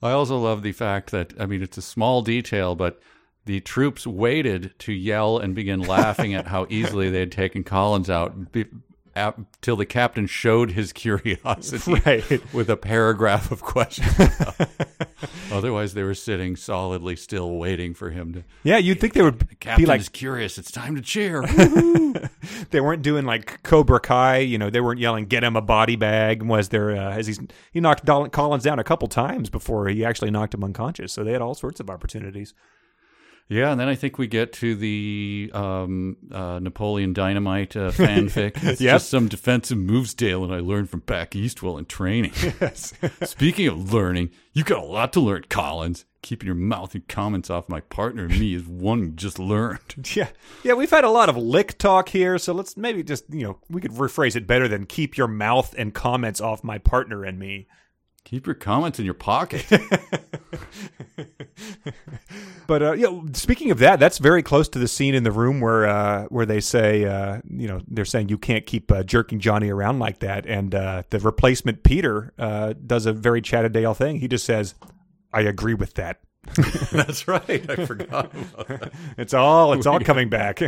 [0.00, 2.98] I also love the fact that I mean it's a small detail, but
[3.48, 8.10] the troops waited to yell and begin laughing at how easily they had taken Collins
[8.10, 8.66] out be,
[9.16, 12.54] ap- till the captain showed his curiosity Right.
[12.54, 14.06] with a paragraph of questions.
[15.50, 18.44] Otherwise, they were sitting solidly still, waiting for him to.
[18.64, 20.58] Yeah, you'd think they would The captain be like is curious.
[20.58, 21.40] It's time to cheer.
[22.70, 24.40] they weren't doing like Cobra Kai.
[24.40, 26.90] You know, they weren't yelling "Get him a body bag." Was there?
[26.90, 27.40] Uh, as he's
[27.72, 31.14] he knocked Collins down a couple times before he actually knocked him unconscious.
[31.14, 32.52] So they had all sorts of opportunities.
[33.50, 38.56] Yeah, and then I think we get to the um, uh, Napoleon Dynamite uh, fanfic.
[38.62, 38.94] It's Yep.
[38.94, 42.32] just some defensive moves, Dale, and I learned from back east while in training.
[42.60, 42.92] Yes.
[43.24, 46.04] Speaking of learning, you got a lot to learn, Collins.
[46.20, 49.94] Keeping your mouth and comments off my partner and me is one just learned.
[50.14, 50.28] Yeah,
[50.64, 53.58] yeah, we've had a lot of lick talk here, so let's maybe just you know
[53.70, 57.38] we could rephrase it better than keep your mouth and comments off my partner and
[57.38, 57.68] me.
[58.24, 59.66] Keep your comments in your pocket.
[62.68, 65.58] But uh, yeah, speaking of that, that's very close to the scene in the room
[65.58, 69.40] where uh, where they say, uh, you know, they're saying you can't keep uh, jerking
[69.40, 74.20] Johnny around like that, and uh, the replacement Peter uh, does a very Chatterdale thing.
[74.20, 74.74] He just says,
[75.32, 76.20] "I agree with that."
[76.92, 77.68] That's right.
[77.70, 78.92] I forgot about that.
[79.16, 80.60] It's all it's all coming back.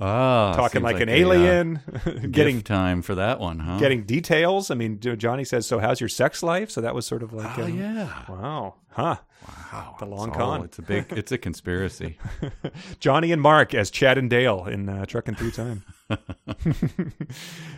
[0.00, 3.78] Ah, Talking seems like, an a, uh, alien, getting getting time for that one, huh?
[3.80, 4.70] getting details.
[4.70, 7.58] I mean, Johnny says, "So how's your sex life?" So that was sort of like,
[7.58, 8.08] Oh uh, yeah.
[8.28, 9.16] wow, huh?
[9.72, 9.96] Wow.
[9.98, 10.64] The long It's all- con.
[10.64, 11.06] It's a big.
[11.10, 12.16] It's a conspiracy.
[13.00, 15.82] Johnny and Mark as Chad and Dale in uh, Trucking Through Time.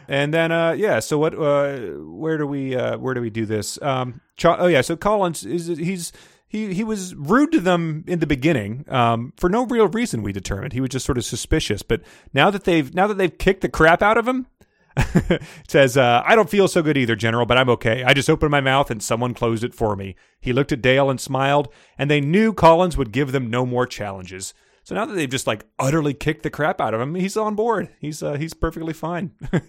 [0.08, 1.00] and then, uh, yeah.
[1.00, 1.34] So what?
[1.34, 2.76] Uh, where do we?
[2.76, 3.80] Uh, where do we do this?
[3.82, 4.80] Um, Cha- oh yeah.
[4.82, 6.12] So Collins is he's.
[6.50, 10.20] He, he was rude to them in the beginning um, for no real reason.
[10.20, 11.82] We determined he was just sort of suspicious.
[11.82, 12.02] But
[12.34, 14.48] now that they've now that they've kicked the crap out of him,
[15.68, 18.02] says, uh, I don't feel so good either, General, but I'm okay.
[18.02, 20.16] I just opened my mouth and someone closed it for me.
[20.40, 23.86] He looked at Dale and smiled, and they knew Collins would give them no more
[23.86, 24.52] challenges.
[24.90, 27.54] So now that they've just like utterly kicked the crap out of him, he's on
[27.54, 27.90] board.
[28.00, 29.30] He's uh, he's perfectly fine.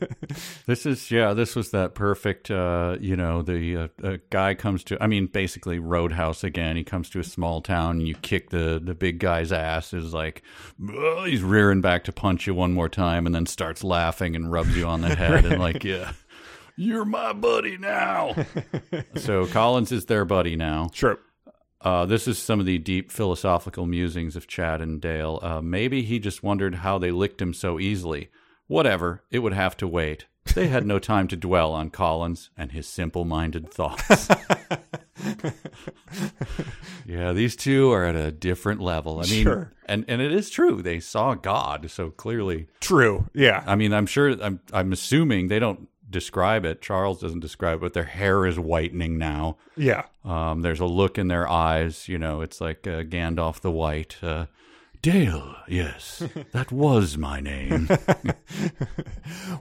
[0.65, 1.34] This is yeah.
[1.34, 2.49] This was that perfect.
[2.49, 4.98] Uh, you know, the uh, guy comes to.
[5.03, 6.76] I mean, basically Roadhouse again.
[6.76, 9.93] He comes to a small town, and you kick the the big guy's ass.
[9.93, 10.41] Is like
[11.26, 14.76] he's rearing back to punch you one more time, and then starts laughing and rubs
[14.76, 16.14] you on the head, and like yeah.
[16.77, 18.34] You're my buddy now.
[19.15, 20.89] so Collins is their buddy now.
[20.93, 21.19] sure.
[21.84, 25.40] Uh, this is some of the deep philosophical musings of Chad and Dale.
[25.41, 28.30] Uh, maybe he just wondered how they licked him so easily.
[28.68, 30.26] Whatever, it would have to wait.
[30.56, 34.28] They had no time to dwell on Collins and his simple minded thoughts.
[37.06, 39.20] yeah, these two are at a different level.
[39.20, 39.72] I mean, Sure.
[39.86, 40.82] and, and it is true.
[40.82, 42.68] They saw God, so clearly.
[42.80, 43.30] True.
[43.34, 43.64] Yeah.
[43.68, 46.81] I mean, I'm sure, I'm, I'm assuming they don't describe it.
[46.81, 49.57] Charles doesn't describe it, but their hair is whitening now.
[49.75, 50.03] Yeah.
[50.23, 52.07] Um, there's a look in their eyes.
[52.07, 54.17] You know, it's like uh, Gandalf the White.
[54.21, 54.45] Uh,
[55.01, 56.21] Dale, yes,
[56.51, 57.89] that was my name.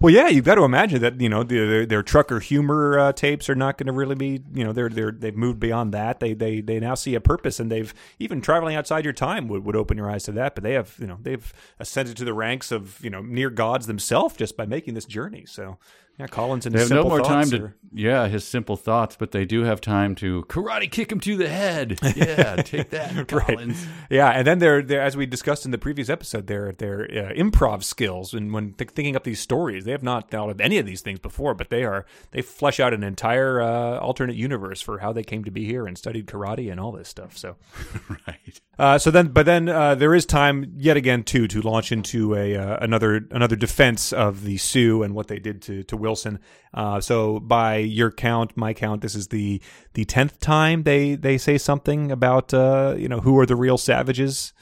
[0.01, 3.13] Well, yeah, you've got to imagine that you know the, their, their trucker humor uh,
[3.13, 6.21] tapes are not going to really be you know they're they're they've moved beyond that.
[6.21, 9.65] They they they now see a purpose, and they've even traveling outside your time would,
[9.65, 10.55] would open your eyes to that.
[10.55, 13.87] But they have you know they've ascended to the ranks of you know near gods
[13.87, 15.45] themselves just by making this journey.
[15.47, 15.79] So
[16.21, 19.17] yeah, Collins and They his have no more time thoughts to, yeah, his simple thoughts,
[19.19, 21.99] but they do have time to karate kick him to the head.
[22.15, 23.87] Yeah, take that, Collins.
[24.11, 27.33] Yeah, and then they're, they're as we discussed in the previous episode, their their uh,
[27.33, 30.77] improv skills and when th- thinking up these stories, they have not thought of any
[30.77, 34.83] of these things before, but they are they flesh out an entire uh, alternate universe
[34.83, 37.39] for how they came to be here and studied karate and all this stuff.
[37.39, 37.57] So,
[38.27, 38.61] Right.
[38.79, 42.35] uh, so then, but then uh, there is time yet again too to launch into
[42.35, 46.41] a uh, another another defense of the Sioux and what they did to to Wilson.
[46.75, 49.61] Uh, so by your count, my count, this is the
[49.95, 53.79] the tenth time they they say something about uh, you know who are the real
[53.79, 54.53] savages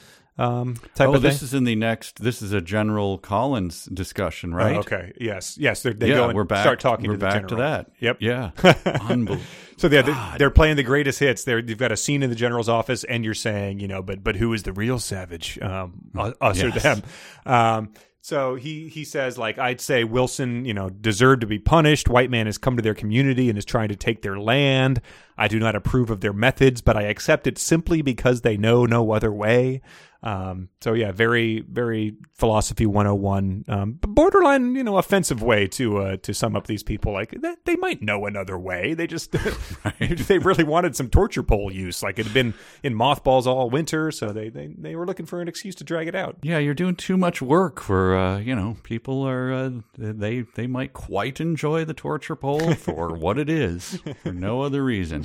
[0.41, 1.31] um, type Oh, of thing.
[1.31, 2.23] this is in the next.
[2.23, 4.77] This is a General Collins discussion, right?
[4.77, 5.13] Oh, okay.
[5.21, 5.59] Yes.
[5.59, 5.83] Yes.
[5.83, 6.63] They're, they Yeah, go and we're back.
[6.63, 7.91] start talking we're to the back to that.
[7.99, 8.19] Yep.
[8.21, 8.51] Yeah.
[9.09, 9.43] Unbelievable.
[9.79, 10.05] So they're,
[10.39, 11.43] they're playing the greatest hits.
[11.43, 14.23] They're, you've got a scene in the general's office, and you're saying, you know, but
[14.23, 16.09] but who is the real savage, um,
[16.41, 17.03] us or them?
[17.45, 22.09] Um, so he he says, like, I'd say Wilson, you know, deserved to be punished.
[22.09, 25.01] White man has come to their community and is trying to take their land.
[25.37, 28.87] I do not approve of their methods, but I accept it simply because they know
[28.87, 29.81] no other way.
[30.23, 35.99] Um, so yeah, very very philosophy 101, um, but borderline, you know, offensive way to
[35.99, 37.13] uh, to sum up these people.
[37.13, 38.95] Like they, they might know another way.
[38.95, 39.33] They just
[40.01, 42.03] they really wanted some torture pole use.
[42.03, 45.41] Like it had been in mothballs all winter, so they, they they were looking for
[45.41, 46.39] an excuse to drag it out.
[46.43, 50.67] Yeah, you're doing too much work for uh, you know people are uh, they they
[50.67, 55.25] might quite enjoy the torture pole for what it is for no other reason.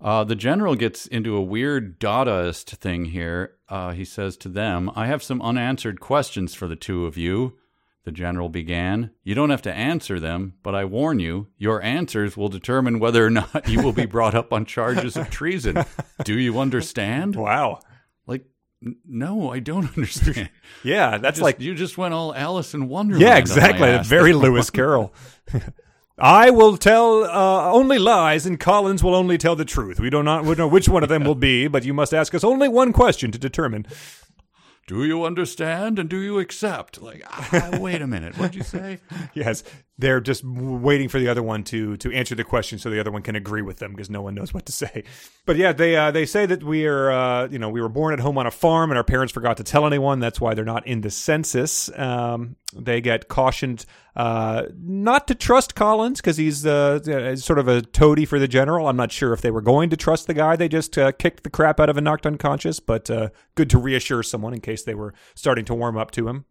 [0.00, 3.52] Uh, the general gets into a weird Dadaist thing here.
[3.68, 7.56] Uh, he says to them, "I have some unanswered questions for the two of you."
[8.04, 12.36] The general began, You don't have to answer them, but I warn you, your answers
[12.36, 15.82] will determine whether or not you will be brought up on charges of treason.
[16.22, 17.34] Do you understand?
[17.34, 17.80] Wow.
[18.28, 18.44] Like,
[18.80, 20.50] n- no, I don't understand.
[20.84, 23.22] Yeah, that's Just- like you just went all Alice in Wonderland.
[23.22, 23.98] yeah, exactly.
[24.04, 25.12] Very Lewis Carroll.
[26.18, 30.00] I will tell uh, only lies, and Collins will only tell the truth.
[30.00, 32.34] We do not we know which one of them will be, but you must ask
[32.34, 33.86] us only one question to determine.
[34.86, 37.02] Do you understand and do you accept?
[37.02, 38.38] Like, ah, wait a minute.
[38.38, 39.00] What'd you say?
[39.34, 39.62] Yes,
[39.98, 43.10] they're just waiting for the other one to to answer the question, so the other
[43.10, 45.04] one can agree with them because no one knows what to say.
[45.46, 48.12] But yeah, they uh, they say that we are uh, you know we were born
[48.12, 50.20] at home on a farm and our parents forgot to tell anyone.
[50.20, 51.90] That's why they're not in the census.
[51.98, 53.86] Um, They get cautioned
[54.16, 58.88] uh, not to trust Collins because he's uh, sort of a toady for the general.
[58.88, 60.56] I'm not sure if they were going to trust the guy.
[60.56, 63.78] They just uh, kicked the crap out of and knocked unconscious, but uh, good to
[63.78, 66.44] reassure someone in case they were starting to warm up to him.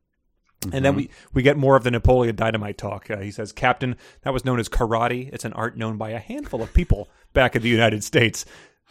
[0.73, 3.09] And then we, we get more of the Napoleon Dynamite talk.
[3.09, 5.31] Uh, he says, Captain, that was known as karate.
[5.33, 8.45] It's an art known by a handful of people back in the United States.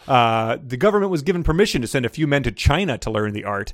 [0.07, 3.33] Uh, the government was given permission to send a few men to China to learn
[3.33, 3.73] the art.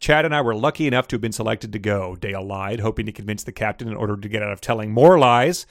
[0.00, 2.16] Chad and I were lucky enough to have been selected to go.
[2.16, 5.18] Dale lied, hoping to convince the captain in order to get out of telling more
[5.18, 5.66] lies.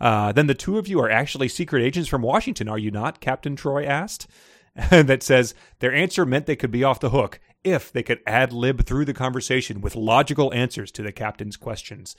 [0.00, 3.20] Uh, then the two of you are actually secret agents from Washington, are you not?
[3.20, 4.26] Captain Troy asked.
[4.90, 8.52] that says their answer meant they could be off the hook if they could ad
[8.52, 12.16] lib through the conversation with logical answers to the captain's questions.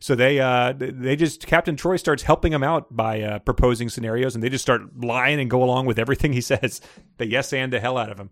[0.00, 4.34] So they uh, they just Captain Troy starts helping them out by uh, proposing scenarios,
[4.34, 6.80] and they just start lying and go along with everything he says.
[7.16, 8.30] They yes and the hell out of him.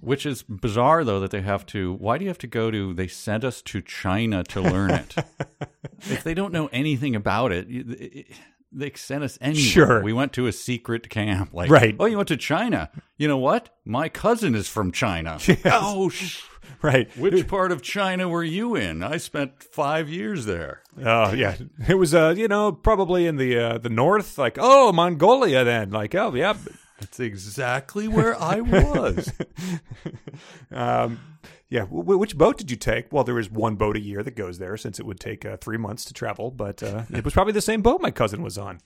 [0.00, 1.92] Which is bizarre, though, that they have to.
[1.92, 2.92] Why do you have to go to?
[2.92, 5.14] They sent us to China to learn it.
[6.00, 8.26] if they don't know anything about it, you- it-
[8.72, 9.62] they sent us anywhere.
[9.62, 10.02] Sure.
[10.02, 11.54] we went to a secret camp.
[11.54, 11.96] Like, Right.
[11.98, 12.90] Oh, you went to China?
[13.16, 13.70] You know what?
[13.84, 15.38] My cousin is from China.
[15.64, 16.42] Oh, sh-
[16.82, 17.08] Right.
[17.16, 19.02] which part of China were you in?
[19.02, 20.82] I spent five years there.
[21.02, 21.56] Oh yeah,
[21.88, 25.90] it was uh you know probably in the uh, the north like oh Mongolia then
[25.90, 26.54] like oh yeah
[27.00, 29.32] That's exactly where I was.
[30.70, 31.18] um
[31.68, 33.12] yeah w- which boat did you take?
[33.12, 35.56] Well, there is one boat a year that goes there since it would take uh,
[35.56, 38.58] three months to travel, but uh, it was probably the same boat my cousin was
[38.58, 38.80] on.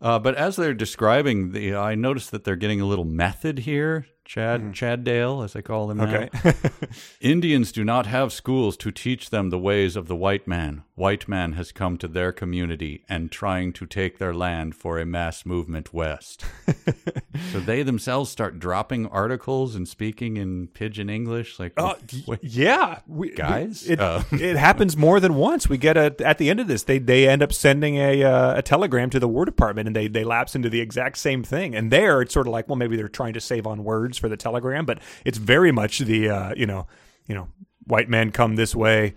[0.00, 4.06] Uh, but as they're describing the, I noticed that they're getting a little method here.
[4.24, 6.04] Chad, Chad Dale, as I call now.
[6.04, 6.30] Okay.
[7.20, 10.82] Indians do not have schools to teach them the ways of the white man.
[10.94, 15.04] White man has come to their community and trying to take their land for a
[15.04, 16.44] mass movement west.
[17.52, 21.58] so they themselves start dropping articles and speaking in pidgin English.
[21.58, 21.94] Like, Uh,
[22.26, 23.88] wait, yeah, we, Guys?
[23.88, 24.22] It, Uh.
[24.32, 25.68] it happens more than once.
[25.68, 28.58] We get a at the end of this, they they end up sending a uh,
[28.58, 31.74] a telegram to the War Department, and they they lapse into the exact same thing.
[31.74, 34.28] And there, it's sort of like, well, maybe they're trying to save on words for
[34.28, 36.86] the telegram, but it's very much the uh, you know
[37.26, 37.48] you know
[37.86, 39.14] white man come this way,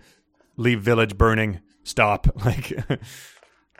[0.57, 2.27] leave village burning, stop.
[2.45, 2.79] Like,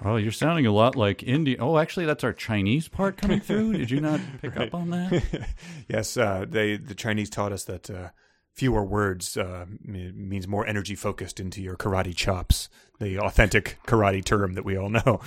[0.04, 1.60] oh, you're sounding a lot like Indian.
[1.62, 3.74] Oh, actually, that's our Chinese part coming through.
[3.74, 5.48] Did you not pick up on that?
[5.88, 7.90] yes, uh, they the Chinese taught us that.
[7.90, 8.10] Uh,
[8.54, 12.70] Fewer words uh, means more energy focused into your karate chops,
[13.00, 15.20] the authentic karate term that we all know.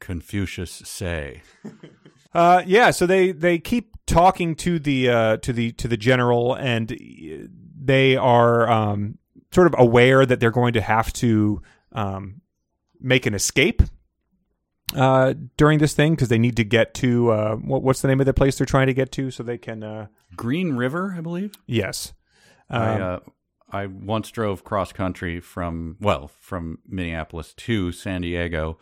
[0.00, 1.42] Confucius say.
[2.34, 6.54] Uh, yeah, so they they keep talking to the uh, to the to the general,
[6.54, 6.96] and
[7.80, 9.18] they are um,
[9.52, 11.62] sort of aware that they're going to have to
[11.92, 12.40] um,
[13.00, 13.82] make an escape
[14.96, 18.20] uh, during this thing because they need to get to uh, what, what's the name
[18.20, 19.82] of the place they're trying to get to, so they can.
[19.82, 20.06] Uh,
[20.36, 21.54] Green River, I believe.
[21.66, 22.12] yes,
[22.68, 23.18] I Um, uh,
[23.70, 28.78] I once drove cross country from well from Minneapolis to San Diego,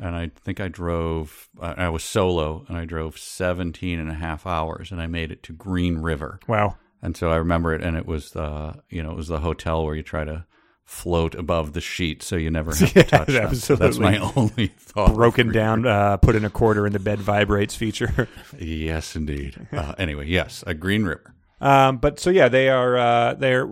[0.00, 1.48] and I think I drove.
[1.60, 5.42] I was solo, and I drove 17 and a half hours, and I made it
[5.44, 6.40] to Green River.
[6.48, 6.76] wow.
[7.02, 9.84] And so I remember it, and it was the you know it was the hotel
[9.84, 10.46] where you try to
[10.84, 13.54] float above the sheet so you never have to touch them.
[13.54, 15.14] So that's my only thought.
[15.14, 18.28] Broken down, uh, put in a quarter in the bed vibrates feature.
[18.58, 19.66] Yes, indeed.
[19.72, 21.34] Uh, anyway, yes, a Green River.
[21.64, 23.66] Um, but so yeah, they are uh, they're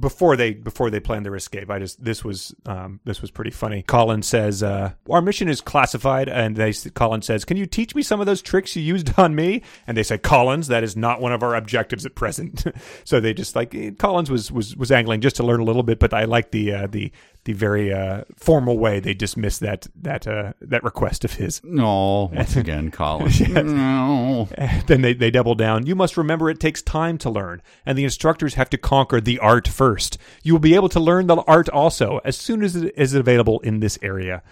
[0.00, 1.70] before they before they plan their escape.
[1.70, 3.82] I just this was um, this was pretty funny.
[3.82, 8.02] Colin says uh, our mission is classified, and they Colin says, "Can you teach me
[8.02, 11.20] some of those tricks you used on me?" And they say, "Collins, that is not
[11.20, 12.64] one of our objectives at present."
[13.04, 16.00] so they just like Collins was was was angling just to learn a little bit,
[16.00, 17.12] but I like the uh, the
[17.48, 21.62] the very uh, formal way they dismissed that that uh, that request of his.
[21.64, 23.30] No, once again, Colin.
[23.54, 24.50] No.
[24.86, 25.86] then they, they double down.
[25.86, 29.38] You must remember it takes time to learn, and the instructors have to conquer the
[29.38, 30.18] art first.
[30.42, 33.60] You will be able to learn the art also as soon as it is available
[33.60, 34.42] in this area.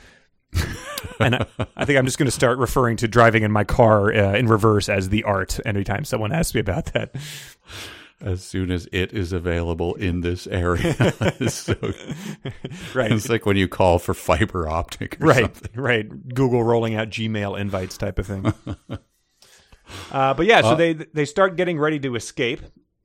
[1.21, 1.47] and I,
[1.77, 4.47] I think I'm just going to start referring to driving in my car uh, in
[4.47, 7.15] reverse as the art anytime someone asks me about that.
[8.21, 10.95] As soon as it is available in this area.
[11.49, 11.75] So-
[12.95, 13.13] Right.
[13.13, 15.21] It's like when you call for fiber optic.
[15.21, 15.81] Or right, something.
[15.81, 16.35] right.
[16.35, 18.53] Google rolling out Gmail invites type of thing.
[20.11, 22.61] uh, but yeah, so they they start getting ready to escape,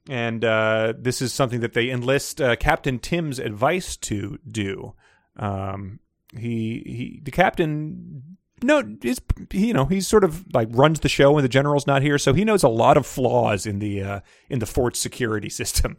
[0.09, 4.93] and uh, this is something that they enlist uh, Captain Tim's advice to do.
[5.37, 5.99] Um,
[6.33, 8.30] he he, the captain.
[8.63, 9.19] No, is
[9.49, 12.17] he, you know he's sort of like runs the show when the general's not here,
[12.17, 14.19] so he knows a lot of flaws in the uh,
[14.49, 15.97] in the fort's security system.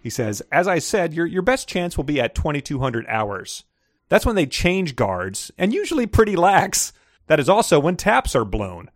[0.00, 3.64] He says, "As I said, your your best chance will be at 2200 hours.
[4.08, 6.92] That's when they change guards, and usually pretty lax.
[7.28, 8.90] That is also when taps are blown.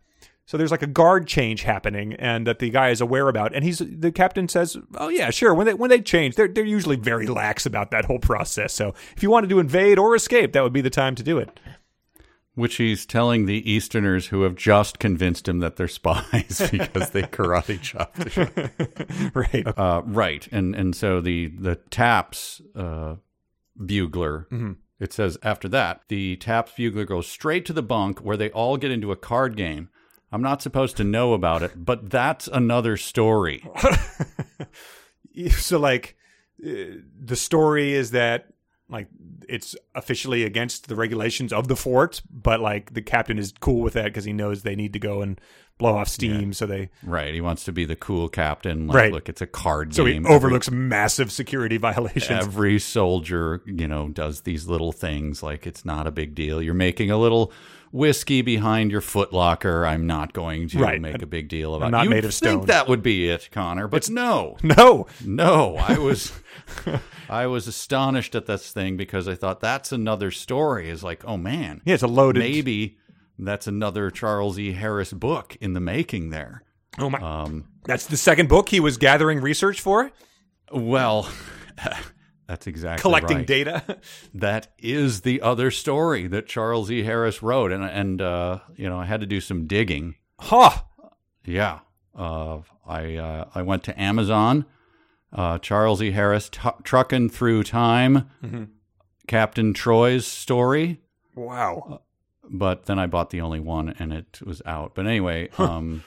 [0.46, 3.54] So there's like a guard change happening, and that the guy is aware about.
[3.54, 5.54] And he's the captain says, "Oh yeah, sure.
[5.54, 8.72] When they when they change, they're they're usually very lax about that whole process.
[8.72, 11.38] So if you wanted to invade or escape, that would be the time to do
[11.38, 11.58] it."
[12.56, 17.22] Which he's telling the Easterners who have just convinced him that they're spies because they
[17.22, 18.36] karate chopped.
[19.36, 19.78] right.
[19.78, 23.16] Uh, right, and and so the the taps uh,
[23.76, 24.48] bugler.
[24.98, 28.76] It says after that, the taps bugler goes straight to the bunk where they all
[28.76, 29.90] get into a card game.
[30.32, 33.68] I'm not supposed to know about it, but that's another story.
[35.50, 36.16] so like
[36.66, 38.46] uh, the story is that
[38.88, 39.08] like
[39.48, 43.94] it's officially against the regulations of the fort but like the captain is cool with
[43.94, 45.40] that because he knows they need to go and
[45.78, 48.86] blow off steam so they Right, he wants to be the cool captain.
[48.86, 49.12] Like, Right.
[49.12, 50.26] look, it's a card so he game.
[50.26, 56.06] overlooks massive security violations Every soldier, you know, does these little things like it's not
[56.06, 56.62] a big deal.
[56.62, 57.52] You're making a little
[57.92, 59.86] whiskey behind your footlocker.
[59.88, 61.00] I'm not going to Right.
[61.00, 61.90] make a big deal about.
[61.90, 62.66] not You'd made of think stone.
[62.66, 65.76] that would be it, Conor, but no, no no.
[65.76, 66.32] I was,
[67.28, 70.88] I was astonished at this thing because I thought that's another story.
[70.90, 72.98] Is like, oh man, yeah it's a loaded maybe
[73.38, 74.72] that's another Charles E.
[74.72, 76.62] Harris book in the making there.
[76.98, 80.10] oh my Um, that's the second book he was gathering research for
[80.72, 81.28] well.
[82.46, 83.46] That's exactly collecting right.
[83.46, 83.98] data
[84.34, 87.02] That is the other story that Charles E.
[87.02, 90.14] Harris wrote, and and uh, you know I had to do some digging.
[90.38, 90.78] huh
[91.44, 91.80] Yeah,
[92.16, 94.64] uh, I uh, I went to Amazon.
[95.32, 96.12] Uh, Charles E.
[96.12, 98.64] Harris t- trucking through time, Mm-hmm.
[99.26, 101.00] Captain Troy's story.
[101.34, 102.00] wow
[102.48, 104.94] But then I bought the only one, and it was out.
[104.94, 106.04] But anyway, um,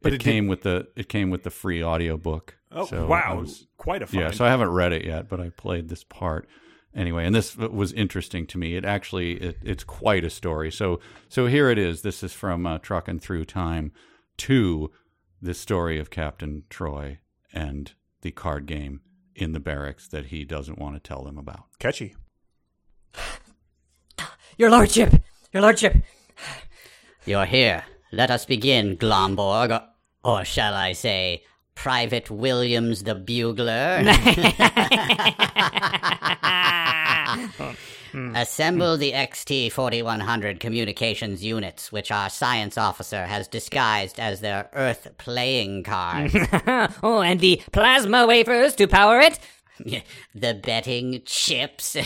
[0.00, 2.56] But it, it did- came with the it came with the free audiobook.
[2.72, 4.20] Oh So I wow was- quite a find.
[4.20, 6.48] yeah, so I haven't read it yet, but I played this part
[6.94, 8.76] anyway, and this was interesting to me.
[8.76, 10.70] It actually it, it's quite a story.
[10.70, 12.02] So so here it is.
[12.02, 13.92] This is from uh, Trucking Through Time
[14.38, 14.90] to
[15.40, 17.18] the story of Captain Troy
[17.52, 17.92] and
[18.22, 19.00] the card game
[19.34, 21.64] in the barracks that he doesn't want to tell them about.
[21.78, 22.14] catchy
[24.58, 25.12] Your lordship,
[25.52, 25.96] your lordship.
[27.26, 27.84] You're here.
[28.12, 29.82] Let us begin, Glomborg, or,
[30.40, 31.44] or shall I say,
[31.74, 34.02] Private Williams the Bugler.
[38.34, 45.08] Assemble the XT 4100 communications units, which our science officer has disguised as their Earth
[45.16, 46.34] playing cards.
[47.02, 49.38] oh, and the plasma wafers to power it.
[50.34, 51.96] the betting chips.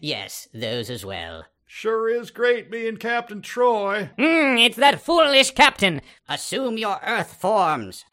[0.00, 1.44] yes, those as well.
[1.66, 4.10] Sure is great being Captain Troy.
[4.16, 6.00] Hmm, it's that foolish captain.
[6.28, 8.04] Assume your Earth forms.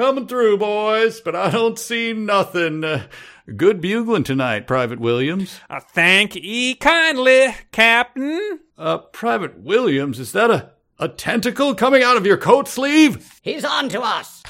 [0.00, 2.82] Coming through, boys, but I don't see nothing.
[2.82, 3.06] Uh,
[3.54, 5.60] good bugling tonight, Private Williams.
[5.68, 12.16] uh, thank ye kindly captain Uh, Private Williams, is that a, a tentacle coming out
[12.16, 13.40] of your coat sleeve?
[13.42, 14.42] He's on to us.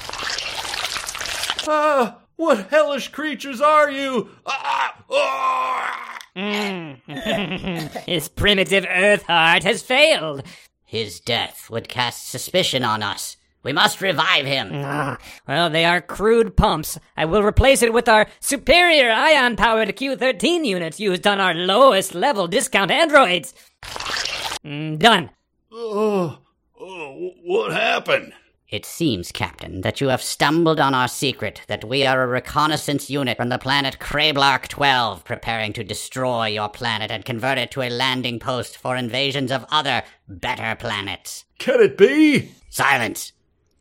[1.67, 4.29] Ah, what hellish creatures are you?
[4.45, 6.19] Ah, ah.
[8.05, 10.43] His primitive earth heart has failed.
[10.85, 13.35] His death would cast suspicion on us.
[13.63, 14.71] We must revive him.
[14.73, 15.17] Ah,
[15.47, 16.97] well, they are crude pumps.
[17.15, 22.15] I will replace it with our superior ion powered Q13 units used on our lowest
[22.15, 23.53] level discount androids.
[24.63, 25.29] Mm, done.
[25.71, 26.39] Oh,
[26.79, 28.33] oh, what happened?
[28.67, 33.09] It seems, Captain, that you have stumbled on our secret that we are a reconnaissance
[33.09, 37.81] unit from the planet Krablark 12, preparing to destroy your planet and convert it to
[37.81, 41.43] a landing post for invasions of other, better planets.
[41.59, 42.53] Can it be?
[42.69, 43.33] Silence!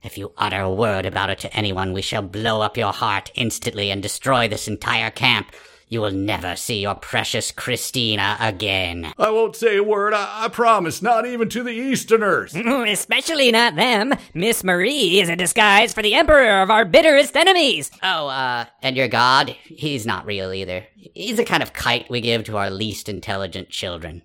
[0.03, 3.31] If you utter a word about it to anyone, we shall blow up your heart
[3.35, 5.53] instantly and destroy this entire camp.
[5.89, 9.13] You will never see your precious Christina again.
[9.19, 12.55] I won't say a word, I, I promise, not even to the Easterners.
[12.57, 14.15] Especially not them.
[14.33, 17.91] Miss Marie is a disguise for the emperor of our bitterest enemies.
[18.05, 19.57] Oh, uh, and your god?
[19.65, 20.87] He's not real either.
[20.95, 24.23] He's the kind of kite we give to our least intelligent children.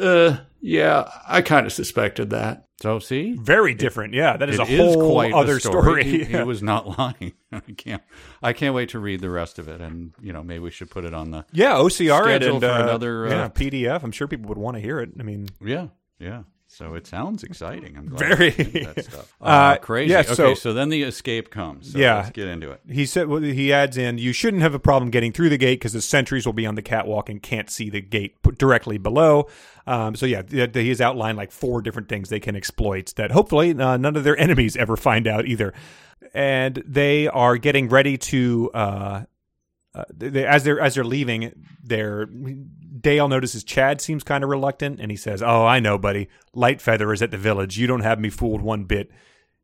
[0.00, 2.64] Uh, yeah, I kind of suspected that.
[2.82, 3.32] So, see?
[3.40, 6.62] very different yeah that is It a whole quite a other story, He, he was
[6.62, 7.32] not lying.
[7.50, 8.02] I can't.
[8.42, 10.90] I can't wait to read the rest of it, and you know, maybe we should
[10.90, 11.46] put it on the.
[11.52, 14.02] Yeah, OCR Schedule and for uh, another, uh, yeah, PDF.
[14.02, 15.08] I'm sure people would want to hear it.
[15.18, 15.86] I mean, Yeah,
[16.18, 16.42] yeah.
[16.68, 17.96] So it sounds exciting.
[17.96, 18.50] I'm glad Very.
[18.54, 19.32] you're into that stuff.
[19.40, 20.12] Uh, Uh, crazy.
[20.12, 21.92] yeah, okay, so- so, then the escape comes.
[21.92, 22.16] So Yeah.
[22.16, 22.80] let's get into it.
[22.90, 25.78] he said well, he adds in you shouldn't have a problem getting through the gate
[25.78, 29.46] because the sentries will be on the catwalk and can't see the gate directly below.
[29.86, 33.70] Um, so yeah, he has outlined like four different things they can exploit that hopefully
[33.70, 35.72] uh, none of their enemies ever find out either.
[36.34, 39.22] And they are getting ready to uh,
[39.96, 41.52] uh, they, as they're as they're leaving,
[41.82, 46.28] they're Dale notices Chad seems kind of reluctant, and he says, "Oh, I know, buddy.
[46.52, 47.78] Light Feather is at the village.
[47.78, 49.10] You don't have me fooled one bit.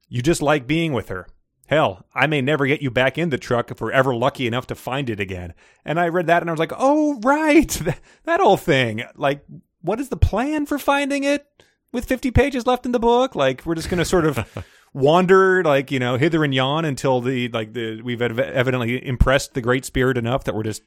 [0.09, 1.27] You just like being with her.
[1.67, 4.67] Hell, I may never get you back in the truck if we're ever lucky enough
[4.69, 5.53] to find it again."
[5.85, 9.05] And I read that, and I was like, "Oh, right, that, that whole thing.
[9.17, 9.45] Like,
[9.83, 11.47] what is the plan for finding it?"
[11.93, 14.65] With 50 pages left in the book, like we're just going to sort of
[14.95, 19.53] wander like you know hither and yon until the like the we've ev- evidently impressed
[19.53, 20.83] the great spirit enough that we're just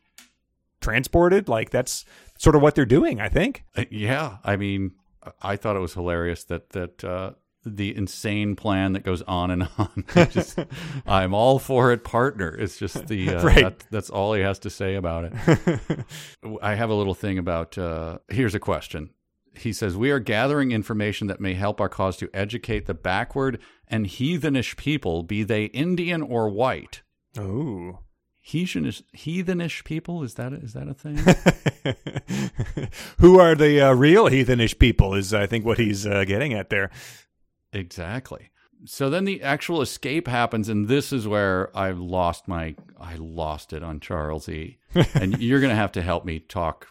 [0.81, 1.47] transported.
[1.47, 2.05] Like that's
[2.37, 3.63] sort of what they're doing i think.
[3.75, 4.91] Uh, yeah, I mean,
[5.41, 7.31] I thought it was hilarious that that uh,
[7.65, 10.03] the insane plan that goes on and on.
[10.29, 10.59] Just,
[11.05, 12.55] I'm all for it, partner.
[12.55, 13.63] It's just the uh, Right.
[13.63, 16.05] that, that's all he has to say about it.
[16.61, 17.77] I have a little thing about.
[17.77, 19.09] Uh, here's a question.
[19.57, 23.59] He says we are gathering information that may help our cause to educate the backward
[23.87, 27.01] and heathenish people, be they Indian or white.
[27.37, 27.99] oh
[28.47, 31.17] Heathenish, heathenish people is that is that a thing?
[33.19, 36.69] who are the uh, real heathenish people is i think what he's uh, getting at
[36.69, 36.89] there
[37.75, 38.49] Exactly.
[38.85, 43.73] So then the actual escape happens, and this is where I lost my I lost
[43.73, 44.77] it on Charles E.
[45.13, 46.87] and you're gonna have to help me talk.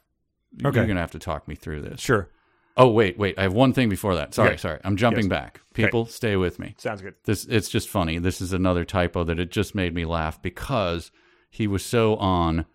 [0.64, 0.76] Okay.
[0.78, 2.00] You're gonna have to talk me through this.
[2.00, 2.30] sure
[2.76, 3.38] Oh wait, wait.
[3.38, 4.34] I have one thing before that.
[4.34, 4.56] Sorry, Okay.
[4.56, 4.80] sorry.
[4.82, 5.30] I'm jumping Yes.
[5.30, 5.60] back.
[5.74, 6.74] People, stay with me.
[6.78, 8.18] sounds good This it's just funny.
[8.18, 11.12] This is another typo that it just made me laugh because
[11.50, 12.66] he was so on.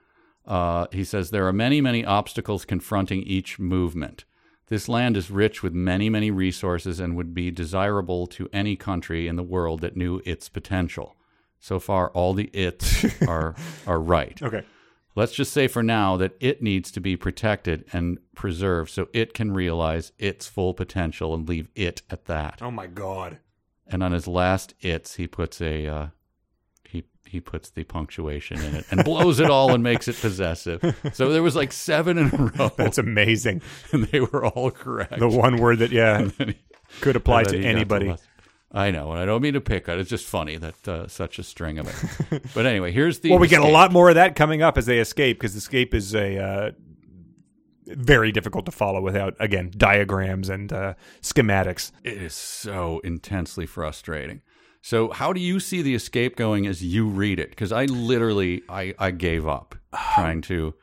[0.45, 4.23] Uh, he says there are many, many obstacles confronting each movement.
[4.69, 9.27] This land is rich with many, many resources and would be desirable to any country
[9.27, 11.15] in the world that knew its potential.
[11.59, 13.55] So far, all the its are
[13.85, 14.41] are right.
[14.41, 14.63] okay
[15.15, 19.33] Let's just say for now that it needs to be protected and preserved so it
[19.33, 23.39] can realize its full potential and leave it at that oh my god
[23.85, 26.07] and on his last its he puts a uh,
[27.25, 30.81] he he puts the punctuation in it and blows it all and makes it possessive.
[31.13, 35.19] So there was like seven in a row, that's amazing and they were all correct.
[35.19, 36.29] the one word that yeah
[37.01, 38.15] could apply to anybody
[38.71, 39.97] I know, and I don't mean to pick on.
[39.97, 40.01] it.
[40.01, 42.43] It's just funny that uh, such a string of it.
[42.53, 43.31] But anyway, here's the.
[43.31, 45.93] well we get a lot more of that coming up as they escape because escape
[45.95, 46.71] is a uh,
[47.87, 54.41] very difficult to follow without again diagrams and uh, schematics It is so intensely frustrating.
[54.81, 57.49] So, how do you see the escape going as you read it?
[57.49, 59.75] Because I literally, I, I gave up
[60.15, 60.73] trying to,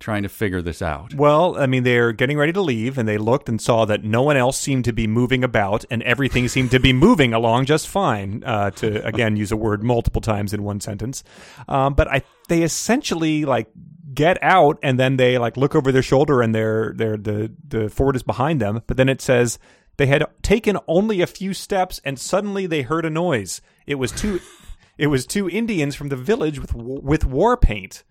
[0.00, 1.14] trying to figure this out.
[1.14, 4.22] Well, I mean, they're getting ready to leave, and they looked and saw that no
[4.22, 7.86] one else seemed to be moving about, and everything seemed to be moving along just
[7.86, 8.42] fine.
[8.44, 11.22] Uh, to again use a word multiple times in one sentence,
[11.68, 13.68] um, but I they essentially like
[14.12, 17.88] get out, and then they like look over their shoulder, and they're they're the the
[17.88, 18.82] fort is behind them.
[18.86, 19.58] But then it says
[20.00, 23.60] they had taken only a few steps, and suddenly they heard a noise.
[23.86, 24.40] It was two.
[24.98, 28.04] It was two Indians from the village with with war paint.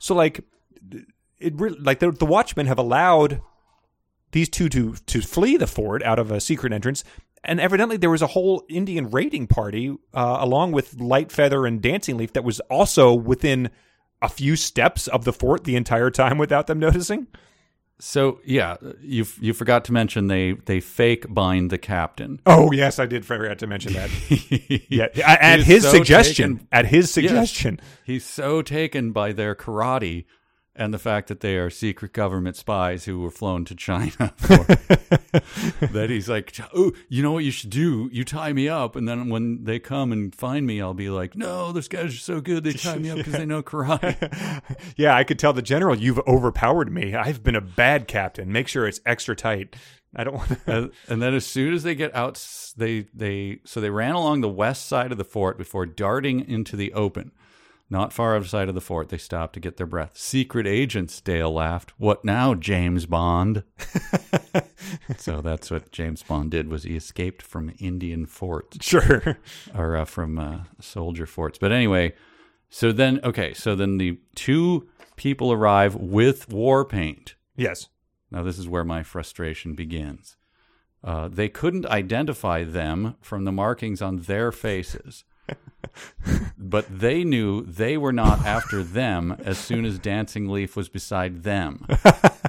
[0.00, 0.40] So like
[1.38, 3.40] it really like the, the watchmen have allowed
[4.32, 7.04] these two to to flee the fort out of a secret entrance
[7.44, 11.80] and evidently there was a whole indian raiding party uh, along with light feather and
[11.80, 13.70] dancing leaf that was also within
[14.20, 17.28] a few steps of the fort the entire time without them noticing
[18.00, 22.40] So yeah, you you forgot to mention they they fake bind the captain.
[22.46, 24.08] oh yes i did forget to mention that
[24.88, 27.12] yeah at, at his so suggestion taken- at his Yes.
[27.12, 30.24] suggestion He's so taken by their karate
[30.78, 34.64] and the fact that they are secret government spies who were flown to China for,
[35.86, 38.08] that he's like, oh, you know what you should do?
[38.12, 41.36] You tie me up, and then when they come and find me, I'll be like,
[41.36, 42.64] no, those guys are so good.
[42.64, 44.16] They tie me up because they know karate.
[44.96, 48.68] yeah i could tell the general you've overpowered me i've been a bad captain make
[48.68, 49.76] sure it's extra tight
[50.14, 52.42] i don't want to and, and then as soon as they get out,
[52.76, 56.76] they they so they ran along the west side of the fort before darting into
[56.76, 57.32] the open.
[57.90, 60.16] Not far outside of the fort, they stopped to get their breath.
[60.16, 61.92] Secret agents, Dale laughed.
[61.96, 63.62] What now, James Bond?
[65.16, 69.38] so that's what James Bond did was he escaped from Indian forts sure
[69.74, 71.58] or uh, from uh, soldier forts.
[71.58, 72.12] But anyway,
[72.68, 77.36] so then okay, so then the two people arrive with war paint.
[77.56, 77.88] yes
[78.30, 80.36] Now, this is where my frustration begins.
[81.02, 85.24] Uh, they couldn't identify them from the markings on their faces.
[86.58, 91.42] But they knew they were not after them as soon as Dancing Leaf was beside
[91.42, 91.86] them.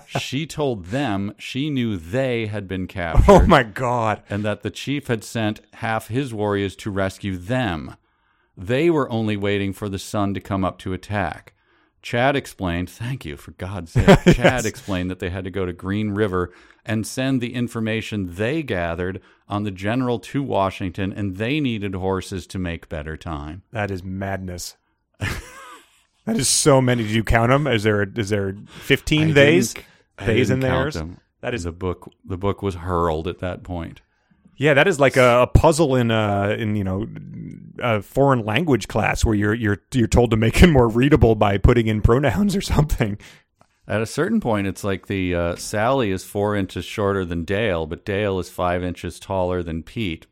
[0.08, 4.72] she told them she knew they had been captured oh my god and that the
[4.72, 7.96] chief had sent half his warriors to rescue them.
[8.58, 11.54] They were only waiting for the sun to come up to attack.
[12.02, 14.20] Chad explained, thank you for God's sake.
[14.34, 16.52] Chad explained that they had to go to Green River
[16.86, 22.46] and send the information they gathered on the general to Washington, and they needed horses
[22.48, 23.64] to make better time.
[23.72, 24.78] That is madness.
[26.26, 27.02] That is so many.
[27.04, 27.66] Did you count them?
[27.66, 29.74] Is there is there fifteen I theys?
[29.74, 29.86] didn't-
[30.20, 30.94] I Theys didn't and theirs.
[30.94, 31.18] them.
[31.42, 32.12] That is the book.
[32.24, 34.02] The book was hurled at that point.
[34.58, 37.08] Yeah, that is like a, a puzzle in uh in you know
[37.82, 41.58] a foreign language class where you're you're you're told to make it more readable by
[41.58, 43.18] putting in pronouns or something.
[43.90, 47.88] At a certain point, it's like the uh, Sally is four inches shorter than Dale,
[47.88, 50.28] but Dale is five inches taller than Pete.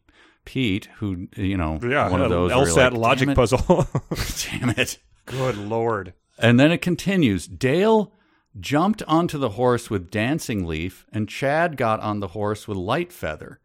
[0.45, 3.59] Pete, who you know, yeah, one of those LSAT like, logic "Damn puzzle.
[4.51, 4.99] Damn it!
[5.25, 6.13] Good lord.
[6.37, 7.47] And then it continues.
[7.47, 8.13] Dale
[8.59, 13.11] jumped onto the horse with Dancing Leaf, and Chad got on the horse with Light
[13.11, 13.59] Feather.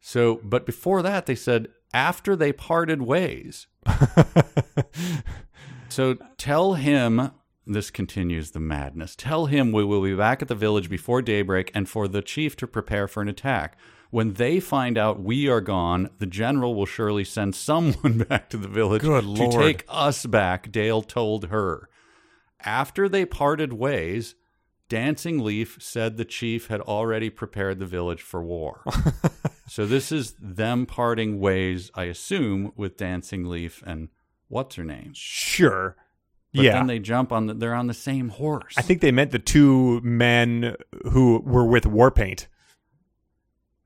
[0.00, 3.66] So, but before that, they said after they parted ways.
[5.88, 7.30] so tell him.
[7.66, 9.16] This continues the madness.
[9.16, 12.56] Tell him we will be back at the village before daybreak and for the chief
[12.56, 13.76] to prepare for an attack.
[14.10, 18.56] When they find out we are gone, the general will surely send someone back to
[18.56, 19.52] the village Good to Lord.
[19.52, 21.88] take us back, Dale told her.
[22.60, 24.36] After they parted ways,
[24.88, 28.84] Dancing Leaf said the chief had already prepared the village for war.
[29.68, 34.08] so this is them parting ways, I assume, with Dancing Leaf and
[34.46, 35.10] what's her name?
[35.14, 35.96] Sure.
[36.56, 36.72] But yeah.
[36.72, 38.74] then they jump on the, they're on the same horse.
[38.76, 40.74] I think they meant the two men
[41.12, 42.46] who were with Warpaint.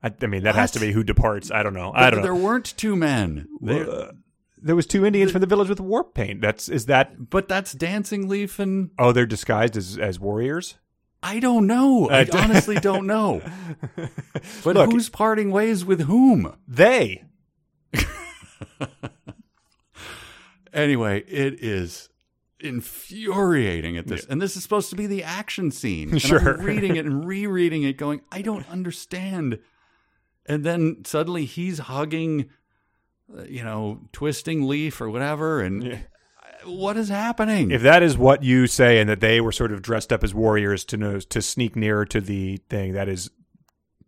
[0.03, 1.51] I, I mean, that has to be who departs.
[1.51, 1.91] I don't know.
[1.93, 2.37] I don't there know.
[2.37, 3.47] There weren't two men.
[3.61, 4.11] They- Uh,
[4.63, 6.39] there was two Indians from the village with Warpaint.
[6.41, 7.29] That's is that?
[7.31, 10.75] but that's Dancing Leaf and Oh, they're disguised as as warriors.
[11.23, 12.09] I don't know.
[12.09, 13.41] I Uh, honestly don't know.
[14.63, 16.55] But Look- who's parting ways with whom?
[16.67, 17.23] They.
[20.73, 22.07] Anyway, it is
[22.61, 24.25] infuriating at this.
[24.25, 26.09] And this is supposed to be the action scene.
[26.11, 26.59] And Sure.
[26.59, 29.59] I'm reading it and rereading it, going, I don't understand.
[30.45, 32.49] And then suddenly he's hugging,
[33.37, 35.61] uh, you know, twisting leaf or whatever.
[35.61, 35.99] And
[36.65, 37.71] what is happening?
[37.71, 40.33] If that is what you say, and that they were sort of dressed up as
[40.33, 43.29] warriors to know to sneak nearer to the thing, that is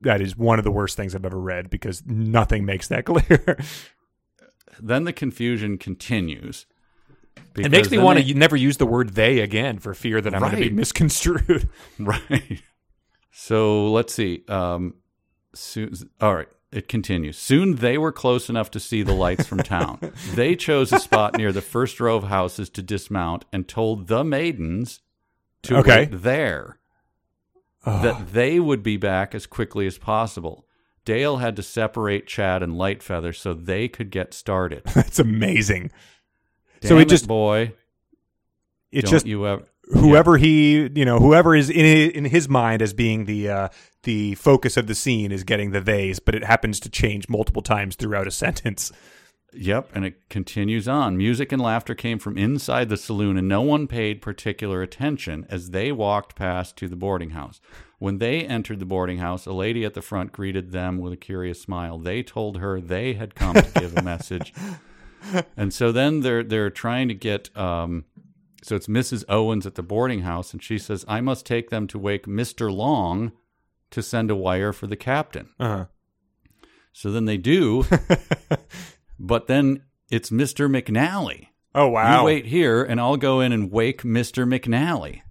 [0.02, 3.58] that is one of the worst things I've ever read because nothing makes that clear.
[4.80, 6.66] then the confusion continues.
[7.56, 10.42] It makes me want to never use the word "they" again for fear that I'm
[10.42, 11.70] going to be misconstrued.
[12.00, 12.62] Right.
[13.32, 14.44] So let's see.
[14.48, 14.96] Um,
[15.54, 16.48] soon, all right.
[16.72, 17.38] It continues.
[17.38, 20.00] Soon they were close enough to see the lights from town.
[20.34, 24.24] they chose a spot near the first row of houses to dismount and told the
[24.24, 25.02] maidens
[25.64, 26.08] to Okay.
[26.08, 26.80] wait there.
[27.86, 30.66] That they would be back as quickly as possible.
[31.06, 34.84] Dale had to separate Chad and Lightfeather so they could get started.
[34.96, 35.92] That's amazing.
[36.84, 37.74] Damn so it just boy,
[38.92, 42.94] it just you ever whoever he you know whoever is in in his mind as
[42.94, 43.70] being the uh,
[44.04, 47.62] the focus of the scene is getting the theys, but it happens to change multiple
[47.62, 48.92] times throughout a sentence.
[49.56, 51.16] Yep, and it continues on.
[51.16, 55.70] Music and laughter came from inside the saloon, and no one paid particular attention as
[55.70, 57.62] they walked past to the boarding house.
[58.00, 61.18] When they entered the boarding house, a lady at the front greeted them with a
[61.18, 62.00] curious smile.
[62.00, 64.54] They told her they had come to give a message.
[65.58, 68.06] And so then they're they're trying to get um
[68.64, 69.26] so it's Mrs.
[69.28, 72.74] Owens at the boarding house, and she says, I must take them to wake Mr.
[72.74, 73.34] Long
[73.91, 75.50] to send a wire for the captain.
[75.60, 75.86] Uh-huh.
[76.94, 77.86] So then they do,
[79.20, 80.70] but then it's Mr.
[80.70, 81.48] McNally.
[81.76, 82.20] Oh wow!
[82.20, 84.48] You wait here, and I'll go in and wake Mr.
[84.48, 85.22] McNally.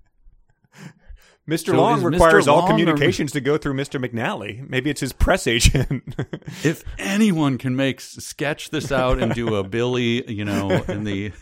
[1.48, 1.66] Mr.
[1.66, 2.12] So Long is Mr.
[2.12, 4.02] requires all Long or- communications to go through Mr.
[4.05, 4.69] McNally.
[4.69, 6.14] Maybe it's his press agent.
[6.64, 11.32] If anyone can make sketch this out and do a Billy, you know, in the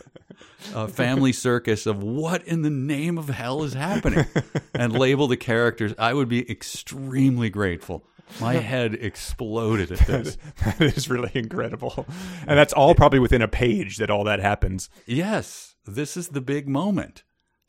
[0.73, 4.25] uh, family circus of what in the name of hell is happening,
[4.73, 8.03] and label the characters, I would be extremely grateful.
[8.39, 10.37] My head exploded at this.
[10.63, 12.05] that is really incredible,
[12.47, 14.89] and that's all probably within a page that all that happens.
[15.05, 17.23] Yes, this is the big moment.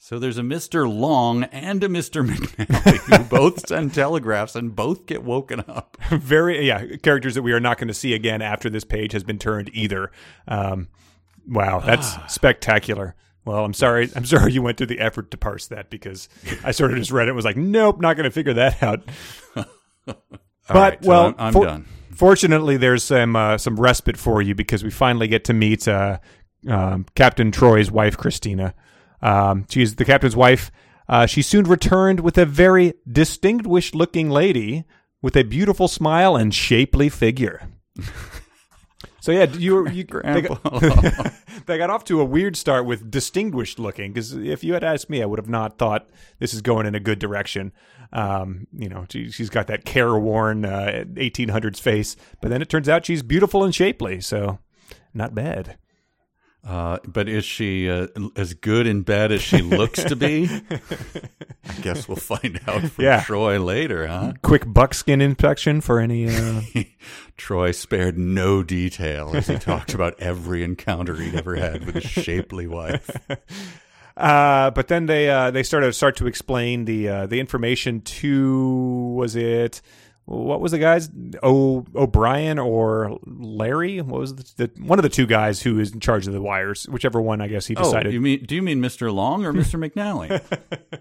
[0.05, 0.93] So there's a Mr.
[0.93, 2.27] Long and a Mr.
[2.29, 5.97] McNally who both send telegraphs and both get woken up.
[6.11, 9.23] Very yeah, characters that we are not going to see again after this page has
[9.23, 10.11] been turned either.
[10.49, 10.89] Um,
[11.47, 13.15] wow, that's spectacular.
[13.45, 14.11] Well, I'm sorry.
[14.17, 16.29] I'm sorry you went through the effort to parse that because
[16.65, 18.83] I sort of just read it and was like, nope, not going to figure that
[18.83, 19.05] out.
[19.55, 20.19] but
[20.69, 21.87] right, so well, I'm- I'm for- done.
[22.11, 26.19] Fortunately, there's some uh, some respite for you because we finally get to meet uh,
[26.69, 28.75] um, Captain Troy's wife, Christina.
[29.23, 30.71] Um, she's the captain's wife.
[31.09, 34.85] Uh, she soon returned with a very distinguished-looking lady
[35.21, 37.69] with a beautiful smile and shapely figure.
[39.23, 40.63] So yeah, you were you they got,
[41.67, 45.09] they got off to a weird start with distinguished looking because if you had asked
[45.09, 47.73] me, I would have not thought this is going in a good direction.
[48.13, 52.89] Um, you know, she, she's got that careworn uh, 1800s face, but then it turns
[52.89, 54.59] out she's beautiful and shapely, so
[55.15, 55.79] not bad.
[56.65, 58.07] Uh, but is she uh,
[58.37, 60.49] as good in bed as she looks to be?
[61.69, 63.23] I guess we'll find out from Yeah.
[63.23, 64.35] Troy later, huh?
[64.43, 66.29] Quick buckskin inspection for any.
[66.29, 66.63] Uh...
[67.37, 72.01] Troy spared no detail as he talked about every encounter he'd ever had with a
[72.01, 73.11] shapely wife.
[74.15, 78.03] Uh, but then they uh, they sort of start to explain the uh, the information
[78.03, 79.81] to was it
[80.25, 81.11] what was the guys
[81.43, 85.93] o O'Brien or Larry what was the, the one of the two guys who is
[85.93, 88.55] in charge of the wires whichever one I guess he Oh, decided you mean do
[88.55, 89.13] you mean Mr.
[89.13, 89.79] Long or Mr.
[89.83, 90.31] McNally?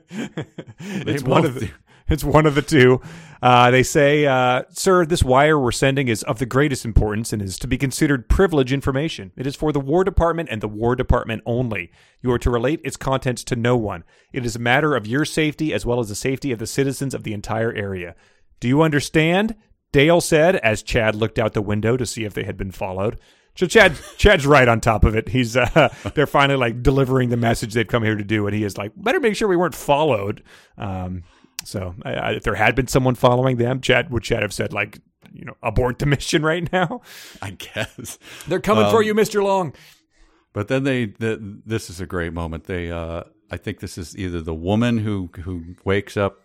[0.80, 1.70] it's one of the
[2.10, 3.00] it's one of the two.
[3.42, 7.42] Uh, they say, uh, "Sir, this wire we're sending is of the greatest importance and
[7.42, 9.32] is to be considered privileged information.
[9.38, 11.90] It is for the War Department and the War Department only.
[12.22, 14.04] You are to relate its contents to no one.
[14.34, 17.14] It is a matter of your safety as well as the safety of the citizens
[17.14, 18.16] of the entire area.
[18.62, 19.56] Do you understand?"
[19.92, 23.20] Dale said as Chad looked out the window to see if they had been followed.
[23.56, 25.30] So Chad, Chad's right on top of it.
[25.30, 28.64] He's uh, they're finally like delivering the message they've come here to do, and he
[28.64, 30.44] is like, better make sure we weren't followed.
[30.78, 31.24] Um,
[31.64, 34.74] so I, I, if there had been someone following them, Chad would Chad have said
[34.74, 35.00] like,
[35.34, 37.02] you know, abort the mission right now.
[37.42, 38.18] I guess.
[38.48, 39.74] They're coming for you, Mister Long.
[40.54, 42.66] But then they, the, this is a great moment.
[42.66, 46.40] They, uh, I think this is either the woman who who wakes up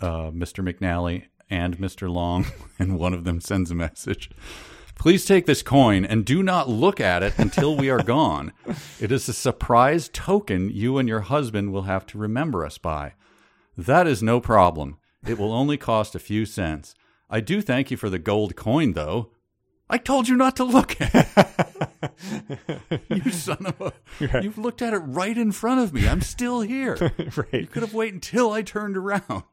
[0.00, 0.64] uh, Mr.
[0.64, 2.10] McNally and Mr.
[2.10, 2.46] Long,
[2.78, 4.30] and one of them sends a message.
[4.94, 8.52] Please take this coin and do not look at it until we are gone.
[9.00, 13.14] It is a surprise token you and your husband will have to remember us by.
[13.78, 14.98] That is no problem.
[15.26, 16.94] It will only cost a few cents.
[17.30, 19.30] I do thank you for the gold coin, though.
[19.88, 23.00] I told you not to look at it.
[23.08, 24.42] you son of a.
[24.42, 26.06] You've looked at it right in front of me.
[26.08, 27.12] I'm still here.
[27.52, 29.44] You could have waited until I turned around.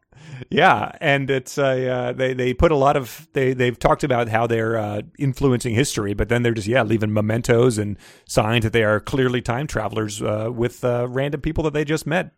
[0.49, 4.29] Yeah, and it's a uh, they they put a lot of they they've talked about
[4.29, 8.73] how they're uh, influencing history, but then they're just yeah leaving mementos and signs that
[8.73, 12.31] they are clearly time travelers uh, with uh, random people that they just met.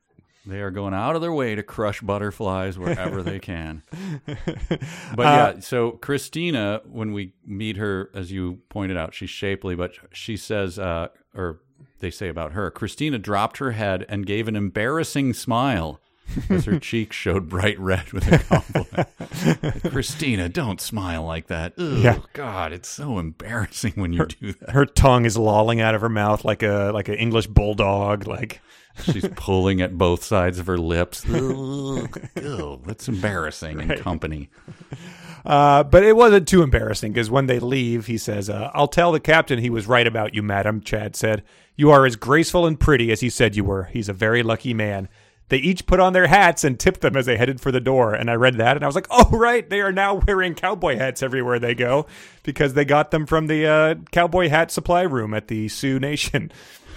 [0.46, 3.84] They are going out of their way to crush butterflies wherever they can.
[5.16, 9.92] But yeah, so Christina, when we meet her, as you pointed out, she's shapely, but
[10.12, 11.60] she says, uh, or
[12.00, 16.00] they say about her, Christina dropped her head and gave an embarrassing smile
[16.50, 19.84] as her cheeks showed bright red with a compliment.
[19.92, 21.74] Christina, don't smile like that.
[21.78, 22.20] Ugh, Yeah.
[22.34, 24.72] God, it's so embarrassing when you do that.
[24.72, 28.28] Her tongue is lolling out of her mouth like a like an English bulldog.
[28.28, 28.62] Like
[29.04, 31.26] She's pulling at both sides of her lips.
[31.28, 32.08] Ew,
[32.86, 34.50] that's embarrassing in company.
[35.46, 39.14] Uh, but it wasn't too embarrassing because when they leave, he says, uh, I'll tell
[39.14, 41.44] the captain he was right about you, madam, Chad said.
[41.78, 43.86] You are as graceful and pretty as he said you were.
[43.86, 45.08] He's a very lucky man.
[45.50, 48.14] They each put on their hats and tipped them as they headed for the door.
[48.14, 49.68] And I read that and I was like, oh, right.
[49.70, 52.06] They are now wearing cowboy hats everywhere they go
[52.44, 56.52] because they got them from the uh, cowboy hat supply room at the Sioux Nation.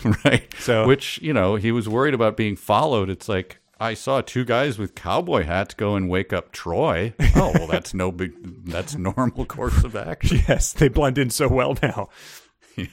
[0.25, 0.53] right?
[0.59, 3.09] So- which you know he was worried about being followed.
[3.11, 7.15] It's like I saw two guys with cowboy hats go and wake up Troy.
[7.35, 8.67] Oh well, that's no big.
[8.67, 10.41] That's normal course of action.
[10.49, 12.09] yes, they blend in so well now.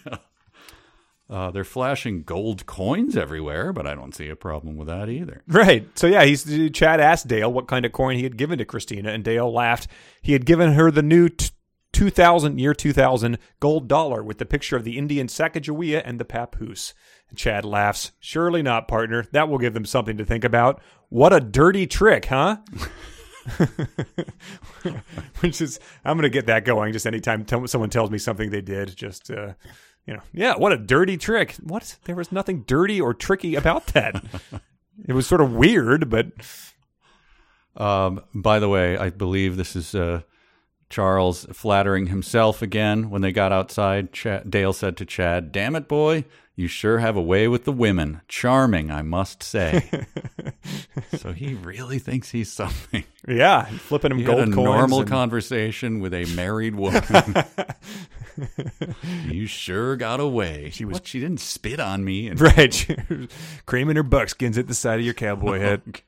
[1.29, 5.43] Uh, they're flashing gold coins everywhere, but I don't see a problem with that either.
[5.47, 5.87] Right.
[5.97, 9.11] So yeah, he's Chad asked Dale what kind of coin he had given to Christina,
[9.11, 9.87] and Dale laughed.
[10.23, 11.51] He had given her the new t-
[11.93, 16.93] 2000 year 2000 gold dollar with the picture of the Indian Sacagawea and the papoose.
[17.29, 18.11] And Chad laughs.
[18.19, 19.25] Surely not, partner.
[19.31, 20.81] That will give them something to think about.
[21.09, 22.57] What a dirty trick, huh?
[25.39, 28.61] Which is, I'm going to get that going just anytime someone tells me something they
[28.61, 28.95] did.
[28.95, 29.53] Just, uh,
[30.09, 31.55] you know, yeah, what a dirty trick.
[31.61, 31.97] What?
[32.05, 34.23] There was nothing dirty or tricky about that.
[35.07, 36.31] it was sort of weird, but
[37.77, 40.21] Um, by the way, I believe this is uh,
[40.89, 43.11] Charles flattering himself again.
[43.11, 44.09] When they got outside,
[44.49, 46.25] Dale said to Chad, "Damn it, boy,
[46.59, 48.21] you sure have a way with the women.
[48.27, 49.89] Charming, I must say."
[51.17, 53.03] so he really thinks he's something.
[53.27, 54.65] yeah, flipping him He gold had a coins.
[54.65, 57.03] normal and- conversation with a married woman.
[59.29, 60.69] you sure got away.
[60.73, 60.95] She was.
[60.95, 62.27] What, she didn't spit on me.
[62.27, 62.87] And Right,
[63.65, 66.01] creaming her buckskins at the side of your cowboy hat.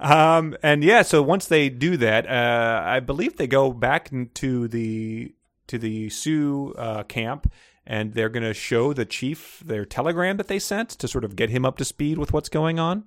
[0.00, 4.68] um, and yeah, so once they do that, uh, I believe they go back into
[4.68, 5.32] the
[5.68, 7.52] to the Sioux uh, camp,
[7.88, 11.34] and they're going to show the chief their telegram that they sent to sort of
[11.34, 13.04] get him up to speed with what's going on.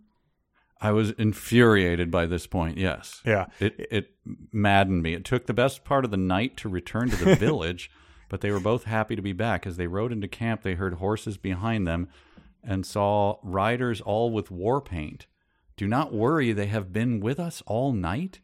[0.81, 2.79] I was infuriated by this point.
[2.79, 3.21] Yes.
[3.23, 3.45] Yeah.
[3.59, 4.11] It it
[4.51, 5.13] maddened me.
[5.13, 7.91] It took the best part of the night to return to the village,
[8.27, 9.67] but they were both happy to be back.
[9.67, 12.09] As they rode into camp, they heard horses behind them
[12.63, 15.27] and saw riders all with war paint.
[15.77, 18.39] Do not worry, they have been with us all night.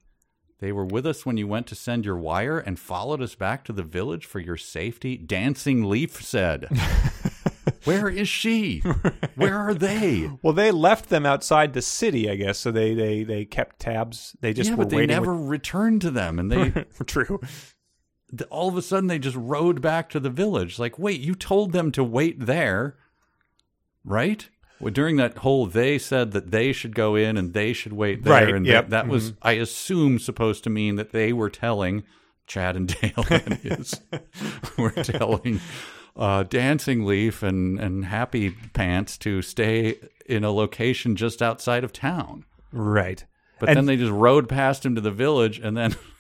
[0.60, 3.64] They were with us when you went to send your wire and followed us back
[3.66, 5.16] to the village for your safety.
[5.18, 6.68] Dancing Leaf said.
[7.84, 8.80] Where is she?
[9.36, 10.30] Where are they?
[10.42, 12.58] Well, they left them outside the city, I guess.
[12.60, 14.36] So they they, they kept tabs.
[14.42, 15.16] They just yeah, were but they waiting.
[15.16, 17.40] never returned to them, and they with- True.
[18.50, 20.80] all of a sudden they just rode back to the village.
[20.80, 22.98] Like, wait, you told them to wait there,
[24.04, 24.50] right?
[24.80, 28.24] Well, during that whole, they said that they should go in and they should wait
[28.24, 31.50] there, Right, and yep, that, that was, I assume, supposed to mean that they were
[31.50, 32.04] telling
[32.46, 34.00] Chad and Dale, that is,
[34.78, 35.60] were telling
[36.16, 41.92] uh, Dancing Leaf and and Happy Pants to stay in a location just outside of
[41.94, 42.46] town.
[42.72, 43.24] Right.
[43.60, 45.96] But And- then they just rode past him to the village, and then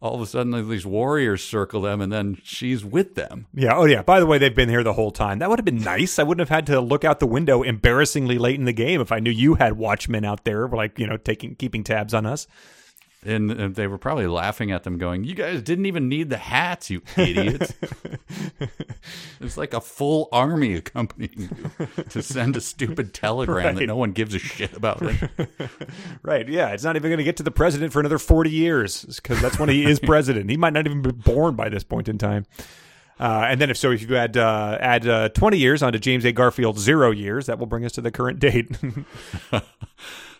[0.00, 3.46] all of a sudden these warriors circle them, and then she's with them.
[3.54, 3.74] Yeah.
[3.76, 4.02] Oh, yeah.
[4.02, 5.38] By the way, they've been here the whole time.
[5.38, 6.18] That would have been nice.
[6.18, 9.10] I wouldn't have had to look out the window embarrassingly late in the game if
[9.10, 12.46] I knew you had watchmen out there, like you know, taking keeping tabs on us.
[13.24, 16.36] And, and they were probably laughing at them, going, "You guys didn't even need the
[16.36, 17.74] hats, you idiots!"
[19.40, 21.48] it's like a full army accompanying
[21.78, 25.02] you to send a stupid telegram that no one gives a shit about.
[25.02, 25.30] It.
[26.22, 26.48] Right.
[26.48, 26.70] Yeah.
[26.70, 29.58] It's not even going to get to the president for another forty years because that's
[29.58, 30.50] when he is president.
[30.50, 32.46] He might not even be born by this point in time.
[33.18, 36.24] Uh, and then if so, if you add uh, add uh, twenty years onto James
[36.24, 36.32] A.
[36.32, 38.70] Garfield's zero years, that will bring us to the current date.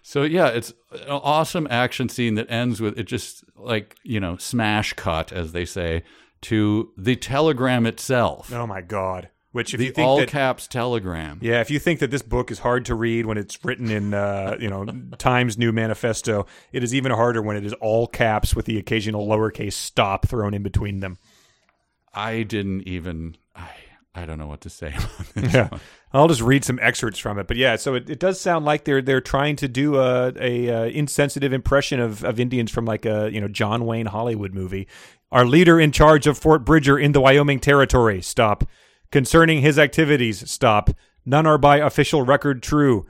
[0.07, 4.37] So yeah, it's an awesome action scene that ends with it just like you know
[4.37, 6.05] smash cut, as they say,
[6.43, 8.53] to the telegram itself.
[8.53, 9.31] oh my God!
[9.51, 11.41] Which if the you think all that, caps telegram.
[11.43, 14.15] Yeah, if you think that this book is hard to read when it's written in,
[14.15, 14.87] uh, you know,
[15.19, 19.27] Times New Manifesto, it is even harder when it is all caps with the occasional
[19.27, 21.19] lowercase stop thrown in between them.
[22.15, 23.37] I didn't even.
[23.57, 23.71] I
[24.17, 24.89] I don't know what to say.
[24.97, 25.53] About this.
[25.53, 25.69] Yeah,
[26.17, 27.47] I'll just read some excerpts from it.
[27.47, 30.71] But yeah, so it, it does sound like they're they're trying to do a, a,
[30.71, 34.87] uh insensitive impression of, of Indians from like a you know John Wayne Hollywood movie.
[35.33, 38.23] Our leader in charge of Fort Bridger in the Wyoming Territory.
[38.23, 38.65] Stop.
[39.11, 40.49] Concerning his activities.
[40.51, 40.91] Stop.
[41.25, 43.07] None are by official record true.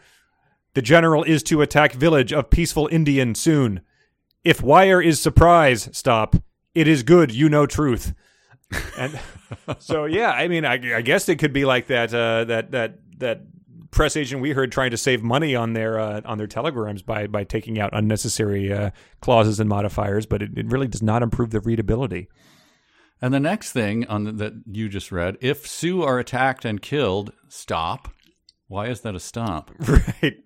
[0.74, 3.82] The general is to attack village of peaceful Indian soon.
[4.44, 6.36] If wire is surprise, stop.
[6.74, 8.14] It is good, you know truth.
[8.98, 9.18] And
[9.78, 12.98] so yeah, I mean, I, I guess it could be like that uh, that that
[13.18, 13.42] that
[13.90, 17.26] press agent we heard trying to save money on their uh, on their telegrams by
[17.26, 18.90] by taking out unnecessary uh,
[19.20, 22.28] clauses and modifiers, but it, it really does not improve the readability.
[23.22, 26.80] And the next thing on the, that you just read: if Sioux are attacked and
[26.80, 28.12] killed, stop.
[28.68, 29.70] Why is that a stop?
[29.80, 30.36] Right,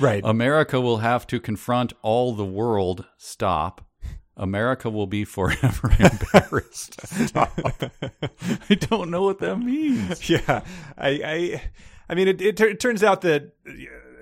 [0.00, 0.22] right.
[0.24, 3.04] America will have to confront all the world.
[3.18, 3.86] Stop.
[4.36, 7.00] America will be forever embarrassed.
[7.36, 10.28] I don't know what that means.
[10.28, 10.62] yeah,
[10.98, 11.62] I, I,
[12.08, 13.52] I mean, it, it, it turns out that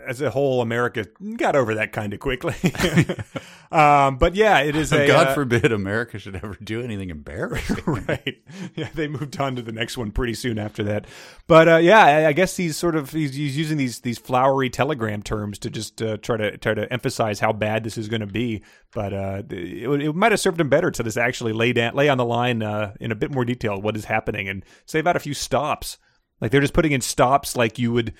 [0.07, 1.07] as a whole, America
[1.37, 2.55] got over that kind of quickly.
[3.73, 7.77] um, but yeah, it is a God uh, forbid America should ever do anything embarrassing.
[7.87, 8.43] right.
[8.75, 11.07] Yeah, they moved on to the next one pretty soon after that.
[11.47, 14.71] But uh, yeah, I, I guess he's sort of he's, he's using these these flowery
[14.71, 18.21] telegram terms to just uh, try to try to emphasize how bad this is going
[18.21, 18.63] to be.
[18.93, 22.09] But uh, it, it might have served him better to just actually lay down lay
[22.09, 25.17] on the line uh, in a bit more detail what is happening and save out
[25.17, 25.99] a few stops.
[26.43, 28.15] Like they're just putting in stops like you would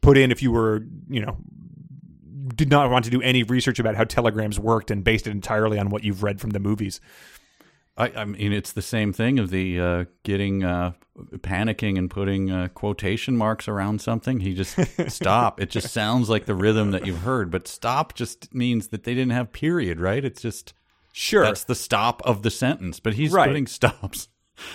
[0.00, 1.36] put in if you were you know
[2.54, 5.78] did not want to do any research about how telegrams worked and based it entirely
[5.78, 7.00] on what you've read from the movies.
[7.96, 10.92] I, I mean, it's the same thing of the uh, getting uh,
[11.38, 14.40] panicking and putting uh, quotation marks around something.
[14.40, 14.76] He just
[15.10, 15.60] stop.
[15.60, 19.14] It just sounds like the rhythm that you've heard, but stop just means that they
[19.14, 20.24] didn't have period, right?
[20.24, 20.72] It's just
[21.12, 21.42] Sure.
[21.42, 23.48] that's the stop of the sentence, but he's Right.
[23.48, 24.28] putting stops.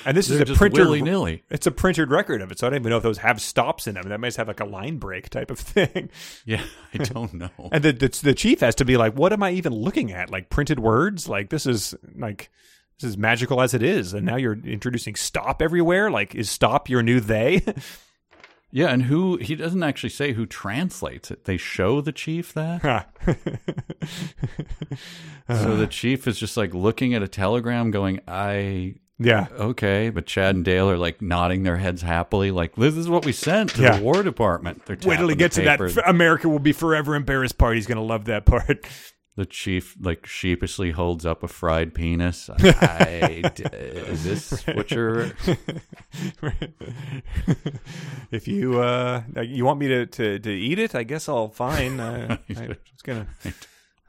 [0.06, 1.44] And this is They're a printer willy-nilly.
[1.49, 3.88] It's a printed record of it, so I don't even know if those have stops
[3.88, 4.10] in them.
[4.10, 6.10] That might have like a line break type of thing.
[6.45, 6.64] Yeah,
[6.94, 7.49] I don't know.
[7.72, 10.30] And the, the the chief has to be like, "What am I even looking at?
[10.30, 11.28] Like printed words?
[11.28, 12.49] Like this is like
[12.99, 16.12] this is magical as it is." And now you're introducing stop everywhere.
[16.12, 17.64] Like is stop your new they?
[18.72, 21.45] Yeah, and who he doesn't actually say who translates it.
[21.45, 23.07] They show the chief that.
[25.48, 29.48] so the chief is just like looking at a telegram going, I yeah.
[29.52, 33.26] okay, but Chad and Dale are like nodding their heads happily, like this is what
[33.26, 33.98] we sent to Yeah.
[33.98, 34.86] the War Department.
[34.86, 36.04] They're Wait till he gets to that.
[36.08, 37.76] America will be forever embarrassed part.
[37.76, 38.86] He's gonna love that part.
[39.38, 42.50] The chief like sheepishly holds up a fried penis.
[42.58, 45.32] I, is this what you're?
[48.32, 52.00] if you uh you want me to, to, to eat it, I guess I'll fine.
[52.06, 53.28] Uh, I, I was gonna.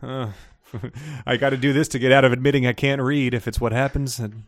[0.03, 0.31] Uh,
[1.27, 3.61] I got to do this to get out of admitting I can't read if it's
[3.61, 4.19] what happens.
[4.19, 4.45] And,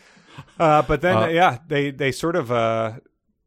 [0.58, 2.92] uh, but then Uh, yeah, they they sort of uh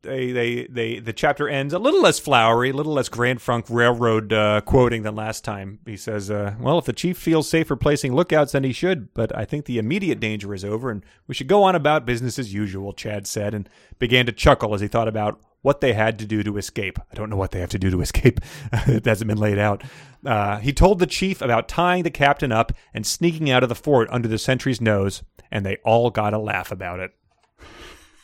[0.04, 3.66] they, they, they, the chapter ends a little less flowery, a little less Grand Funk
[3.70, 5.80] Railroad uh, quoting than last time.
[5.86, 9.14] He says, uh, "Well, if the chief feels safer placing lookouts, then he should.
[9.14, 12.40] But I think the immediate danger is over, and we should go on about business
[12.40, 13.70] as usual." Chad said, and
[14.00, 17.00] began to chuckle as he thought about what they had to do to escape.
[17.12, 18.40] I don't know what they have to do to escape.
[18.74, 19.84] it hasn't been laid out.
[20.26, 23.76] Uh, he told the chief about tying the captain up and sneaking out of the
[23.76, 27.12] fort under the sentry's nose, and they all got a laugh about it.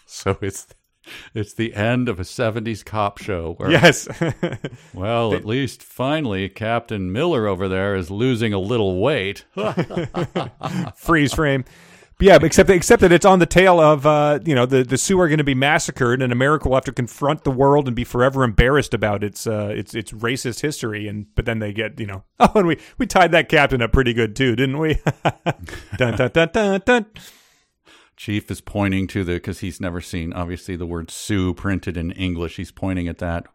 [0.10, 0.66] So it's
[1.34, 3.53] it's the end of a '70s cop show.
[3.57, 4.07] Where, Yes.
[4.93, 9.45] Well, at least finally, Captain Miller over there is losing a little weight.
[10.95, 11.65] freeze frame.
[12.17, 14.97] But yeah, except except that it's on the tail of uh, you know the the
[14.97, 17.95] Sioux are going to be massacred, and America will have to confront the world and
[17.95, 21.07] be forever embarrassed about its uh, its its racist history.
[21.07, 23.91] And but then they get you know oh, and we we tied that captain up
[23.91, 24.99] pretty good too, didn't we?
[25.97, 27.05] dun, dun, dun, dun, dun.
[28.18, 32.11] Chief is pointing to the because he's never seen obviously the word Sioux printed in
[32.11, 32.57] English.
[32.57, 33.45] He's pointing at that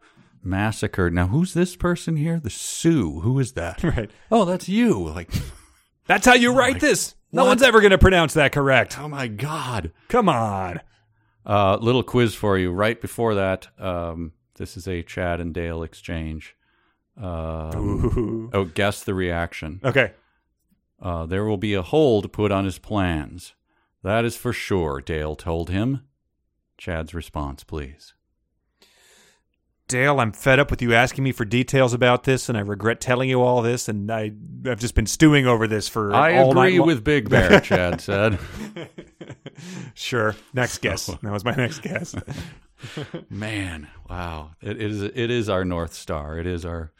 [0.41, 1.09] massacre.
[1.09, 2.39] Now, who's this person here?
[2.39, 3.19] The Sioux.
[3.19, 3.83] Who is that?
[3.83, 4.09] Right.
[4.31, 4.97] Oh, that's you.
[5.09, 5.29] Like,
[6.07, 7.15] That's how you write this.
[7.31, 7.49] No What?
[7.49, 8.97] one's ever going to pronounce that correct.
[8.99, 9.91] oh my God.
[10.09, 10.79] Come on.
[11.45, 12.71] Uh, little quiz for you.
[12.71, 16.55] Right before that, um, this is a Chad and Dale exchange.
[17.21, 19.79] Um, oh, guess the reaction.
[19.83, 20.11] Okay.
[21.01, 23.53] Uh, there will be a hold put on his plans.
[24.03, 26.03] That is for sure, Dale told him.
[26.77, 28.13] Chad's response, please.
[29.87, 33.01] Dale, I'm fed up with you asking me for details about this, and I regret
[33.01, 34.31] telling you all this, and I,
[34.65, 37.59] I've just been stewing over this for I all night agree lo- with Big Bear,
[37.61, 38.39] Chad said.
[39.93, 40.35] Sure.
[40.53, 41.05] Next guess.
[41.05, 42.15] That was my next guess.
[43.29, 44.51] Man, wow.
[44.61, 46.37] It is it is our North Star.
[46.39, 46.91] It is our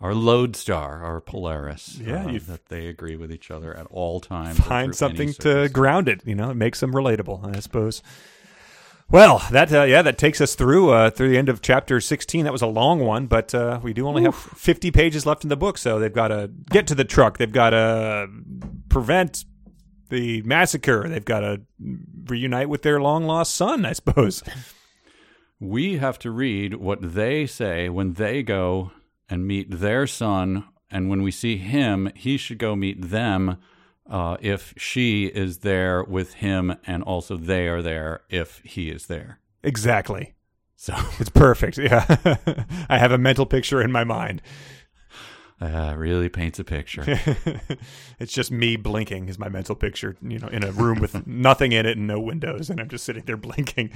[0.00, 1.98] our lodestar, our Polaris.
[1.98, 4.58] Yeah, uh, that they agree with each other at all times.
[4.58, 6.22] Find something to ground it.
[6.24, 8.02] You know, it makes them relatable, I suppose.
[9.10, 12.44] Well, that uh, yeah, that takes us through uh, through the end of chapter sixteen.
[12.44, 15.48] That was a long one, but uh, we do only have fifty pages left in
[15.48, 17.38] the book, so they've got to get to the truck.
[17.38, 18.28] They've got to
[18.90, 19.46] prevent
[20.10, 21.08] the massacre.
[21.08, 21.62] They've got to
[22.26, 24.42] reunite with their long lost son, I suppose.
[25.58, 28.92] We have to read what they say when they go
[29.28, 33.58] and meet their son, and when we see him, he should go meet them.
[34.10, 39.06] Uh, if she is there with him, and also they are there if he is
[39.06, 39.38] there.
[39.62, 40.32] Exactly.
[40.76, 41.76] So It's perfect.
[41.76, 42.06] Yeah,
[42.88, 44.40] I have a mental picture in my mind.
[45.60, 47.04] uh, really paints a picture.
[48.18, 51.72] it's just me blinking is my mental picture, you know, in a room with nothing
[51.72, 53.90] in it and no windows, and I'm just sitting there blinking.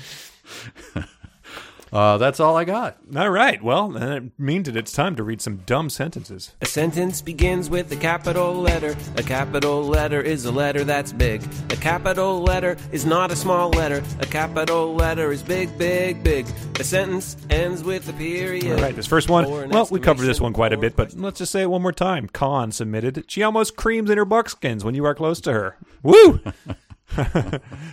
[1.92, 2.96] Uh, that's all I got.
[3.14, 6.52] All right, well, that means that it's time to read some dumb sentences.
[6.62, 8.96] A sentence begins with a capital letter.
[9.16, 11.42] A capital letter is a letter that's big.
[11.70, 14.02] A capital letter is not a small letter.
[14.20, 16.46] A capital letter is big, big, big.
[16.80, 18.78] A sentence ends with a period.
[18.78, 21.38] All right, this first one, well, we covered this one quite a bit, but let's
[21.38, 22.26] just say it one more time.
[22.28, 23.24] Con submitted.
[23.28, 25.76] She almost creams in her buckskins when you are close to her.
[26.02, 26.40] Woo!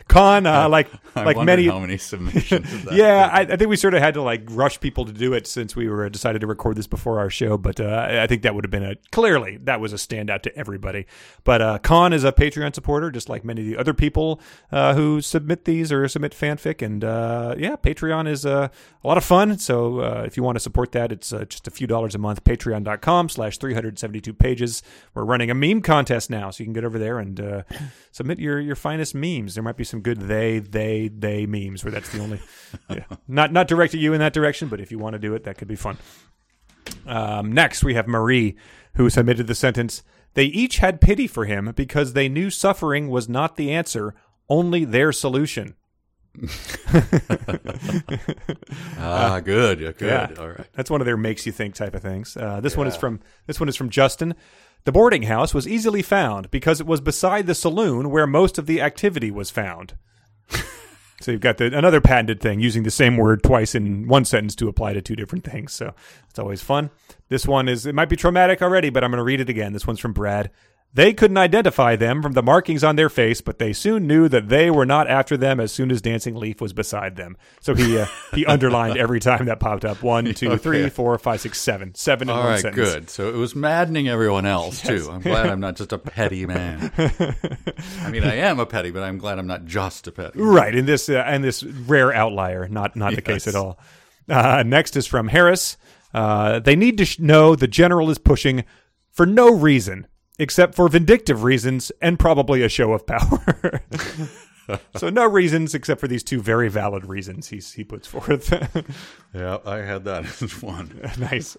[0.08, 2.84] Con, uh, like I like many how many submissions.
[2.86, 5.34] that yeah, I, I think we sort of had to like rush people to do
[5.34, 7.58] it since we were decided to record this before our show.
[7.58, 10.56] But uh, I think that would have been a clearly that was a standout to
[10.58, 11.06] everybody.
[11.44, 14.40] But uh, Khan is a Patreon supporter, just like many of the other people
[14.72, 16.82] uh, who submit these or submit fanfic.
[16.82, 18.70] And uh, yeah, Patreon is uh,
[19.04, 19.58] a lot of fun.
[19.58, 22.18] So uh, if you want to support that, it's uh, just a few dollars a
[22.18, 22.44] month.
[22.44, 24.82] Patreon.com/slash three hundred seventy-two pages.
[25.14, 27.64] We're running a meme contest now, so you can get over there and uh,
[28.12, 29.56] submit your your finest memes.
[29.56, 32.42] There might be some good they they they memes where that's the only
[32.90, 33.06] yeah.
[33.28, 35.44] not not direct at you in that direction, but if you want to do it,
[35.44, 35.98] that could be fun.
[37.06, 38.56] Um, next, we have Marie,
[38.96, 40.04] who submitted the sentence:
[40.34, 44.16] "They each had pity for him because they knew suffering was not the answer,
[44.50, 45.76] only their solution."
[49.02, 50.32] Ah, good, yeah, good.
[50.32, 50.42] Yeah.
[50.42, 50.68] All right.
[50.74, 52.36] That's one of their makes you think type of things.
[52.38, 54.36] Uh, this one is from this one is from Justin.
[54.86, 58.66] The boarding house was easily found because it was beside the saloon where most of
[58.66, 59.96] the activity was found.
[61.22, 64.56] so you've got the, another patented thing using the same word twice in one sentence
[64.56, 65.74] to apply to two different things.
[65.74, 65.94] So
[66.30, 66.90] it's always fun.
[67.28, 69.74] This one is it might be traumatic already, but I'm going to read it again.
[69.74, 70.50] This one's from Brad.
[70.92, 74.50] They couldn't identify them from the markings on their face, but they soon knew that
[74.50, 77.38] they were not after them as soon as Dancing Leaf was beside them.
[77.62, 80.02] So he uh, he underlined every time that popped up.
[80.02, 80.90] One, two, three, Okay.
[80.90, 81.94] four, five, six, seven.
[81.94, 82.92] Seven in All one right, sentence.
[82.92, 83.10] good.
[83.12, 85.08] So it was maddening everyone else too.
[85.12, 86.92] I'm glad I'm not just a petty man.
[86.98, 90.40] I mean, I am a petty, but I'm glad I'm not just a petty.
[90.42, 93.80] Right, in this uh, and this rare outlier, not not the case at all.
[94.28, 95.78] Uh, next is from Harris.
[96.16, 98.64] Uh, they need to sh- know the general is pushing
[99.12, 100.08] for no reason
[100.40, 103.82] except for vindictive reasons and probably a show of power.
[104.96, 108.52] so no reasons except for these two very valid reasons he's, he puts forth.
[109.34, 111.00] Yeah, I had that as one.
[111.20, 111.56] nice.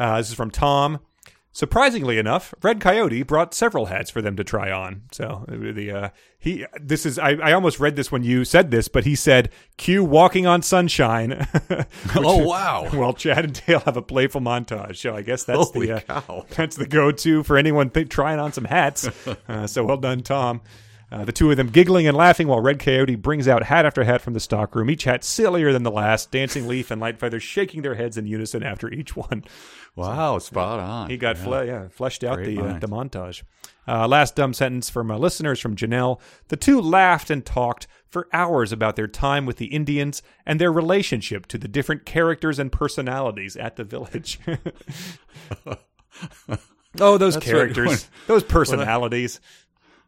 [0.00, 0.98] Uh, this is from Tom.
[1.52, 5.02] Surprisingly enough, Red Coyote brought several hats for them to try on.
[5.10, 6.08] So the uh,
[6.38, 9.50] he this is I, I almost read this when you said this, but he said
[9.76, 11.48] "Cue walking on sunshine."
[12.14, 12.88] oh wow!
[12.94, 16.42] well, Chad and Dale have a playful montage, so I guess that's Holy the uh,
[16.50, 19.08] that's the go-to for anyone th- trying on some hats.
[19.48, 20.60] uh, so well done, Tom.
[21.10, 24.04] Uh, the two of them giggling and laughing while Red Coyote brings out hat after
[24.04, 27.40] hat from the stockroom, each hat sillier than the last, Dancing Leaf and Light Feather
[27.40, 29.44] shaking their heads in unison after each one.
[29.96, 31.08] Wow, spot on.
[31.10, 31.42] He got yeah.
[31.42, 33.42] fle- yeah, fleshed out Great the uh, the montage.
[33.86, 36.20] Uh, last dumb sentence from uh, listeners from Janelle.
[36.48, 40.70] The two laughed and talked for hours about their time with the Indians and their
[40.70, 44.40] relationship to the different characters and personalities at the village.
[47.00, 49.40] oh, those That's characters, those personalities.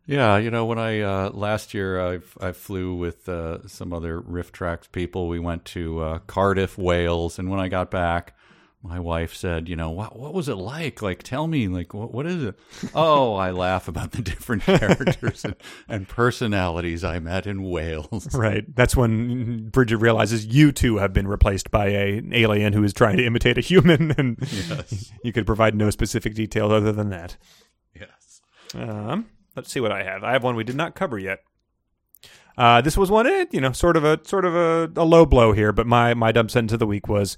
[0.06, 4.20] Yeah, you know, when I uh, last year I I flew with uh, some other
[4.20, 5.28] RiffTrax people.
[5.28, 8.34] We went to uh, Cardiff, Wales, and when I got back,
[8.82, 11.02] my wife said, "You know, what what was it like?
[11.02, 12.58] Like, tell me, like, what what is it?"
[12.94, 15.54] oh, I laugh about the different characters and,
[15.86, 18.28] and personalities I met in Wales.
[18.40, 18.64] Right.
[18.74, 22.94] That's when Bridget realizes you two have been replaced by a, an alien who is
[22.94, 24.38] trying to imitate a human, and
[25.22, 27.36] you could provide no specific detail other than that.
[27.94, 28.40] Yes.
[28.74, 29.26] Um,
[29.60, 30.24] let's see what I have.
[30.24, 31.40] I have one we did not cover yet.
[32.56, 35.26] Uh, this was one, eh, you know, sort of a sort of a, a low
[35.26, 37.36] blow here, but my my dumb sentence of the week was.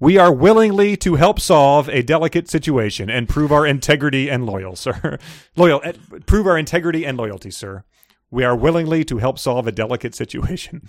[0.00, 4.76] We are willingly to help solve a delicate situation and prove our integrity and loyal,
[4.76, 5.18] sir.
[5.56, 5.94] Loyal, eh,
[6.24, 7.82] prove our integrity and loyalty, sir.
[8.30, 10.88] We are willingly to help solve a delicate situation.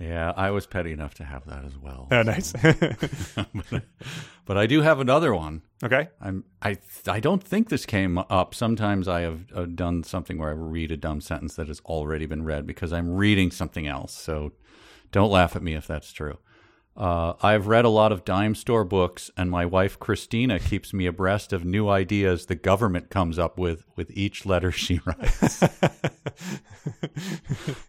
[0.00, 2.08] Yeah, I was petty enough to have that as well.
[2.10, 2.52] Oh, nice.
[4.46, 5.60] but I do have another one.
[5.84, 6.08] okay.
[6.20, 8.54] I'm I I don't think this came up.
[8.54, 12.24] Sometimes I have uh, done something where I read a dumb sentence that has already
[12.24, 14.12] been read because I'm reading something else.
[14.12, 14.52] So
[15.12, 16.38] don't laugh at me if that's true.
[16.96, 21.06] Uh, I've read a lot of dime store books, and my wife Christina keeps me
[21.06, 25.60] abreast of new ideas the government comes up with with each letter she writes.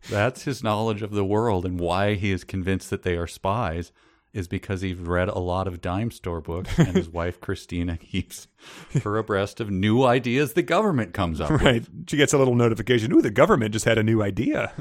[0.09, 3.91] That's his knowledge of the world and why he is convinced that they are spies
[4.33, 8.47] is because he's read a lot of dime store books and his wife Christina keeps
[9.03, 11.61] her abreast of new ideas the government comes up with.
[11.61, 11.85] Right.
[12.07, 13.11] She gets a little notification.
[13.13, 14.71] Ooh, the government just had a new idea.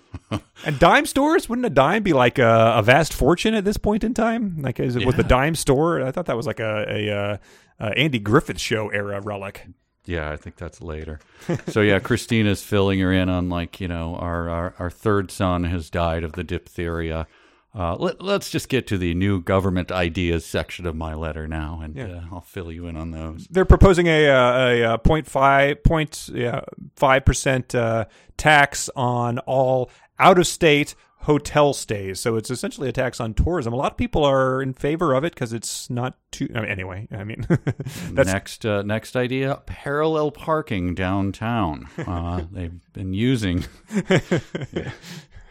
[0.64, 1.48] and dime stores?
[1.48, 4.60] Wouldn't a dime be like a, a vast fortune at this point in time?
[4.60, 6.02] Like, is it with the dime store?
[6.02, 7.36] I thought that was like a, a, uh
[7.80, 9.66] uh Andy Griffith show era relic.
[10.04, 11.20] Yeah, I think that's later.
[11.68, 15.64] so yeah, Christina's filling her in on like, you know, our our, our third son
[15.64, 17.26] has died of the diphtheria.
[17.74, 21.80] Uh, let, let's just get to the new government ideas section of my letter now,
[21.82, 23.46] and uh, I'll fill you in on those.
[23.50, 26.60] They're proposing a uh, a, a point five point yeah,
[26.96, 28.04] five percent uh,
[28.36, 32.20] tax on all out of state hotel stays.
[32.20, 33.72] So it's essentially a tax on tourism.
[33.72, 36.48] A lot of people are in favor of it because it's not too.
[36.54, 37.46] I mean, anyway, I mean,
[38.12, 41.88] next uh, next idea: parallel parking downtown.
[41.98, 43.64] Uh, they've been using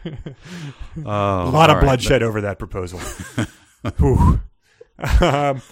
[1.04, 3.00] Oh, a lot of bloodshed over that proposal.
[5.20, 5.62] Um,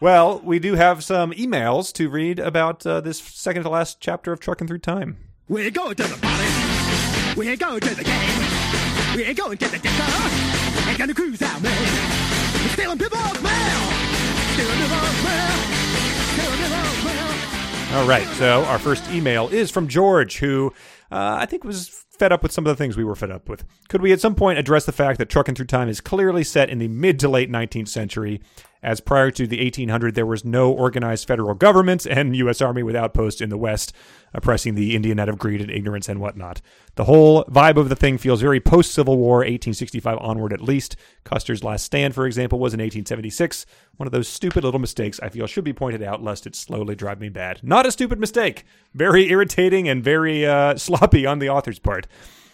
[0.00, 4.32] well, we do have some emails to read about uh, this second to last chapter
[4.32, 5.18] of Trucking Through Time.
[5.48, 7.38] We're going to the party.
[7.38, 8.38] We're going to the game.
[9.14, 10.88] We're going to the disco.
[10.88, 11.72] Ain't gonna cruise out, man.
[12.62, 13.80] We're stealing people's mail.
[14.54, 15.56] Stealing people's mail.
[16.32, 17.98] Stealing people's mail.
[18.00, 20.72] All right, so our first email is from George, who
[21.12, 23.48] uh, I think was fed up with some of the things we were fed up
[23.48, 23.64] with.
[23.88, 26.70] Could we at some point address the fact that Trucking Through Time is clearly set
[26.70, 28.40] in the mid to late 19th century,
[28.82, 32.60] as prior to the 1800 there was no organized federal government and U.S.
[32.60, 33.92] Army with outposts in the West
[34.34, 36.60] oppressing the Indian out of greed and ignorance and whatnot.
[36.94, 40.96] The whole vibe of the thing feels very post Civil War, 1865 onward at least.
[41.24, 43.66] Custer's last stand, for example, was in 1876.
[43.96, 46.94] One of those stupid little mistakes I feel should be pointed out lest it slowly
[46.94, 47.60] drive me bad.
[47.62, 48.64] Not a stupid mistake.
[48.94, 52.06] Very irritating and very uh, sloppy on the author's part.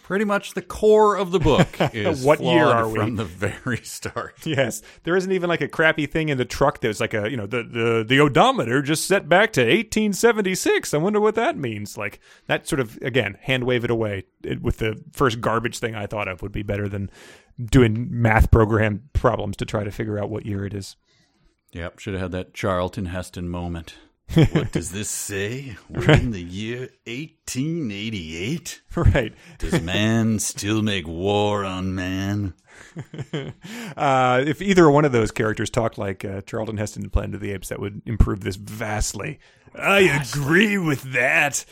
[0.09, 1.67] Pretty much the core of the book.
[1.93, 2.97] Is What year are we?
[2.97, 4.43] from the very start?
[4.43, 7.37] Yes, there isn't even like a crappy thing in the truck that's like a you
[7.37, 10.95] know the the the odometer just set back to 1876.
[10.95, 11.95] I wonder what that means.
[11.95, 15.93] Like that sort of again hand wave it away it, with the first garbage thing
[15.93, 17.11] I thought of would be better than
[17.63, 20.95] doing math program problems to try to figure out what year it is.
[21.73, 23.93] Yep, should have had that Charlton Heston moment.
[24.33, 25.75] What does this say?
[25.89, 28.81] We're in the year 1888.
[28.95, 29.33] right.
[29.57, 32.53] Does man still make war on man?
[33.97, 37.41] Uh, if either one of those characters talked like uh, Charlton Heston in Planet of
[37.41, 39.39] the Apes, that would improve this vastly.
[39.75, 41.65] I agree with that.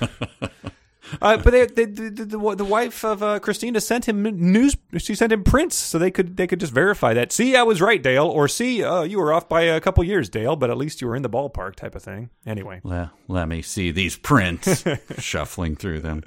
[1.20, 4.76] Uh, but they, they, the, the, the, wife of uh, Christina sent him news.
[4.98, 7.32] She sent him prints so they could they could just verify that.
[7.32, 8.26] See, I was right, Dale.
[8.26, 10.56] Or see, uh, you were off by a couple years, Dale.
[10.56, 12.30] But at least you were in the ballpark, type of thing.
[12.46, 14.84] Anyway, let, let me see these prints.
[15.18, 16.22] Shuffling through them.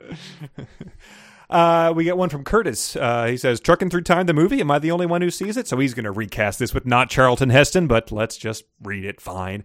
[1.53, 2.95] Uh, we get one from Curtis.
[2.95, 4.59] Uh, he says, "Trucking through time, the movie.
[4.59, 6.88] Am I the only one who sees it?" So he's going to recast this with
[6.88, 9.21] not Charlton Heston, but let's just read it.
[9.21, 9.63] Fine.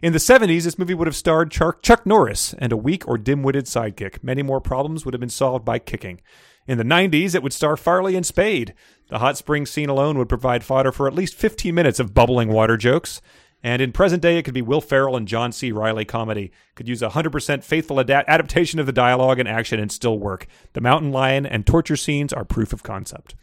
[0.00, 3.18] In the '70s, this movie would have starred Chuck, Chuck Norris and a weak or
[3.18, 4.24] dim-witted sidekick.
[4.24, 6.22] Many more problems would have been solved by kicking.
[6.66, 8.72] In the '90s, it would star Farley and Spade.
[9.08, 12.48] The hot spring scene alone would provide fodder for at least 15 minutes of bubbling
[12.48, 13.20] water jokes.
[13.62, 15.72] And in present day, it could be Will Ferrell and John C.
[15.72, 16.52] Reilly comedy.
[16.74, 20.46] Could use a 100% faithful ada- adaptation of the dialogue and action and still work.
[20.74, 23.34] The mountain lion and torture scenes are proof of concept.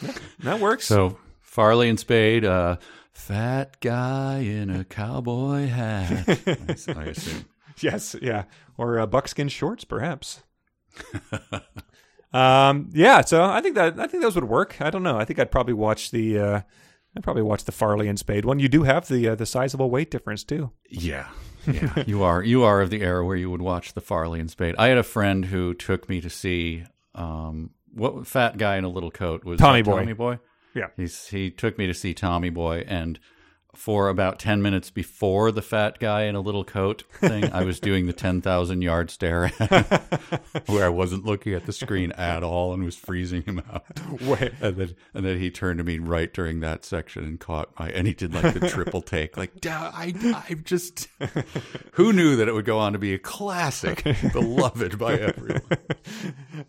[0.00, 0.86] Yeah, that works.
[0.86, 2.76] So Farley and Spade, uh,
[3.12, 6.28] fat guy in a cowboy hat.
[6.28, 7.44] I, I assume.
[7.80, 8.44] yes, yeah.
[8.76, 10.42] Or uh, buckskin shorts, perhaps.
[12.32, 14.80] um, yeah, so I think that I think those would work.
[14.80, 15.16] I don't know.
[15.18, 16.60] I think I'd probably watch the uh,
[17.16, 18.58] I'd probably watch the Farley and Spade one.
[18.58, 20.70] You do have the uh, the sizable weight difference too.
[20.88, 21.28] Yeah.
[21.66, 24.50] Yeah, you are you are of the era where you would watch the Farley and
[24.50, 24.74] Spade.
[24.76, 26.84] I had a friend who took me to see
[27.14, 30.00] um, what fat guy in a little coat was Tommy Boy.
[30.00, 30.38] Tommy Boy.
[30.74, 30.88] Yeah.
[30.96, 33.18] He's he took me to see Tommy Boy, and
[33.74, 37.80] for about ten minutes before the fat guy in a little coat thing, I was
[37.80, 39.48] doing the ten thousand yard stare,
[40.66, 43.84] where I wasn't looking at the screen at all and was freezing him out.
[44.22, 44.52] Wait.
[44.60, 47.90] And then and then he turned to me right during that section and caught my
[47.90, 50.14] and he did like the triple take, like "Duh, I
[50.48, 51.08] I just
[51.92, 55.62] who knew that it would go on to be a classic, beloved by everyone.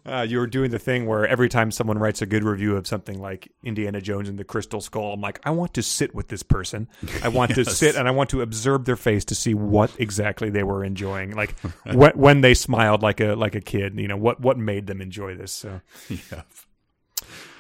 [0.05, 2.85] Uh, you were doing the thing where every time someone writes a good review of
[2.87, 6.27] something like Indiana Jones and the Crystal Skull, I'm like, I want to sit with
[6.27, 6.87] this person.
[7.23, 10.49] I want to sit and I want to observe their face to see what exactly
[10.49, 11.31] they were enjoying.
[11.35, 11.55] Like
[11.91, 15.01] when, when they smiled like a like a kid, you know what what made them
[15.01, 15.51] enjoy this.
[15.51, 16.41] So Yeah.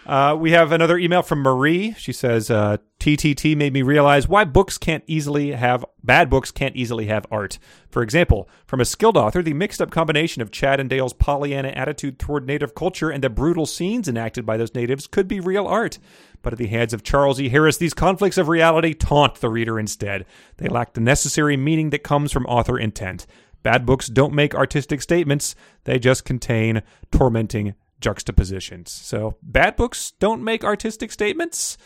[0.05, 1.93] uh, we have another email from Marie.
[1.97, 6.75] She says, uh, "TTT made me realize why books can't easily have bad books can't
[6.75, 7.57] easily have art.
[7.89, 12.19] For example, from a skilled author, the mixed-up combination of Chad and Dale's Pollyanna attitude
[12.19, 15.97] toward native culture and the brutal scenes enacted by those natives could be real art.
[16.45, 17.49] But at the hands of Charles E.
[17.49, 20.25] Harris, these conflicts of reality taunt the reader instead.
[20.57, 23.25] They lack the necessary meaning that comes from author intent."
[23.63, 25.55] Bad books don't make artistic statements,
[25.85, 28.91] they just contain tormenting juxtapositions.
[28.91, 31.79] So, bad books don't make artistic statements.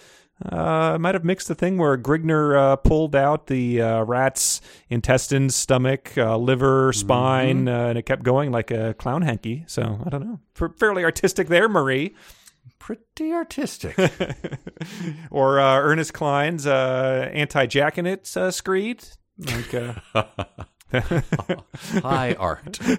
[0.52, 4.60] Uh, I might have mixed the thing where Grigner uh, pulled out the uh, rat's
[4.90, 9.64] intestines, stomach, uh, liver, spine, uh, and it kept going like a clown hanky.
[9.68, 10.40] So, I don't know.
[10.62, 12.14] F- fairly artistic there, Marie.
[12.78, 13.98] Pretty artistic.
[15.32, 19.04] Or uh, Ernest Klein's uh, anti jackanate uh, screed.
[19.38, 20.24] Like, uh,
[22.02, 22.80] High art.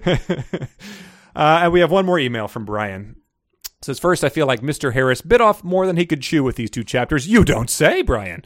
[1.33, 3.15] Uh, and we have one more email from Brian.
[3.63, 4.91] It says first, I feel like Mr.
[4.91, 7.25] Harris bit off more than he could chew with these two chapters.
[7.25, 8.43] You don't say, Brian.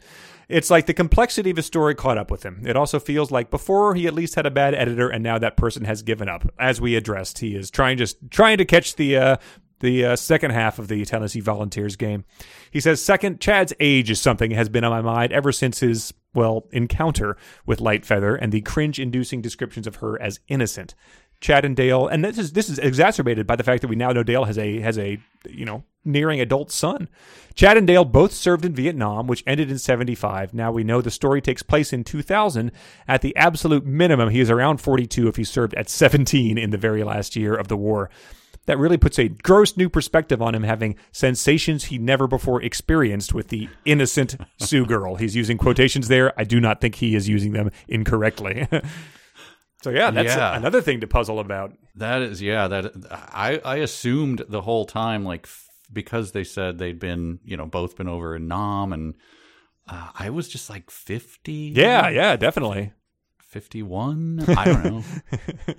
[0.48, 2.62] It's like the complexity of his story caught up with him.
[2.64, 5.56] It also feels like before he at least had a bad editor, and now that
[5.56, 6.48] person has given up.
[6.60, 9.36] As we addressed, he is trying just trying to catch the uh,
[9.80, 12.24] the uh, second half of the Tennessee Volunteers game.
[12.70, 15.80] He says, second, Chad's age is something that has been on my mind ever since
[15.80, 20.94] his well encounter with Lightfeather and the cringe-inducing descriptions of her as innocent.
[21.40, 24.10] Chad and Dale, and this is this is exacerbated by the fact that we now
[24.10, 27.08] know Dale has a has a you know nearing adult son.
[27.54, 30.54] Chad and Dale both served in Vietnam, which ended in '75.
[30.54, 32.72] Now we know the story takes place in 2000.
[33.06, 36.78] At the absolute minimum, he is around 42 if he served at 17 in the
[36.78, 38.08] very last year of the war.
[38.66, 43.32] That really puts a gross new perspective on him having sensations he never before experienced
[43.32, 45.14] with the innocent Sioux girl.
[45.16, 46.32] He's using quotations there.
[46.38, 48.66] I do not think he is using them incorrectly.
[49.82, 50.56] So yeah, that's Yeah.
[50.56, 51.72] another thing to puzzle about.
[51.94, 52.66] That is, yeah.
[52.66, 52.92] That
[53.32, 55.46] I I assumed the whole time, like
[55.92, 59.14] because they said they'd been, you know, both been over in Nam, and
[59.86, 61.72] uh, I was just like fifty.
[61.76, 62.94] Yeah, yeah, definitely.
[63.42, 64.44] fifty-one.
[64.48, 65.04] I don't know.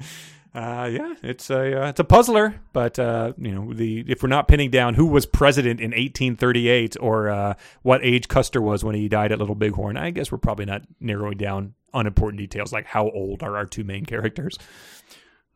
[0.58, 4.30] Uh, yeah, it's a uh, it's a puzzler, but uh, you know the if we're
[4.30, 7.54] not pinning down who was president in 1838 or uh,
[7.84, 10.82] what age Custer was when he died at Little Bighorn, I guess we're probably not
[11.00, 14.58] narrowing down unimportant details like how old are our two main characters.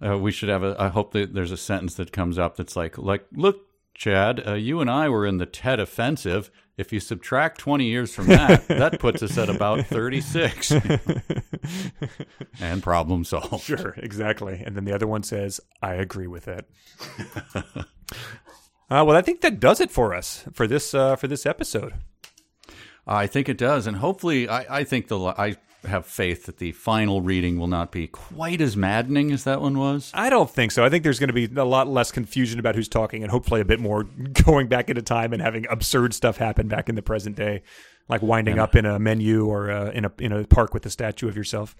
[0.05, 0.75] Uh, we should have a.
[0.77, 3.65] I hope that there's a sentence that comes up that's like, like, look,
[3.95, 6.51] Chad, uh, you and I were in the Tet Offensive.
[6.77, 10.71] If you subtract 20 years from that, that puts us at about 36.
[12.59, 13.63] and problem solved.
[13.63, 14.61] Sure, exactly.
[14.65, 16.65] And then the other one says, "I agree with that."
[17.55, 17.83] uh,
[18.89, 21.93] well, I think that does it for us for this uh, for this episode.
[23.05, 26.71] I think it does, and hopefully, I, I think the I have faith that the
[26.73, 30.11] final reading will not be quite as maddening as that one was.
[30.13, 30.83] I don't think so.
[30.83, 33.61] I think there's going to be a lot less confusion about who's talking, and hopefully
[33.61, 34.03] a bit more
[34.45, 37.63] going back into time and having absurd stuff happen back in the present day,
[38.07, 40.89] like winding up in a menu or uh, in a in a park with a
[40.89, 41.75] statue of yourself.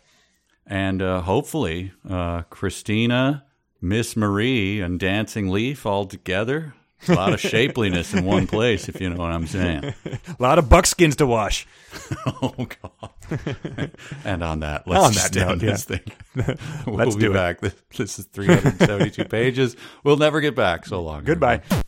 [0.66, 3.46] And uh, hopefully, uh, Christina,
[3.82, 6.76] Miss Marie, and Dancing Leaf all together.
[7.08, 9.94] A lot of shapeliness in one place, if you know what I'm saying.
[10.06, 11.68] A lot of buckskins to wash.
[12.26, 13.92] Oh God!
[14.26, 16.02] and on that, let's On that note, this thing.
[16.86, 17.34] we'll Let's be do it.
[17.34, 17.60] back.
[17.62, 19.76] This, this is 372 pages.
[20.04, 20.86] We'll never get back.
[20.86, 21.24] So long.
[21.24, 21.56] Goodbye.
[21.56, 21.82] everybody.